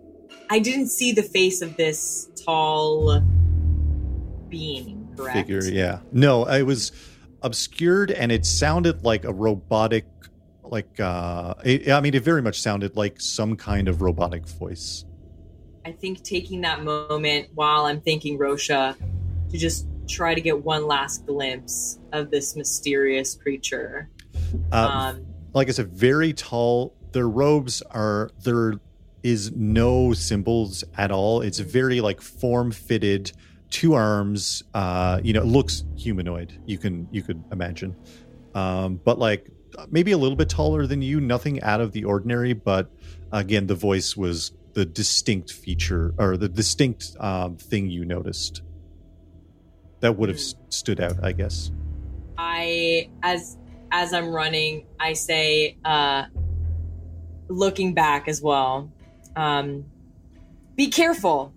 [0.50, 3.22] i didn't see the face of this tall
[4.50, 5.38] being correct?
[5.38, 6.00] Figure yeah.
[6.12, 6.92] No it was
[7.42, 10.06] obscured and it sounded like a robotic
[10.64, 15.06] like uh it, i mean it very much sounded like some kind of robotic voice
[15.86, 18.98] I think taking that moment while I'm thinking Rocha
[19.52, 24.10] to just try to get one last glimpse of this mysterious creature.
[24.72, 26.96] uh, Um, like I said, very tall.
[27.12, 28.74] Their robes are there
[29.22, 31.42] is no symbols at all.
[31.42, 33.32] It's very like form fitted,
[33.70, 34.64] two arms.
[34.74, 36.60] Uh, you know, it looks humanoid.
[36.66, 37.96] You can you could imagine,
[38.56, 39.48] um, but like
[39.92, 41.22] maybe a little bit taller than you.
[41.22, 42.54] Nothing out of the ordinary.
[42.54, 42.90] But
[43.32, 48.62] again, the voice was the distinct feature or the distinct um, thing you noticed
[50.02, 51.24] that would have s- stood out.
[51.24, 51.72] I guess.
[52.38, 53.58] I as
[53.92, 56.26] as I'm running, I say, uh,
[57.48, 58.92] looking back as well.
[59.36, 59.86] Um,
[60.76, 61.54] be careful.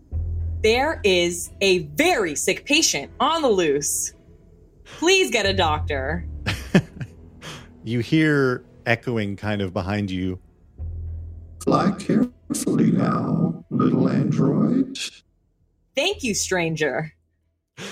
[0.62, 4.15] There is a very sick patient on the loose.
[4.85, 6.24] Please get a doctor.
[7.85, 10.40] you hear echoing kind of behind you
[11.69, 14.99] Fly carefully now, little android.
[15.95, 17.12] Thank you, stranger.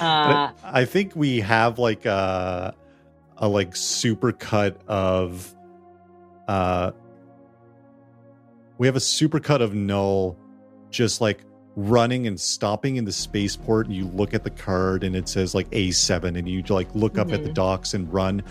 [0.00, 2.74] Uh, I think we have like a
[3.36, 5.54] a like super cut of
[6.48, 6.92] uh
[8.78, 10.38] we have a super cut of null
[10.88, 11.40] just like
[11.76, 15.54] running and stopping in the spaceport and you look at the card and it says
[15.54, 17.54] like A7 and you like look up at the Mhm.
[17.54, 18.42] docks and run.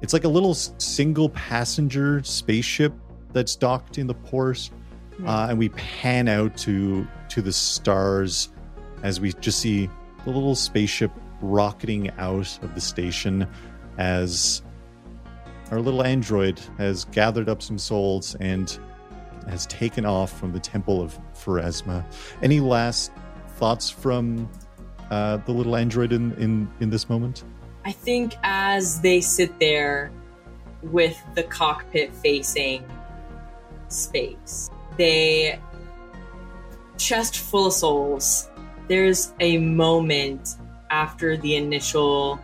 [0.00, 2.92] It's like a little single passenger spaceship
[3.34, 4.70] that's docked in the port
[5.18, 5.28] Hmm.
[5.28, 8.48] uh, and we pan out to to the stars
[9.02, 9.88] as we just see
[10.24, 13.46] the little spaceship rocketing out of the station
[13.98, 14.62] as
[15.70, 18.78] our little android has gathered up some souls and
[19.48, 22.04] has taken off from the temple of Pharasma.
[22.42, 23.12] Any last
[23.56, 24.48] thoughts from
[25.10, 27.44] uh, the little android in, in in this moment?
[27.84, 30.10] I think as they sit there
[30.82, 32.84] with the cockpit facing
[33.94, 35.58] space, they
[36.98, 38.48] chest full of souls.
[38.88, 40.56] There's a moment
[40.90, 42.38] after the initial,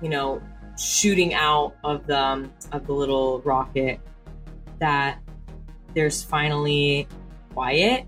[0.00, 0.42] you know,
[0.78, 4.00] shooting out of the um, of the little rocket
[4.78, 5.18] that
[5.94, 7.06] there's finally
[7.52, 8.06] quiet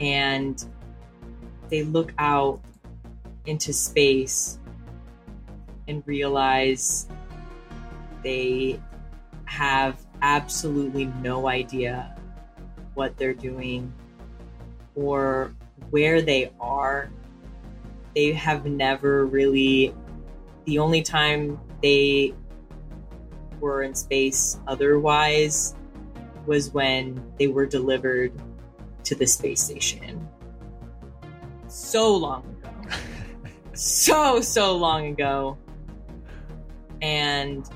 [0.00, 0.64] and
[1.68, 2.60] they look out
[3.46, 4.58] into space
[5.86, 7.06] and realize
[8.22, 8.80] they
[9.44, 12.16] have absolutely no idea
[12.94, 13.92] what they're doing
[14.94, 15.54] or
[15.90, 17.10] where they are.
[18.14, 19.94] They have never really,
[20.64, 22.34] the only time they
[23.60, 25.74] were in space otherwise
[26.46, 28.32] was when they were delivered
[29.04, 30.28] to the space station.
[31.68, 32.96] So long ago
[33.74, 35.56] so so long ago
[37.00, 37.68] and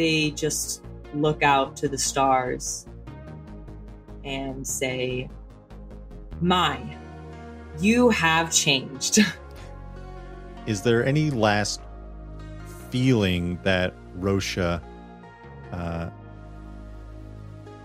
[0.00, 0.82] they just
[1.12, 2.86] look out to the stars
[4.24, 5.28] and say
[6.40, 6.80] my
[7.78, 9.18] you have changed
[10.66, 11.80] Is there any last
[12.90, 14.80] feeling that Rocha
[15.72, 16.10] uh,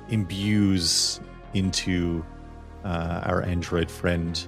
[0.10, 1.20] imbues
[1.54, 2.24] into
[2.84, 4.46] uh, our android friend?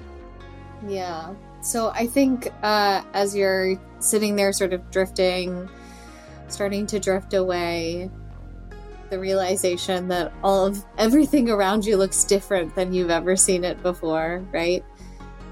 [0.88, 1.34] Yeah.
[1.62, 5.70] So I think uh, as you're sitting there, sort of drifting,
[6.48, 8.10] starting to drift away,
[9.10, 13.82] the realization that all of everything around you looks different than you've ever seen it
[13.82, 14.84] before, right?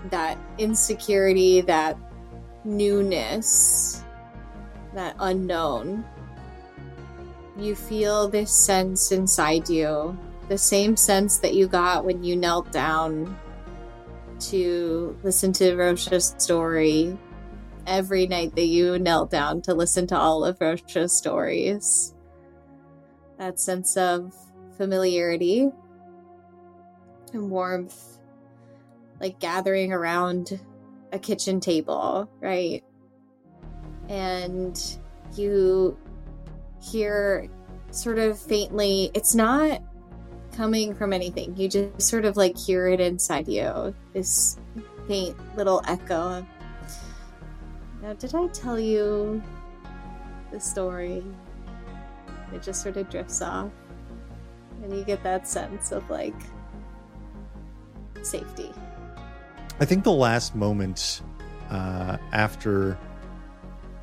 [0.09, 1.97] That insecurity, that
[2.63, 4.03] newness,
[4.93, 6.03] that unknown.
[7.57, 10.17] You feel this sense inside you,
[10.49, 13.37] the same sense that you got when you knelt down
[14.37, 17.17] to listen to Rocha's story
[17.87, 22.13] every night that you knelt down to listen to all of Rocha's stories.
[23.37, 24.33] That sense of
[24.77, 25.69] familiarity
[27.33, 28.17] and warmth,
[29.19, 30.59] like gathering around
[31.11, 32.83] a kitchen table, right?
[34.09, 34.81] And
[35.35, 35.97] you
[36.81, 37.49] hear
[37.91, 39.81] sort of faintly, it's not
[40.55, 41.55] coming from anything.
[41.57, 43.93] You just sort of like hear it inside you.
[44.13, 44.57] This
[45.07, 46.45] faint little echo.
[48.05, 49.41] Now, did I tell you
[50.51, 51.23] the story?
[52.53, 53.71] It just sort of drifts off.
[54.83, 56.35] And you get that sense of like
[58.21, 58.71] safety.
[59.79, 61.23] I think the last moment
[61.71, 62.95] uh, after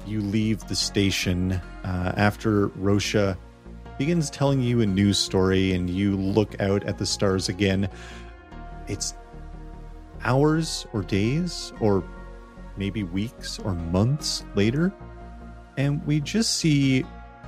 [0.05, 1.53] you leave the station,
[1.85, 3.39] uh, after Rocha
[3.99, 7.89] begins telling you a news story and you look out at the stars again,
[8.89, 9.15] it's
[10.25, 12.03] hours or days or
[12.77, 14.93] maybe weeks or months later.
[15.77, 17.05] And we just see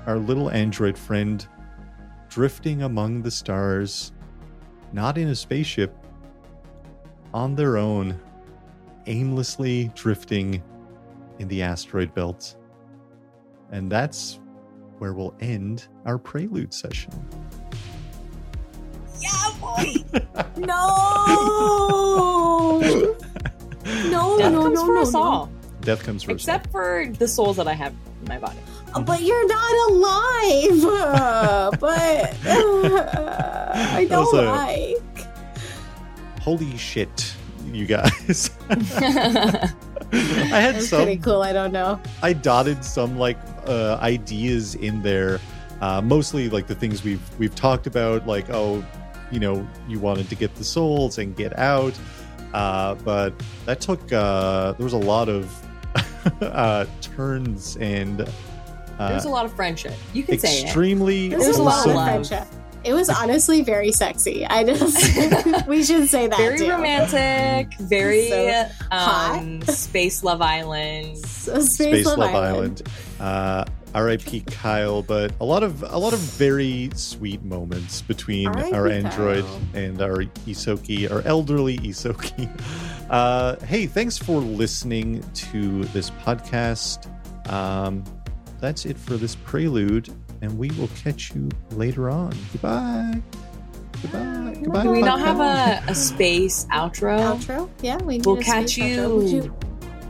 [0.07, 1.47] our little android friend
[2.29, 4.13] drifting among the stars,
[4.93, 5.95] not in a spaceship,
[7.33, 8.19] on their own,
[9.07, 10.63] aimlessly drifting
[11.39, 12.57] in the asteroid belt.
[13.71, 14.41] And that's
[14.99, 17.13] where we'll end our prelude session.
[19.21, 19.95] yeah boy
[20.57, 21.84] No!
[24.51, 25.23] No, death no, comes no, for no, us no.
[25.23, 25.51] all
[25.81, 26.35] Death comes first.
[26.37, 27.93] except for the souls that i have
[28.23, 28.59] in my body
[28.97, 30.85] Oh, But you're not alive!
[30.85, 35.27] Uh, but uh, I don't was a- like.
[36.41, 37.35] Holy shit,
[37.73, 38.51] you guys.
[38.71, 42.01] I had It's some pretty cool, I don't know.
[42.23, 45.41] I dotted some like uh, ideas in there,
[45.81, 48.85] uh, mostly like the things we've we've talked about, like oh,
[49.33, 51.99] you know, you wanted to get the souls and get out,
[52.55, 53.33] uh, but
[53.67, 55.51] that took uh, there was a lot of
[56.43, 61.45] uh, turns and uh, there's a lot of friendship you can say it extremely There's,
[61.45, 62.49] There's a a lot lot of of friendship.
[62.85, 64.45] It was honestly very sexy.
[64.45, 66.71] I just we should say that very too.
[66.71, 71.17] romantic, very So um, Space Love Island.
[71.17, 72.83] So Space, Space Love, Love Island.
[72.83, 72.83] Island.
[73.21, 73.65] Uh,
[73.95, 74.41] R.I.P.
[74.43, 78.73] Kyle, but a lot of a lot of very sweet moments between R.I.P.
[78.73, 79.61] our android Kyle.
[79.75, 82.49] and our Ysoki, our elderly Ysoki.
[83.11, 87.07] Uh, hey, thanks for listening to this podcast.
[87.53, 88.03] Um,
[88.61, 90.09] that's it for this prelude,
[90.41, 92.35] and we will catch you later on.
[92.53, 93.21] Goodbye.
[94.01, 94.57] Goodbye.
[94.63, 94.83] Goodbye.
[94.85, 97.69] Do we not have a, a space outro Outro?
[97.83, 99.17] Yeah, we need We'll a catch space outro.
[99.19, 99.57] Would you.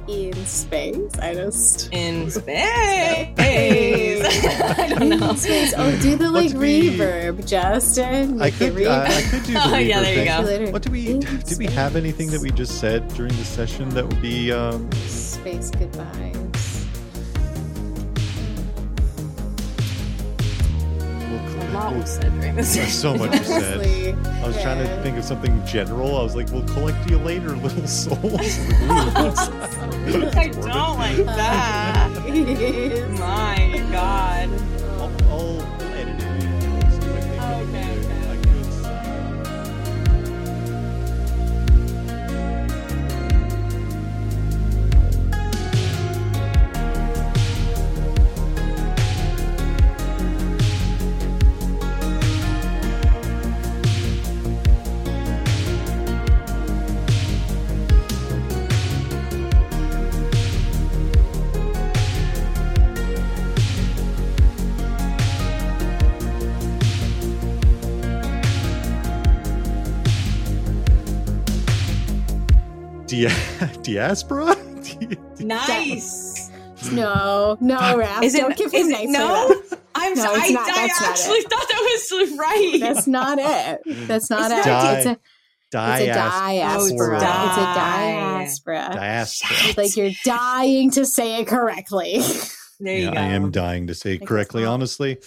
[0.09, 1.18] In space.
[1.20, 3.28] I just in space?
[3.32, 4.24] Space.
[4.78, 5.31] I don't know.
[5.31, 5.74] In space.
[5.76, 8.40] Oh, do the like What we- reverb, Justin.
[8.40, 10.26] I Make it could, uh, I could do the Oh, yeah, reverb there you thing.
[10.43, 10.47] go.
[10.47, 10.72] Later.
[10.72, 13.89] What do we In did we have anything that we just said during the session
[13.90, 16.36] that would be um space goodbyes.
[21.74, 22.74] Lot was said during this.
[22.74, 24.16] There's so much was said.
[24.26, 26.16] I was trying to think of something general.
[26.16, 28.20] I was like, "We'll collect you later, little souls."
[30.36, 32.10] I don't like that.
[33.18, 34.48] My God.
[34.98, 35.84] I'll, I'll
[73.14, 73.30] Dia-
[73.82, 74.56] diaspora?
[75.40, 76.50] Nice.
[76.92, 78.22] No, no, Raf.
[78.22, 78.40] Is it?
[78.40, 79.62] Don't give is him it nice no?
[79.94, 80.40] I'm No, sorry.
[80.40, 81.50] it's I, not- I that's not actually it.
[81.50, 82.76] thought that was right.
[82.80, 83.80] That's not it.
[84.08, 84.70] That's not It's it.
[84.70, 85.20] not- It's a, it's a
[85.70, 86.14] Diaspora.
[86.14, 87.14] diaspora.
[87.14, 88.90] Oh, it's a di- diaspora.
[88.92, 89.82] Diaspora.
[89.82, 92.20] Like you're dying to say it correctly.
[92.80, 93.20] there you Yeah, go.
[93.20, 95.18] I am dying to say it correctly, honestly.